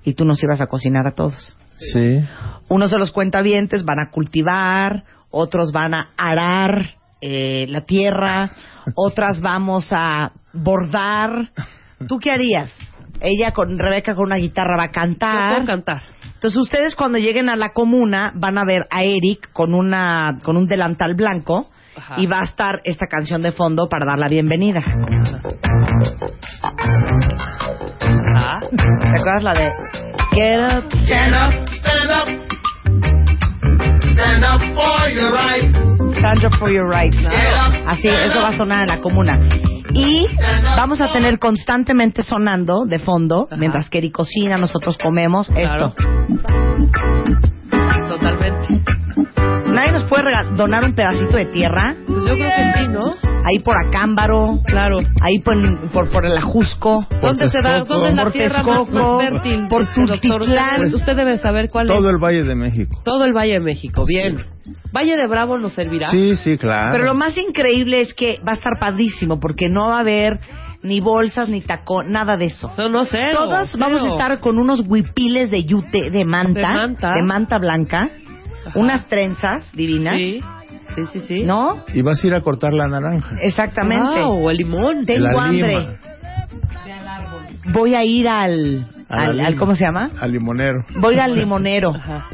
Y 0.06 0.14
tú 0.14 0.24
nos 0.24 0.42
ibas 0.44 0.62
a 0.62 0.68
cocinar 0.68 1.08
a 1.08 1.16
todos. 1.16 1.58
Sí. 1.92 2.22
Unos 2.70 2.92
de 2.92 2.98
los 3.00 3.12
cuentavientes 3.12 3.84
van 3.84 4.00
a 4.00 4.12
cultivar, 4.12 5.04
otros 5.30 5.72
van 5.72 5.94
a 5.94 6.10
arar 6.16 6.96
eh, 7.22 7.66
la 7.70 7.82
tierra, 7.82 8.52
otras 8.96 9.42
vamos 9.42 9.88
a 9.92 10.32
bordar. 10.54 11.50
¿Tú 12.08 12.20
qué 12.20 12.32
harías? 12.32 12.72
Ella 13.22 13.52
con 13.52 13.78
Rebeca 13.78 14.16
con 14.16 14.26
una 14.26 14.36
guitarra 14.36 14.78
va 14.78 14.84
a 14.84 14.88
Yo 14.88 14.92
cantar. 14.94 15.54
puedo 15.56 15.66
cantar. 15.66 16.02
Entonces 16.36 16.60
ustedes 16.62 16.96
cuando 16.96 17.18
lleguen 17.18 17.50
a 17.50 17.56
la 17.56 17.70
comuna 17.74 18.32
van 18.36 18.58
a 18.58 18.66
ver 18.66 18.88
a 18.92 19.04
Eric 19.04 19.52
con 19.52 19.74
una 19.74 20.40
con 20.44 20.58
un 20.58 20.68
delantal 20.68 21.16
blanco 21.16 21.70
Ajá. 21.98 22.16
y 22.18 22.28
va 22.28 22.42
a 22.42 22.44
estar 22.44 22.82
esta 22.84 23.08
canción 23.08 23.42
de 23.42 23.52
fondo 23.52 23.88
para 23.90 24.06
dar 24.06 24.20
la 24.20 24.28
bienvenida. 24.28 24.82
Ah. 28.38 28.60
¿Te 28.62 29.20
acuerdas 29.20 29.44
la 29.44 29.54
de 29.54 29.72
Get 30.34 30.60
up, 30.60 30.92
stand 31.06 31.34
up, 31.34 31.68
stand 31.70 32.12
up. 32.12 32.28
Stand 34.14 34.44
up 34.44 34.62
for 34.74 35.10
your 35.10 35.32
right. 35.32 35.76
stand 36.18 36.44
up 36.46 36.54
for 36.60 36.70
your 36.70 36.88
rights? 36.90 37.18
Así, 37.88 38.08
eso 38.08 38.42
va 38.42 38.50
a 38.50 38.58
sonar 38.58 38.82
en 38.82 38.88
la 38.88 39.02
comuna. 39.02 39.40
Y 39.94 40.28
vamos 40.76 41.00
a 41.00 41.12
tener 41.14 41.40
constantemente 41.40 42.22
sonando 42.24 42.86
de 42.86 43.00
fondo, 43.00 43.48
Ajá. 43.50 43.56
mientras 43.58 43.90
que 43.90 44.00
Eric 44.00 44.12
cocina, 44.14 44.58
nosotros 44.58 44.98
comemos 44.98 45.48
Claro. 45.50 45.94
esto. 45.94 46.04
Totalmente. 48.10 48.82
Nadie 49.76 49.92
nos 49.92 50.04
puede 50.06 50.24
donar 50.56 50.84
un 50.84 50.94
pedacito 50.96 51.38
de 51.38 51.46
tierra, 51.48 51.96
Pues 52.06 52.18
yo 52.20 52.24
creo 52.26 52.50
que 52.74 52.80
sí, 52.80 52.88
¿no? 52.90 53.12
ahí 53.46 53.60
por 53.60 53.76
Acámbaro, 53.78 54.60
Claro. 54.66 55.00
ahí 55.22 55.40
por, 55.40 55.56
por, 55.92 56.10
por 56.12 56.26
el 56.26 56.38
Ajusco. 56.38 57.06
¿Dónde 57.22 57.50
se 57.50 57.62
da? 57.62 57.84
¿Dónde 57.84 58.10
es 58.10 58.16
la 58.16 58.24
Por 58.24 58.32
tierra 58.32 58.64
más, 58.64 58.90
más 58.90 59.22
fértil? 59.30 59.68
por 59.68 59.82
este, 59.84 60.02
doctor? 60.02 60.20
Tultitlán. 60.40 60.82
Usted, 60.86 60.94
usted 60.96 61.16
debe 61.16 61.38
saber 61.40 61.70
cuál 61.70 61.88
Todo 61.88 62.10
es. 62.10 62.16
el 62.16 62.22
Valle 62.24 62.44
de 62.44 62.56
México. 62.56 63.02
Todo 63.04 63.26
el 63.26 63.34
Valle 63.34 63.54
de 63.54 63.60
México. 63.60 64.04
Bien. 64.08 64.44
Valle 64.96 65.16
de 65.16 65.28
Bravo 65.28 65.58
nos 65.60 65.74
servirá. 65.74 66.10
Sí, 66.10 66.36
sí, 66.38 66.58
claro. 66.58 66.92
Pero 66.94 67.04
lo 67.06 67.14
más 67.14 67.38
increíble 67.38 68.02
es 68.02 68.14
que 68.16 68.38
va 68.48 68.54
a 68.54 68.56
estar 68.56 68.74
padrísimo 68.80 69.40
porque 69.40 69.70
no 69.70 69.90
va 69.90 69.98
a 69.98 70.00
haber 70.00 70.40
ni 70.82 71.02
bolsas 71.02 71.50
ni 71.50 71.62
tacón, 71.62 72.12
nada 72.12 72.38
de 72.38 72.46
eso. 72.46 72.70
No, 72.78 72.90
no 72.90 73.06
sé. 73.06 73.20
Todos 73.34 73.76
vamos 73.78 74.04
a 74.04 74.08
estar 74.10 74.40
con 74.40 74.58
unos 74.60 74.82
huipiles 74.88 75.50
de 75.52 75.64
yute, 75.66 76.10
de 76.12 76.26
manta, 76.26 76.60
De 76.60 76.68
manta. 76.74 77.08
de 77.10 77.24
manta 77.28 77.58
blanca, 77.60 78.10
Ajá. 78.66 78.72
unas 78.80 79.08
trenzas 79.08 79.72
divinas, 79.74 80.18
Sí. 80.18 80.42
Sí, 80.96 81.02
sí, 81.12 81.20
sí. 81.28 81.44
¿no? 81.44 81.84
Y 81.94 82.02
vas 82.04 82.24
a 82.24 82.28
ir 82.28 82.34
a 82.36 82.42
cortar 82.42 82.74
la 82.74 82.88
naranja. 82.88 83.36
Exactamente. 83.44 84.22
Wow, 84.24 84.50
el 84.50 84.58
limón. 84.58 85.06
Tengo 85.06 85.26
la 85.28 85.44
hambre. 85.44 85.80
lima. 85.80 86.00
Voy 87.74 87.96
a 87.96 88.04
ir 88.04 88.28
al, 88.30 88.86
A 89.10 89.16
al, 89.26 89.40
al-. 89.42 89.56
¿cómo 89.58 89.76
se 89.76 89.84
llama? 89.84 90.12
Al 90.22 90.32
limonero. 90.32 90.86
Voy 90.98 91.14
a 91.16 91.18
ir 91.18 91.22
al 91.22 91.36
limonero. 91.40 91.90
Ajá. 91.96 92.28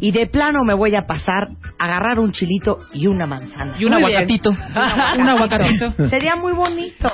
Y 0.00 0.10
de 0.12 0.26
plano 0.26 0.64
me 0.64 0.74
voy 0.74 0.94
a 0.94 1.06
pasar 1.06 1.48
a 1.78 1.84
agarrar 1.84 2.18
un 2.18 2.32
chilito 2.32 2.80
y 2.92 3.06
una 3.06 3.26
manzana. 3.26 3.74
Y 3.78 3.84
un 3.86 3.92
Muy 3.92 4.02
aguacatito. 4.12 4.50
un 4.50 5.28
aguacatito. 5.28 6.08
Sería 6.10 6.36
muy 6.36 6.52
bonito. 6.52 7.10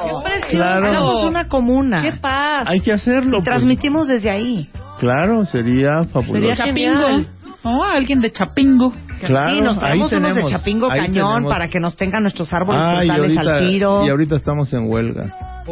Claro. 0.51 0.89
Hagamos 0.89 1.25
una 1.25 1.47
comuna. 1.49 2.03
¡Qué 2.03 2.13
paz! 2.21 2.69
Hay 2.69 2.81
que 2.81 2.93
hacerlo. 2.93 3.39
Y 3.39 3.41
pues. 3.41 3.45
transmitimos 3.45 4.09
desde 4.09 4.31
ahí. 4.31 4.69
Claro, 4.99 5.45
sería 5.47 6.05
fabuloso. 6.07 6.33
Sería. 6.57 6.57
Genial. 6.57 7.29
Oh, 7.63 7.83
alguien 7.85 8.21
de 8.21 8.33
Chapingo. 8.33 8.93
Claro, 9.21 9.55
sí, 9.55 9.61
nos 9.61 9.77
ahí 9.77 9.81
traemos 9.81 10.13
unos 10.13 10.23
de 10.23 10.31
tenemos, 10.31 10.51
Chapingo 10.51 10.91
ahí 10.91 11.01
Cañón 11.01 11.35
tenemos. 11.35 11.53
para 11.53 11.69
que 11.69 11.79
nos 11.79 11.95
tengan 11.97 12.23
nuestros 12.23 12.51
árboles 12.55 12.81
Ah, 12.83 12.97
frutales 13.01 13.37
ahorita, 13.37 13.57
al 13.57 13.69
tiro. 13.69 14.07
y 14.07 14.09
ahorita 14.11 14.37
estamos 14.37 14.73
en 14.73 14.89
huelga. 14.91 15.63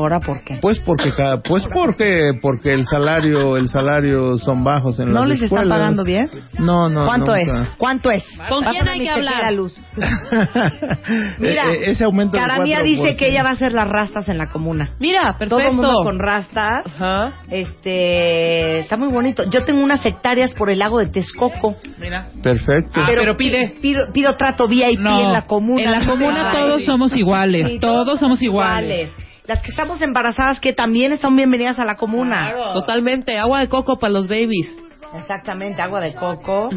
¿Ahora 0.00 0.20
por 0.20 0.42
qué? 0.44 0.58
Pues 0.60 0.78
porque 0.80 1.10
pues 1.48 1.66
porque 1.72 2.32
porque 2.40 2.72
el 2.74 2.84
salario 2.86 3.56
el 3.56 3.68
salario 3.68 4.36
son 4.38 4.62
bajos 4.64 4.98
en 5.00 5.08
¿No 5.12 5.20
las 5.20 5.28
les 5.30 5.42
están 5.42 5.68
pagando 5.68 6.04
bien? 6.04 6.28
No, 6.58 6.88
no. 6.88 7.04
¿Cuánto 7.06 7.34
es? 7.34 7.48
nunca. 7.48 7.74
¿Cuánto 7.78 8.10
es? 8.10 8.24
¿Con 8.48 8.64
quién 8.64 8.86
hay 8.88 9.00
que 9.00 9.10
hablar? 9.10 9.32
tequila, 9.34 9.50
Luz. 9.52 9.74
Mira, 11.38 11.64
Eh, 11.64 11.74
eh, 11.74 11.90
ese 11.90 12.04
aumento 12.04 12.36
del 12.36 12.46
Caramía 12.46 12.80
4%. 12.80 12.84
dice 12.84 13.16
que 13.16 13.28
ella 13.28 13.42
va 13.42 13.50
a 13.50 13.52
hacer 13.52 13.72
las 13.72 13.88
rastas 13.88 14.28
en 14.28 14.38
la 14.38 14.46
comuna. 14.46 14.90
Mira, 15.00 15.36
perfecto. 15.38 15.56
Todo 15.56 15.68
el 15.68 15.72
mundo 15.74 16.00
con 16.02 16.18
rastas. 16.18 16.86
Ajá. 16.86 17.32
Este, 17.50 18.80
está 18.80 18.96
muy 18.96 19.08
bonito. 19.08 19.44
Yo 19.50 19.64
tengo 19.64 19.82
unas 19.82 20.04
hectáreas 20.04 20.52
por 20.54 20.70
el 20.70 20.78
lago 20.78 20.98
de 20.98 21.06
Texcoco. 21.06 21.76
Mira. 21.98 22.26
Perfecto. 22.42 23.00
Ah, 23.00 23.06
pero 23.08 23.36
pide. 23.36 23.74
Pido, 23.80 24.00
pido 24.12 24.36
trato 24.36 24.68
VIP 24.68 24.98
No, 25.00 25.20
en 25.20 25.32
la 25.32 25.46
comuna. 25.46 25.82
en 25.82 25.90
la 25.90 26.06
comuna 26.06 26.52
todos 26.52 26.84
somos 26.84 27.16
iguales, 27.16 27.80
todos 27.80 28.18
somos 28.18 28.42
iguales. 28.42 29.10
Las 29.46 29.62
que 29.62 29.70
estamos 29.70 30.00
embarazadas 30.02 30.58
que 30.58 30.72
también 30.72 31.12
están 31.12 31.36
bienvenidas 31.36 31.78
a 31.78 31.84
la 31.84 31.96
comuna. 31.96 32.52
Totalmente. 32.74 33.38
Agua 33.38 33.60
de 33.60 33.68
coco 33.68 33.98
para 33.98 34.12
los 34.12 34.26
babies. 34.26 34.76
Exactamente, 35.14 35.80
agua 35.80 36.00
de 36.00 36.14
coco. 36.14 36.68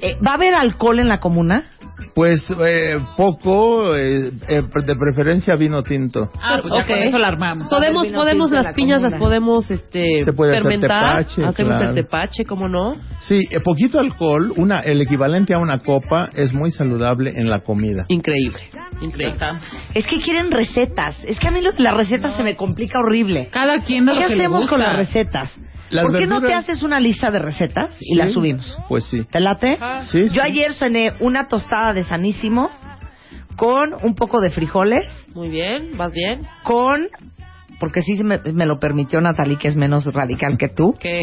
Eh, 0.00 0.18
¿Va 0.24 0.32
a 0.32 0.34
haber 0.34 0.54
alcohol 0.54 0.98
en 0.98 1.08
la 1.08 1.20
comuna? 1.20 1.64
Pues 2.14 2.44
eh, 2.64 2.98
poco, 3.16 3.94
eh, 3.96 4.32
eh, 4.48 4.62
de 4.84 4.96
preferencia 4.96 5.56
vino 5.56 5.82
tinto. 5.82 6.30
Ah, 6.42 6.58
pues 6.60 6.74
ya 6.74 6.80
Ok. 6.80 6.86
con 6.88 6.96
eso 6.98 7.18
la 7.18 7.28
armamos. 7.28 7.68
Podemos, 7.68 8.06
podemos 8.08 8.50
las 8.50 8.64
la 8.64 8.72
piñas 8.74 8.98
comuna. 8.98 9.10
las 9.10 9.18
podemos 9.18 9.70
este 9.70 10.24
Se 10.24 10.32
puede 10.32 10.52
hacer 10.52 10.62
fermentar, 10.62 11.18
tepache, 11.24 11.44
hacemos 11.44 11.74
claro. 11.76 11.88
el 11.90 11.94
tepache, 11.94 12.44
¿cómo 12.44 12.68
no? 12.68 12.96
Sí, 13.20 13.42
eh, 13.50 13.60
poquito 13.60 13.98
alcohol, 14.00 14.52
una 14.56 14.80
el 14.80 15.00
equivalente 15.00 15.54
a 15.54 15.58
una 15.58 15.78
copa 15.78 16.30
es 16.34 16.52
muy 16.52 16.70
saludable 16.70 17.30
en 17.34 17.48
la 17.48 17.60
comida. 17.60 18.04
Increíble, 18.08 18.60
increíble. 19.00 19.38
Es 19.94 20.06
que 20.06 20.18
quieren 20.18 20.50
recetas. 20.50 21.24
Es 21.24 21.38
que 21.38 21.48
a 21.48 21.50
mí 21.50 21.60
lo 21.60 21.70
las 21.78 21.94
recetas 21.94 22.36
se 22.36 22.42
me 22.42 22.56
complica 22.56 22.98
horrible. 22.98 23.48
Cada 23.50 23.80
quien 23.80 24.04
da 24.06 24.12
¿Qué 24.12 24.20
lo 24.20 24.26
que 24.28 24.34
le 24.34 24.40
hacemos 24.42 24.60
gusta. 24.62 24.70
con 24.70 24.80
las 24.80 24.96
recetas? 24.96 25.50
Las 25.90 26.06
¿Por 26.06 26.18
qué 26.20 26.26
no 26.26 26.40
te 26.40 26.54
haces 26.54 26.82
una 26.82 27.00
lista 27.00 27.30
de 27.30 27.38
recetas 27.40 27.96
y 28.00 28.12
Sí. 28.14 28.18
las 28.18 28.32
subimos? 28.32 28.78
Pues 28.88 29.04
sí. 29.04 29.24
¿Te 29.24 29.40
late? 29.40 29.78
Sí, 30.02 30.28
sí. 30.28 30.36
Yo 30.36 30.42
ayer 30.42 30.72
cené 30.72 31.12
una 31.20 31.44
tostada 31.48 31.92
de 31.92 32.04
sanísimo 32.04 32.70
con 33.56 33.92
un 34.02 34.14
poco 34.14 34.40
de 34.40 34.50
frijoles, 34.50 35.04
Muy 35.34 35.48
bien, 35.48 35.96
vas 35.96 36.12
bien. 36.12 36.40
con, 36.62 37.08
porque 37.78 38.00
sí 38.02 38.16
se 38.16 38.24
me, 38.24 38.38
me 38.54 38.64
lo 38.66 38.78
permitió 38.78 39.20
Natalie, 39.20 39.56
que 39.56 39.68
es 39.68 39.76
menos 39.76 40.06
radical 40.12 40.56
que 40.58 40.68
tú, 40.68 40.94
¿Qué? 40.98 41.20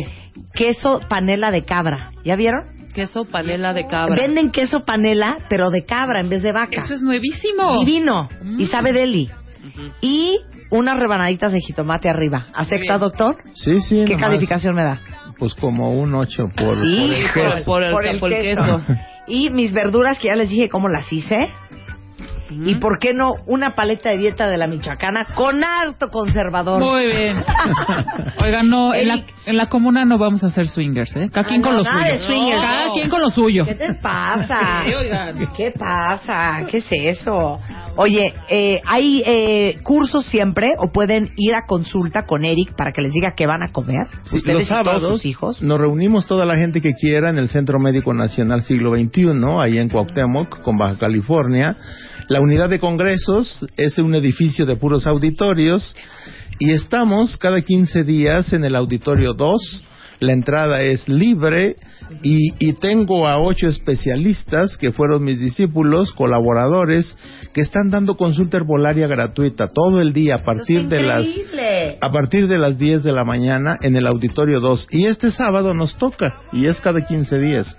queso 0.53 1.01
panela 1.09 1.49
de 1.51 1.63
cabra. 1.63 2.11
¿Ya 2.23 2.35
vieron? 2.35 2.61
Queso 2.93 3.25
panela 3.25 3.73
de 3.73 3.87
cabra. 3.87 4.15
Venden 4.15 4.51
queso 4.51 4.81
panela, 4.85 5.37
pero 5.49 5.69
de 5.69 5.83
cabra 5.85 6.19
en 6.19 6.29
vez 6.29 6.43
de 6.43 6.51
vaca. 6.51 6.83
Eso 6.83 6.93
es 6.93 7.01
nuevísimo. 7.01 7.79
Divino. 7.85 8.27
Mm. 8.41 8.59
Y 8.59 8.65
sabe 8.65 8.91
deli. 8.91 9.29
Ujú. 9.67 9.91
Y 10.01 10.39
unas 10.69 10.97
rebanaditas 10.97 11.51
de 11.51 11.59
jitomate 11.61 12.09
arriba. 12.09 12.45
¿Acepta, 12.53 12.97
doctor? 12.97 13.35
Sí, 13.53 13.81
sí. 13.81 14.03
¿Qué 14.05 14.13
nomás, 14.13 14.29
calificación 14.29 14.75
me 14.75 14.83
da? 14.83 14.99
Pues 15.37 15.53
como 15.53 15.91
un 15.93 16.13
8 16.15 16.49
por, 16.55 16.65
por 16.65 16.77
el 16.77 17.31
queso. 17.33 17.65
Por 17.65 17.83
el- 17.83 17.91
por 17.91 18.05
el 18.05 18.19
queso. 18.19 18.81
Y 19.27 19.49
mis 19.49 19.73
verduras, 19.73 20.19
que 20.19 20.27
ya 20.29 20.35
les 20.35 20.49
dije 20.49 20.69
cómo 20.69 20.87
las 20.89 21.11
hice. 21.11 21.49
Y 22.49 22.75
por 22.75 22.99
qué 22.99 23.13
no 23.13 23.35
una 23.45 23.75
paleta 23.75 24.09
de 24.11 24.17
dieta 24.17 24.47
de 24.47 24.57
la 24.57 24.67
michoacana 24.67 25.21
con 25.35 25.63
harto 25.63 26.09
conservador. 26.09 26.81
Muy 26.81 27.05
bien. 27.05 27.37
Oigan, 28.43 28.69
no, 28.69 28.93
en 28.93 29.07
la, 29.07 29.25
en 29.45 29.57
la 29.57 29.67
comuna 29.67 30.05
no 30.05 30.17
vamos 30.17 30.43
a 30.43 30.47
hacer 30.47 30.67
swingers, 30.67 31.15
¿eh? 31.17 31.29
Cada 31.31 31.45
quien 31.47 31.61
con 31.61 31.71
no, 31.71 31.77
lo 31.79 31.83
nada 31.83 32.01
suyo. 32.05 32.13
de 32.13 32.19
swingers. 32.19 32.61
Cada 32.63 32.85
No. 32.87 32.93
quien 32.93 33.09
con 33.09 33.21
lo 33.21 33.29
suyo. 33.29 33.65
¿Qué 33.65 33.75
te 33.75 33.93
pasa? 34.01 34.59
Sí, 34.87 34.93
oigan. 34.93 35.49
¿Qué 35.55 35.71
pasa? 35.77 36.59
¿Qué 36.69 36.77
es 36.77 36.87
eso? 36.91 37.59
Oye, 37.97 38.33
eh, 38.49 38.79
¿hay 38.85 39.23
eh, 39.25 39.79
cursos 39.83 40.25
siempre 40.25 40.71
o 40.77 40.91
pueden 40.91 41.31
ir 41.35 41.55
a 41.55 41.65
consulta 41.67 42.23
con 42.27 42.45
Eric 42.45 42.75
para 42.75 42.91
que 42.91 43.01
les 43.01 43.11
diga 43.11 43.33
qué 43.35 43.47
van 43.47 43.63
a 43.63 43.71
comer? 43.71 44.07
Sí, 44.23 44.37
Ustedes 44.37 44.55
los 44.55 44.63
y 44.63 44.67
todos 44.67 44.85
sábados 44.85 45.11
sus 45.13 45.25
hijos. 45.25 45.61
nos 45.63 45.79
reunimos 45.79 46.27
toda 46.27 46.45
la 46.45 46.55
gente 46.57 46.79
que 46.79 46.93
quiera 46.93 47.29
en 47.29 47.37
el 47.39 47.49
Centro 47.49 47.79
Médico 47.79 48.13
Nacional 48.13 48.61
Siglo 48.61 48.93
XXI, 48.95 49.31
ahí 49.61 49.77
en 49.79 49.89
Cuauhtémoc, 49.89 50.61
con 50.61 50.77
Baja 50.77 50.97
California. 50.99 51.75
La 52.29 52.41
unidad 52.41 52.69
de 52.69 52.79
congresos 52.79 53.65
es 53.77 53.97
un 53.99 54.13
edificio 54.13 54.65
de 54.65 54.75
puros 54.75 55.07
auditorios 55.07 55.95
y 56.59 56.71
estamos 56.71 57.37
cada 57.37 57.61
15 57.61 58.03
días 58.03 58.51
en 58.51 58.65
el 58.65 58.75
auditorio 58.75 59.33
2. 59.33 59.85
La 60.19 60.33
entrada 60.33 60.81
es 60.81 61.07
libre 61.07 61.77
y, 62.23 62.49
y 62.59 62.73
tengo 62.73 63.27
a 63.29 63.39
ocho 63.39 63.69
especialistas 63.69 64.75
que 64.75 64.91
fueron 64.91 65.23
mis 65.23 65.39
discípulos, 65.39 66.11
colaboradores, 66.11 67.15
que 67.53 67.61
están 67.61 67.91
dando 67.91 68.17
consulta 68.17 68.57
herbolaria 68.57 69.07
gratuita 69.07 69.69
todo 69.69 70.01
el 70.01 70.11
día 70.11 70.35
a 70.35 70.43
partir 70.43 70.89
de 70.89 71.03
las 71.03 71.25
a 72.01 72.11
partir 72.11 72.49
de 72.49 72.57
las 72.57 72.77
10 72.77 73.03
de 73.03 73.13
la 73.13 73.23
mañana 73.23 73.77
en 73.81 73.95
el 73.95 74.05
Auditorio 74.05 74.59
2. 74.59 74.87
Y 74.91 75.05
este 75.05 75.31
sábado 75.31 75.73
nos 75.73 75.97
toca, 75.97 76.41
y 76.51 76.65
es 76.65 76.81
cada 76.81 77.05
15 77.05 77.39
días. 77.39 77.77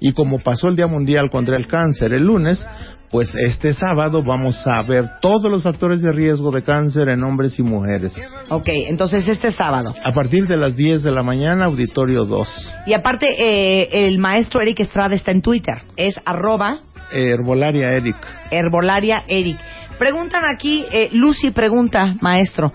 Y 0.00 0.12
como 0.12 0.38
pasó 0.38 0.68
el 0.68 0.76
Día 0.76 0.86
Mundial 0.86 1.28
contra 1.30 1.58
el 1.58 1.66
Cáncer 1.66 2.14
el 2.14 2.22
lunes, 2.22 2.64
pues 3.10 3.34
este 3.34 3.74
sábado 3.74 4.22
vamos 4.22 4.56
a 4.66 4.82
ver 4.82 5.04
todos 5.20 5.50
los 5.50 5.62
factores 5.62 6.00
de 6.00 6.12
riesgo 6.12 6.52
de 6.52 6.62
cáncer 6.62 7.08
en 7.08 7.24
hombres 7.24 7.58
y 7.58 7.62
mujeres. 7.62 8.14
Ok, 8.48 8.68
entonces 8.88 9.26
este 9.26 9.50
sábado. 9.50 9.92
A 10.04 10.12
partir 10.12 10.46
de 10.46 10.56
las 10.56 10.76
10 10.76 11.02
de 11.02 11.10
la 11.10 11.22
mañana, 11.22 11.64
Auditorio 11.64 12.24
2. 12.24 12.74
Y 12.86 12.92
aparte, 12.92 13.26
eh, 13.26 14.06
el 14.06 14.18
maestro 14.18 14.62
Eric 14.62 14.80
Estrada 14.80 15.14
está 15.14 15.32
en 15.32 15.42
Twitter. 15.42 15.74
Es 15.96 16.14
arroba 16.24 16.80
Herbolaria 17.12 17.92
Eric. 17.94 18.16
herbolaria 18.52 19.24
Eric. 19.26 19.58
Preguntan 19.98 20.44
aquí, 20.44 20.86
eh, 20.92 21.08
Lucy 21.12 21.50
pregunta, 21.50 22.14
maestro, 22.20 22.72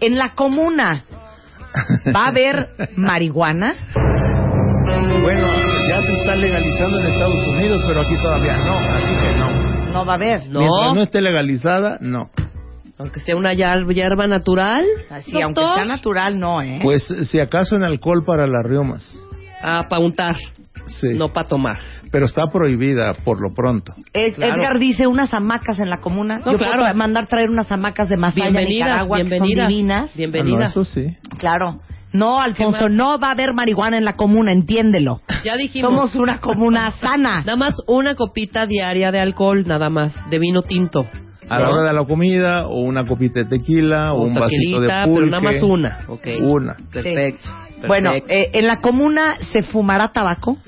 ¿en 0.00 0.18
la 0.18 0.34
comuna 0.34 1.04
va 2.14 2.26
a 2.26 2.28
haber 2.28 2.68
marihuana? 2.96 3.74
Bueno, 5.22 5.48
ya 5.88 6.02
se 6.02 6.12
está 6.12 6.36
legalizando 6.36 7.00
en 7.00 7.06
Estados 7.06 7.46
Unidos, 7.48 7.82
pero 7.86 8.00
aquí 8.02 8.16
todavía 8.22 8.56
no, 8.58 8.78
así 8.78 9.06
que 9.06 9.38
no. 9.38 9.67
No 9.92 10.04
va 10.04 10.12
a 10.12 10.16
haber. 10.16 10.48
No. 10.48 10.60
Mientras 10.60 10.94
no 10.94 11.02
esté 11.02 11.20
legalizada, 11.20 11.98
no. 12.00 12.30
Aunque 12.98 13.20
sea 13.20 13.36
una 13.36 13.52
hier- 13.54 13.86
hierba 13.94 14.26
natural. 14.26 14.84
Así, 15.10 15.40
aunque 15.40 15.60
doctor. 15.60 15.82
sea 15.84 15.94
natural, 15.96 16.38
no, 16.38 16.60
¿eh? 16.62 16.80
Pues 16.82 17.04
si 17.30 17.38
acaso 17.38 17.76
en 17.76 17.84
alcohol 17.84 18.24
para 18.24 18.46
las 18.46 18.64
riomas. 18.66 19.16
Ah, 19.62 19.86
para 19.88 20.02
untar, 20.02 20.36
Sí. 20.86 21.08
no 21.16 21.28
para 21.32 21.48
tomar. 21.48 21.78
pero 22.10 22.24
está 22.24 22.46
prohibida 22.50 23.12
por 23.12 23.38
lo 23.40 23.52
pronto. 23.54 23.92
Ed- 24.14 24.34
claro. 24.36 24.62
Edgar 24.62 24.78
dice 24.78 25.06
unas 25.06 25.34
hamacas 25.34 25.78
en 25.78 25.90
la 25.90 25.98
comuna. 26.00 26.38
No, 26.38 26.52
Yo 26.52 26.58
claro. 26.58 26.82
puedo 26.84 26.94
mandar 26.94 27.26
traer 27.26 27.50
unas 27.50 27.70
hamacas 27.70 28.08
de 28.08 28.16
Masaya, 28.16 28.44
Bienvenidas, 28.46 28.88
Nicaragua, 28.88 29.16
que 29.18 29.22
bienvenidas. 29.24 29.62
son 29.64 29.68
divinas. 29.68 30.00
Ah, 30.04 30.10
no, 30.10 30.16
Bienvenidas. 30.16 30.70
eso 30.70 30.84
sí. 30.86 31.16
Claro. 31.38 31.76
No, 32.12 32.40
Alfonso, 32.40 32.88
no 32.88 33.18
va 33.18 33.28
a 33.28 33.32
haber 33.32 33.52
marihuana 33.52 33.98
en 33.98 34.04
la 34.04 34.14
comuna, 34.16 34.52
entiéndelo. 34.52 35.20
Ya 35.44 35.56
dijimos. 35.56 35.90
Somos 35.90 36.14
una 36.14 36.40
comuna 36.40 36.90
sana. 37.00 37.40
Nada 37.40 37.56
más 37.56 37.74
una 37.86 38.14
copita 38.14 38.66
diaria 38.66 39.12
de 39.12 39.20
alcohol, 39.20 39.64
nada 39.66 39.90
más, 39.90 40.14
de 40.30 40.38
vino 40.38 40.62
tinto. 40.62 41.06
A 41.50 41.60
la 41.60 41.70
hora 41.70 41.82
de 41.82 41.92
la 41.94 42.04
comida, 42.04 42.66
o 42.66 42.80
una 42.80 43.06
copita 43.06 43.40
de 43.40 43.46
tequila, 43.46 44.12
o 44.12 44.18
O 44.18 44.22
un 44.24 44.34
vasito 44.34 44.80
de 44.80 44.88
tequilita, 44.88 45.04
pulque. 45.04 45.20
pero 45.20 45.30
nada 45.30 45.42
más 45.42 45.62
una. 45.62 45.98
Una. 46.42 46.76
Perfecto. 46.92 47.48
Bueno, 47.86 48.10
perfecto. 48.10 48.34
eh, 48.34 48.50
¿en 48.52 48.66
la 48.66 48.80
comuna 48.80 49.36
se 49.52 49.62
fumará 49.62 50.10
tabaco? 50.12 50.58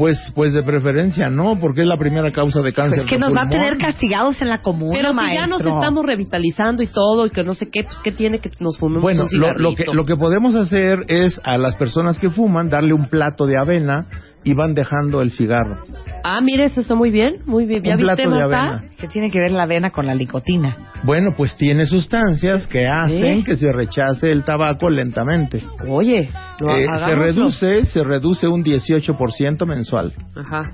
Pues, 0.00 0.16
pues 0.34 0.54
de 0.54 0.62
preferencia 0.62 1.28
no, 1.28 1.58
porque 1.60 1.82
es 1.82 1.86
la 1.86 1.98
primera 1.98 2.32
causa 2.32 2.62
de 2.62 2.72
cáncer 2.72 3.00
Pues 3.00 3.10
que 3.10 3.16
de 3.16 3.20
nos 3.20 3.36
va 3.36 3.42
a 3.42 3.48
pulmón. 3.50 3.66
tener 3.66 3.76
castigados 3.76 4.40
en 4.40 4.48
la 4.48 4.62
comuna, 4.62 4.92
Pero 4.94 5.10
si 5.10 5.14
maestro. 5.14 5.42
ya 5.42 5.46
nos 5.46 5.60
estamos 5.60 6.06
revitalizando 6.06 6.82
y 6.82 6.86
todo, 6.86 7.26
y 7.26 7.30
que 7.30 7.44
no 7.44 7.52
sé 7.52 7.68
qué, 7.70 7.84
pues 7.84 7.98
¿qué 8.02 8.10
tiene 8.10 8.38
que 8.38 8.50
nos 8.60 8.78
fumemos 8.78 9.02
Bueno, 9.02 9.24
un 9.30 9.38
lo, 9.38 9.52
lo 9.58 9.74
que, 9.74 9.84
lo 9.92 10.04
que 10.06 10.16
podemos 10.16 10.54
hacer 10.54 11.04
es 11.08 11.38
a 11.44 11.58
las 11.58 11.76
personas 11.76 12.18
que 12.18 12.30
fuman 12.30 12.70
darle 12.70 12.94
un 12.94 13.10
plato 13.10 13.44
de 13.44 13.58
avena 13.60 14.06
y 14.44 14.54
van 14.54 14.74
dejando 14.74 15.20
el 15.20 15.30
cigarro. 15.30 15.82
Ah, 16.24 16.40
mire, 16.42 16.64
eso 16.64 16.80
está 16.80 16.94
muy 16.94 17.10
bien, 17.10 17.42
muy 17.46 17.64
bien. 17.64 17.82
¿Ya 17.82 17.92
Un 17.92 17.98
viste, 17.98 18.14
plato 18.16 18.30
de 18.30 18.42
avena. 18.42 18.84
¿Qué 18.98 19.08
tiene 19.08 19.30
que 19.30 19.38
ver 19.38 19.50
la 19.52 19.62
avena 19.64 19.90
con 19.90 20.06
la 20.06 20.14
licotina? 20.14 20.76
Bueno, 21.02 21.32
pues 21.36 21.56
tiene 21.56 21.86
sustancias 21.86 22.66
que 22.66 22.86
hacen 22.86 23.38
¿Sí? 23.38 23.44
que 23.44 23.56
se 23.56 23.72
rechace 23.72 24.30
el 24.30 24.44
tabaco 24.44 24.90
lentamente. 24.90 25.62
Oye, 25.88 26.30
lo 26.58 26.76
Eh, 26.76 26.86
se 27.04 27.14
reduce, 27.14 27.86
se 27.86 28.04
reduce 28.04 28.48
un 28.48 28.62
18% 28.62 29.66
mensual. 29.66 30.12
Ajá. 30.36 30.70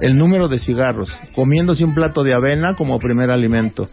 El 0.00 0.16
número 0.16 0.48
de 0.48 0.58
cigarros, 0.58 1.10
comiéndose 1.34 1.84
un 1.84 1.94
plato 1.94 2.22
de 2.24 2.34
avena 2.34 2.74
como 2.74 2.98
primer 2.98 3.30
alimento. 3.30 3.88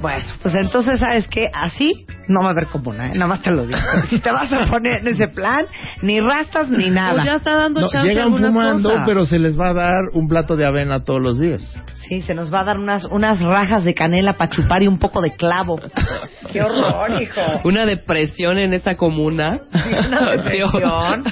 Bueno, 0.00 0.24
pues 0.42 0.54
entonces, 0.54 1.00
¿sabes 1.00 1.26
qué? 1.26 1.48
Así 1.52 2.06
no 2.28 2.40
va 2.42 2.48
a 2.48 2.50
haber 2.50 2.66
comuna, 2.68 3.08
¿eh? 3.08 3.12
Nada 3.14 3.26
más 3.26 3.42
te 3.42 3.50
lo 3.50 3.66
digo. 3.66 3.78
Si 4.08 4.20
te 4.20 4.30
vas 4.30 4.52
a 4.52 4.64
poner 4.66 4.98
en 5.00 5.08
ese 5.08 5.26
plan, 5.26 5.58
ni 6.02 6.20
rastas 6.20 6.68
ni 6.70 6.88
nada. 6.88 7.14
Pues 7.14 7.26
ya 7.26 7.34
está 7.34 7.56
dando 7.56 7.80
No, 7.80 7.88
chance 7.88 8.08
llegan 8.08 8.30
fumando, 8.36 8.90
cosas. 8.90 9.04
pero 9.06 9.24
se 9.24 9.40
les 9.40 9.58
va 9.58 9.70
a 9.70 9.74
dar 9.74 9.98
un 10.12 10.28
plato 10.28 10.54
de 10.54 10.66
avena 10.66 11.02
todos 11.02 11.20
los 11.20 11.40
días. 11.40 11.62
Sí, 12.08 12.22
se 12.22 12.34
nos 12.34 12.52
va 12.52 12.60
a 12.60 12.64
dar 12.64 12.78
unas, 12.78 13.06
unas 13.06 13.40
rajas 13.40 13.82
de 13.82 13.94
canela 13.94 14.34
para 14.36 14.50
chupar 14.50 14.82
y 14.84 14.86
un 14.86 14.98
poco 15.00 15.20
de 15.20 15.32
clavo. 15.32 15.80
¡Qué 16.52 16.62
horror, 16.62 17.20
hijo! 17.20 17.40
Una 17.64 17.84
depresión 17.84 18.58
en 18.58 18.74
esa 18.74 18.94
comuna. 18.96 19.62
Una 20.06 20.30
depresión. 20.30 21.24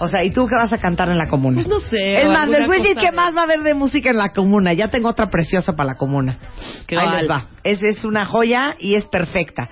O 0.00 0.08
sea, 0.08 0.24
¿y 0.24 0.30
tú 0.30 0.46
qué 0.46 0.56
vas 0.56 0.72
a 0.72 0.78
cantar 0.78 1.08
en 1.10 1.18
la 1.18 1.28
comuna? 1.28 1.56
Pues 1.62 1.68
no 1.68 1.78
sé. 1.80 2.22
Es 2.22 2.28
más, 2.28 2.48
les 2.48 2.66
voy 2.66 2.78
a 2.78 2.80
decir 2.80 2.96
qué 2.96 3.12
más 3.12 3.36
va 3.36 3.42
a 3.42 3.44
haber 3.44 3.60
de 3.60 3.74
música 3.74 4.10
en 4.10 4.16
la 4.16 4.30
comuna. 4.32 4.72
Ya 4.72 4.88
tengo 4.88 5.08
otra 5.10 5.28
preciosa 5.28 5.76
para 5.76 5.90
la 5.92 5.94
comuna. 5.96 6.38
¿Qué 6.86 6.98
Ahí 6.98 7.08
les 7.20 7.30
va. 7.30 7.44
Es, 7.64 7.82
es 7.82 8.04
una 8.04 8.24
joya 8.24 8.76
y 8.78 8.94
es 8.94 9.04
perfecta. 9.08 9.68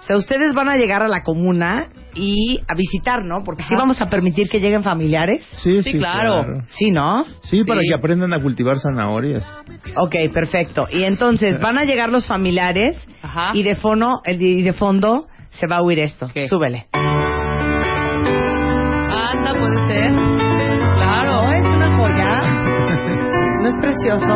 O 0.00 0.02
sea, 0.02 0.16
ustedes 0.16 0.52
van 0.54 0.68
a 0.68 0.76
llegar 0.76 1.02
a 1.02 1.08
la 1.08 1.22
comuna 1.22 1.88
y 2.14 2.58
a 2.66 2.74
visitar, 2.74 3.24
¿no? 3.24 3.42
Porque 3.44 3.62
sí 3.64 3.74
vamos 3.76 4.00
a 4.00 4.08
permitir 4.10 4.48
que 4.48 4.60
lleguen 4.60 4.82
familiares. 4.82 5.44
Sí, 5.62 5.82
Sí, 5.82 5.92
sí, 5.92 5.98
claro. 5.98 6.44
Sí, 6.68 6.90
¿no? 6.90 7.24
Sí, 7.42 7.62
para 7.64 7.80
Sí. 7.80 7.88
que 7.88 7.94
aprendan 7.94 8.32
a 8.32 8.40
cultivar 8.42 8.78
zanahorias. 8.78 9.44
Ok, 9.96 10.14
perfecto. 10.32 10.88
Y 10.90 11.04
entonces 11.04 11.60
van 11.60 11.78
a 11.78 11.84
llegar 11.84 12.08
los 12.10 12.26
familiares 12.26 12.96
Ajá. 13.22 13.50
y 13.54 13.62
de 13.62 13.74
fondo, 13.76 14.20
el- 14.24 14.40
y 14.42 14.62
de 14.62 14.72
fondo 14.72 15.26
se 15.50 15.66
va 15.66 15.76
a 15.76 15.82
oír 15.82 15.98
esto. 16.00 16.26
¿Qué? 16.32 16.48
Súbele. 16.48 16.86
Anda, 19.38 19.52
puede 19.58 19.86
ser. 19.88 20.12
Claro. 20.96 21.42
¿No 21.46 21.52
es 21.52 21.64
una 21.72 21.96
joya? 21.96 22.38
¿No 23.62 23.68
es 23.68 23.76
precioso? 23.80 24.34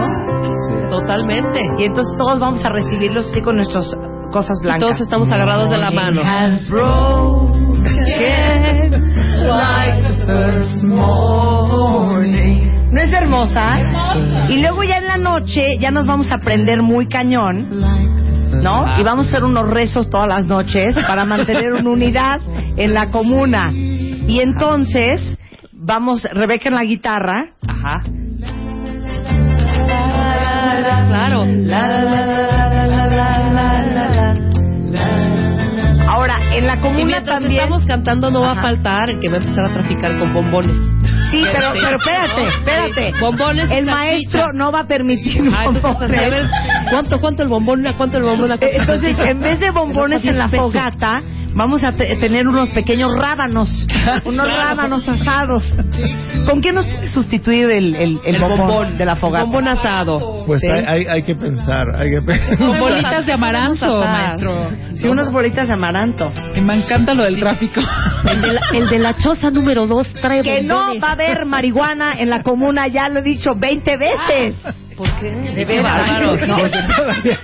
Totalmente. 0.90 1.61
Y 1.78 1.84
entonces 1.84 2.16
todos 2.18 2.38
vamos 2.40 2.64
a 2.64 2.68
recibirlos 2.70 3.26
así 3.30 3.40
con 3.40 3.57
nuestras 3.57 3.86
cosas 4.32 4.57
Y 4.61 4.64
blancas. 4.64 4.80
todos 4.80 5.00
estamos 5.00 5.30
agarrados 5.30 5.70
de 5.70 5.78
la 5.78 5.90
mano. 5.90 6.22
¿No 12.90 13.00
es 13.00 13.12
hermosa? 13.12 13.76
Y 14.50 14.61
luego 14.61 14.82
ya 14.84 14.98
en 14.98 15.07
la 15.07 15.16
noche 15.16 15.78
ya 15.80 15.90
nos 15.90 16.07
vamos 16.07 16.30
a 16.30 16.34
aprender 16.36 16.82
muy 16.82 17.07
cañón, 17.09 17.68
¿no? 18.62 18.86
Y 18.98 19.03
vamos 19.03 19.26
a 19.26 19.30
hacer 19.30 19.44
unos 19.44 19.68
rezos 19.68 20.11
todas 20.11 20.28
las 20.28 20.46
noches 20.46 20.94
para 21.07 21.24
mantener 21.24 21.72
una 21.72 21.90
unidad 21.90 22.40
en 22.76 22.92
la 22.94 23.07
comuna. 23.07 23.72
Y 24.26 24.40
entonces 24.40 25.38
vamos, 25.72 26.22
Rebeca 26.32 26.68
en 26.68 26.74
la 26.74 26.84
guitarra. 26.84 27.50
Ajá. 27.68 28.02
Claro. 31.08 31.44
Ahora, 36.08 36.36
en 36.54 36.66
la 36.66 36.74
Y 36.74 36.78
comuna 36.80 37.04
mientras 37.04 37.24
también... 37.40 37.52
estamos 37.62 37.86
cantando 37.86 38.30
no 38.30 38.42
va 38.42 38.52
a 38.52 38.60
faltar 38.62 39.10
el 39.10 39.18
que 39.20 39.28
va 39.28 39.36
a 39.36 39.40
empezar 39.40 39.64
a 39.64 39.72
traficar 39.72 40.18
con 40.18 40.32
bombones. 40.34 40.76
Sí, 41.30 41.42
pero, 41.50 41.72
pero 41.72 41.96
espérate, 41.96 42.48
espérate. 42.48 43.12
Sí, 43.14 43.20
bombones 43.20 43.70
y 43.70 43.74
El 43.74 43.86
maestro 43.86 44.52
no 44.54 44.70
va 44.70 44.80
a 44.80 44.86
permitir 44.86 45.42
Ah, 45.54 45.64
bombones. 45.66 46.18
a 46.18 46.28
ver, 46.28 46.46
¿cuánto, 46.90 47.18
cuánto 47.20 47.42
el 47.42 47.48
bombón? 47.48 47.82
¿Cuánto 47.96 48.18
el 48.18 48.24
bombón? 48.24 48.50
Entonces, 48.60 49.16
en 49.18 49.40
vez 49.40 49.58
de 49.60 49.70
bombones 49.70 50.24
en 50.26 50.36
la 50.38 50.48
fogata, 50.48 51.20
vamos 51.55 51.82
a 51.84 51.92
te- 51.92 52.14
tener 52.16 52.46
unos 52.48 52.68
pequeños 52.70 53.14
rábanos, 53.16 53.68
unos 54.24 54.46
rábanos 54.46 55.09
asados. 55.09 55.62
¿Con 56.48 56.61
qué 56.61 56.72
nos 56.72 56.86
puede 56.86 57.09
sustituir 57.09 57.70
el, 57.70 57.94
el, 57.94 58.20
el 58.24 58.34
El 58.34 58.40
bombón, 58.40 58.59
bombón. 58.59 58.98
de 58.98 59.05
la 59.05 59.14
fogata? 59.16 59.44
Bombón 59.44 59.68
asado. 59.68 60.44
Pues 60.46 60.61
Sí. 60.61 60.66
hay, 60.72 60.84
hay, 60.86 61.07
hay 61.07 61.22
que 61.22 61.34
pensar, 61.34 61.86
hay 61.98 62.11
que 62.11 62.22
pensar. 62.22 62.59
Con 62.59 62.78
bolitas 62.80 63.26
de 63.26 63.32
amaranto, 63.32 64.00
maestro. 64.00 64.70
Sí, 64.94 65.09
unas 65.09 65.30
bolitas 65.30 65.68
de 65.68 65.74
amaranto. 65.74 66.30
Y 66.55 66.61
me 66.61 66.74
encanta 66.76 67.14
lo 67.14 67.24
del 67.24 67.38
tráfico. 67.38 67.80
El 68.28 68.40
de 68.42 68.53
la, 68.53 68.61
el 68.74 68.88
de 68.88 68.98
la 68.98 69.14
choza 69.16 69.50
número 69.50 69.86
dos 69.86 70.07
trae 70.14 70.42
Que 70.42 70.62
no 70.62 70.98
va 71.00 71.09
a 71.09 71.12
haber 71.12 71.46
marihuana 71.46 72.12
en 72.18 72.30
la 72.30 72.42
comuna, 72.42 72.88
ya 72.88 73.09
lo 73.09 73.20
he 73.20 73.22
dicho 73.22 73.50
20 73.57 73.92
veces. 73.96 74.57
¿Por 75.03 75.20
qué? 75.20 75.30
De 75.30 75.64
Qué 75.66 75.80
bárbaro. 75.80 76.30
bárbaro. 76.36 76.62
Porque 76.62 76.78
todavía, 76.96 77.38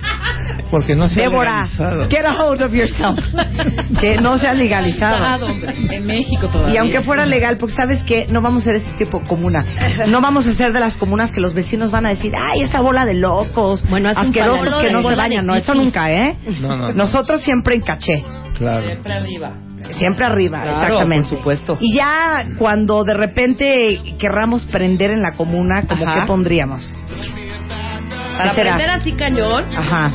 porque 0.71 0.95
no 0.95 1.09
se 1.09 1.19
ha 1.19 1.23
Débora, 1.23 1.51
legalizado. 1.63 2.07
get 2.09 2.25
a 2.25 2.33
hold 2.43 2.61
of 2.61 2.73
yourself. 2.73 3.19
Que 3.99 4.17
no 4.17 4.37
sea 4.37 4.53
legalizado. 4.53 5.47
En 5.89 6.05
México 6.05 6.47
todavía. 6.47 6.75
Y 6.75 6.77
aunque 6.77 7.01
fuera 7.01 7.25
legal, 7.25 7.57
porque 7.57 7.75
sabes 7.75 8.01
que 8.03 8.25
no 8.29 8.41
vamos 8.41 8.63
a 8.63 8.65
ser 8.67 8.75
este 8.77 8.93
tipo 8.93 9.19
de 9.19 9.27
comuna. 9.27 9.65
No 10.07 10.21
vamos 10.21 10.47
a 10.47 10.53
ser 10.53 10.71
de 10.71 10.79
las 10.79 10.95
comunas 10.95 11.31
que 11.31 11.41
los 11.41 11.53
vecinos 11.53 11.91
van 11.91 12.05
a 12.05 12.09
decir, 12.09 12.31
ay, 12.37 12.61
esa 12.61 12.79
bola 12.81 13.05
de 13.05 13.15
locos, 13.15 13.83
Bueno, 13.89 14.09
asquerosos 14.09 14.81
que 14.81 14.91
no 14.91 15.01
se 15.03 15.15
bañan. 15.15 15.45
No, 15.45 15.55
eso 15.55 15.73
nunca, 15.73 16.11
¿eh? 16.11 16.35
No, 16.61 16.69
no, 16.69 16.87
no. 16.89 16.93
Nosotros 16.93 17.41
siempre 17.41 17.75
en 17.75 17.81
caché. 17.81 18.23
Claro. 18.57 18.81
Siempre 18.81 19.13
arriba. 19.13 19.51
Siempre 19.91 20.25
arriba, 20.25 20.61
Claro, 20.61 20.77
exactamente. 20.77 21.29
por 21.29 21.37
supuesto. 21.37 21.77
Y 21.79 21.95
ya 21.95 22.45
cuando 22.57 23.03
de 23.05 23.13
repente 23.15 23.99
querramos 24.19 24.63
prender 24.65 25.09
en 25.11 25.21
la 25.21 25.31
comuna, 25.31 25.83
¿como 25.87 26.05
Ajá. 26.05 26.19
qué 26.21 26.27
pondríamos? 26.27 26.93
Para 28.39 28.51
¿Qué 28.51 28.55
será? 28.55 28.75
prender 28.77 28.89
así 29.01 29.11
cañón. 29.13 29.65
Ajá. 29.75 30.13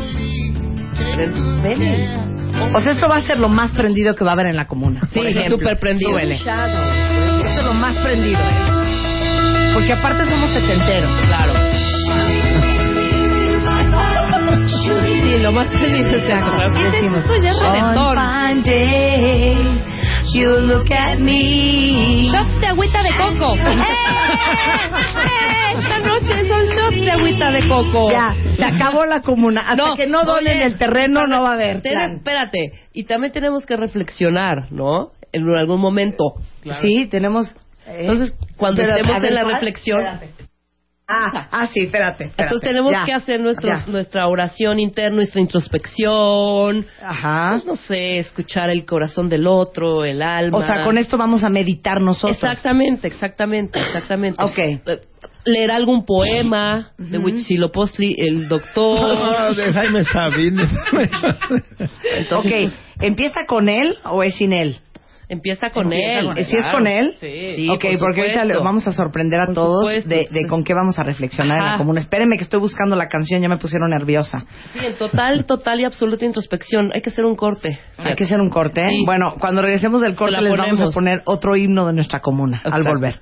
O 2.73 2.81
sea, 2.81 2.93
esto 2.93 3.07
va 3.07 3.17
a 3.17 3.23
ser 3.23 3.39
lo 3.39 3.51
más 3.51 3.71
prendido 3.73 4.15
que 4.15 4.25
va 4.25 4.31
a 4.31 4.33
haber 4.33 4.47
en 4.47 4.57
la 4.57 4.67
comuna. 4.67 5.01
Sí, 5.13 5.21
súper 5.51 5.79
prendido. 5.79 6.13
Súbele. 6.13 6.37
Esto 6.37 6.51
es 6.51 7.65
lo 7.65 7.75
más 7.75 7.95
prendido, 7.97 8.41
¿eh? 8.41 9.73
Porque 9.75 9.93
aparte 9.93 10.25
somos 10.25 10.51
setenteros. 10.51 11.11
Claro. 11.27 11.53
Sí, 15.25 15.41
lo 15.41 15.53
más 15.53 15.69
prendido 15.69 16.07
es 16.17 16.23
eso. 16.25 16.27
Claro. 16.27 16.73
¿Qué 16.75 16.87
es 16.87 16.93
Decimos, 16.93 17.19
esto? 17.19 17.43
Ya 17.43 17.51
es 17.51 17.57
you 20.35 20.51
look 20.67 20.91
at 20.91 21.19
me. 21.21 22.29
Shots 22.31 22.61
de 22.61 22.67
agüita 22.67 23.03
de 23.03 23.11
coco. 23.17 23.55
¡Eh! 23.55 23.85
Esta 25.79 25.99
noche 26.01 26.49
son 26.49 26.65
shots 26.67 27.01
de 27.01 27.11
agüita 27.11 27.51
de 27.51 27.69
coco. 27.69 28.11
Ya, 28.11 28.35
se 28.57 28.65
acabó 28.65 29.05
la 29.07 29.21
comuna. 29.21 29.69
Hasta 29.71 29.95
que 29.97 30.07
no 30.07 30.25
donen 30.25 30.63
el 30.63 30.79
terreno, 30.79 31.27
no 31.27 31.43
va 31.43 31.51
a 31.51 31.55
haber. 31.55 31.83
ten-. 31.83 32.17
Espérate, 32.17 32.73
y 32.93 33.05
también 33.05 33.33
tenemos 33.33 33.65
que 33.67 33.77
reflexionar, 33.77 34.71
¿no? 34.73 35.13
En 35.33 35.49
algún 35.51 35.81
momento. 35.81 36.35
Sí, 36.81 37.07
tenemos. 37.07 37.51
eh, 37.87 37.99
Entonces, 38.01 38.35
cuando 38.57 38.83
pero, 38.83 38.97
estemos 38.97 39.21
ver, 39.21 39.31
en 39.31 39.35
la 39.35 39.45
reflexión, 39.45 40.07
Espérate. 40.07 40.44
Ah, 41.17 41.49
ah, 41.51 41.69
sí, 41.73 41.81
espérate. 41.85 42.25
espérate. 42.25 42.43
entonces 42.43 42.69
tenemos 42.69 42.93
Ya, 42.93 43.05
que 43.05 43.13
hacer 43.13 43.41
nuestros, 43.41 43.89
nuestra 43.89 44.27
oración 44.27 44.81
interna, 44.81 45.17
nuestra 45.17 45.41
introspección. 45.41 46.87
Ajá. 47.03 47.53
Pues, 47.55 47.67
no 47.67 47.77
sé, 47.77 48.19
escuchar 48.19 48.71
el 48.71 48.85
corazón 48.85 49.29
del 49.29 49.47
otro, 49.47 50.05
el 50.05 50.23
alma. 50.23 50.59
O 50.59 50.63
sea, 50.63 50.85
con 50.85 50.99
esto 50.99 51.17
vamos 51.17 51.45
a 51.45 51.49
meditar 51.49 52.01
nosotros. 52.01 52.37
Exactamente, 52.37 53.07
exactamente, 53.09 53.79
exactamente. 53.79 54.43
Ok. 54.43 54.59
Eh, 54.59 54.81
Leer 55.47 55.73
algún 55.73 56.07
poema 56.07 56.93
de 56.97 57.19
Huitzilopochtli, 57.19 58.17
el 58.19 58.49
doctor. 58.49 59.15
Oh, 59.51 59.55
de 59.55 59.73
Jaime 59.73 60.05
Sabines. 60.05 60.71
Entonces, 62.17 62.53
Ok, 62.53 62.61
pues, 62.61 62.79
¿empieza 63.01 63.47
con 63.47 63.69
él 63.69 63.97
o 64.05 64.23
es 64.23 64.35
sin 64.37 64.53
él? 64.53 64.79
Empieza 65.29 65.71
con 65.71 65.93
Empieza 65.93 66.19
él. 66.21 66.27
con 66.27 66.39
él. 66.39 66.45
¿Sí 66.45 66.57
es 66.57 66.69
con 66.69 66.87
él? 66.87 67.15
Sí, 67.21 67.53
sí, 67.57 67.69
ok, 67.71 67.81
por 67.93 67.99
porque 68.01 68.21
ahorita 68.37 68.59
vamos 68.63 68.87
a 68.87 68.93
sorprender 68.93 69.41
a 69.41 69.47
Por 69.47 69.55
todos 69.55 69.81
supuesto, 69.85 70.09
de, 70.09 70.15
de 70.17 70.21
entonces- 70.23 70.47
con 70.51 70.65
qué 70.65 70.75
vamos 70.75 70.99
a 70.99 71.03
reflexionar 71.03 71.57
en 71.59 71.63
la 71.65 71.69
Ajá. 71.71 71.79
comuna. 71.79 72.01
Espérenme 72.01 72.37
que 72.37 72.45
estoy 72.45 72.61
buscando 72.61 72.97
la 72.97 73.09
canción, 73.09 73.41
ya 73.41 73.49
me 73.49 73.57
pusieron 73.59 73.91
nerviosa. 73.91 74.45
Sí, 74.73 74.87
en 74.87 74.95
total, 74.97 75.45
total 75.47 75.81
y 75.81 75.85
absoluta 75.85 76.25
introspección. 76.25 76.91
Hay 76.95 77.01
que 77.03 77.11
hacer 77.11 77.25
un 77.25 77.35
corte. 77.37 77.79
Hay 77.99 78.15
que 78.15 78.25
hacer 78.25 78.39
un 78.41 78.51
corte. 78.51 78.81
¿eh? 78.81 78.89
Sí. 78.91 79.03
Bueno, 79.07 79.35
cuando 79.39 79.63
regresemos 79.63 80.01
del 80.01 80.15
corte 80.17 80.41
les 80.41 80.57
vamos 80.57 80.81
a 80.81 80.91
poner 80.93 81.23
otro 81.27 81.57
himno 81.57 81.87
de 81.87 81.93
nuestra 81.95 82.21
comuna 82.21 82.61
al 82.65 82.81
Exacto. 82.83 82.89
volver. 82.91 83.15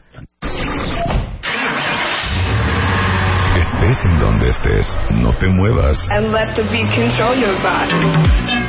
Estés 3.57 4.05
en 4.07 4.19
donde 4.19 4.49
estés, 4.49 4.99
no 5.11 5.33
te 5.37 5.47
muevas. 5.49 5.99
and 6.11 6.33
let 6.33 6.55
the 6.55 6.63
beat 6.65 6.95
control 6.95 7.37
your 7.39 7.61
body. 7.63 8.62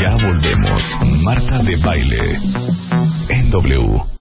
Ya 0.00 0.16
volvemos. 0.16 0.82
Marta 1.22 1.58
de 1.62 1.76
baile. 1.76 2.38
En 3.28 3.50
W. 3.50 4.08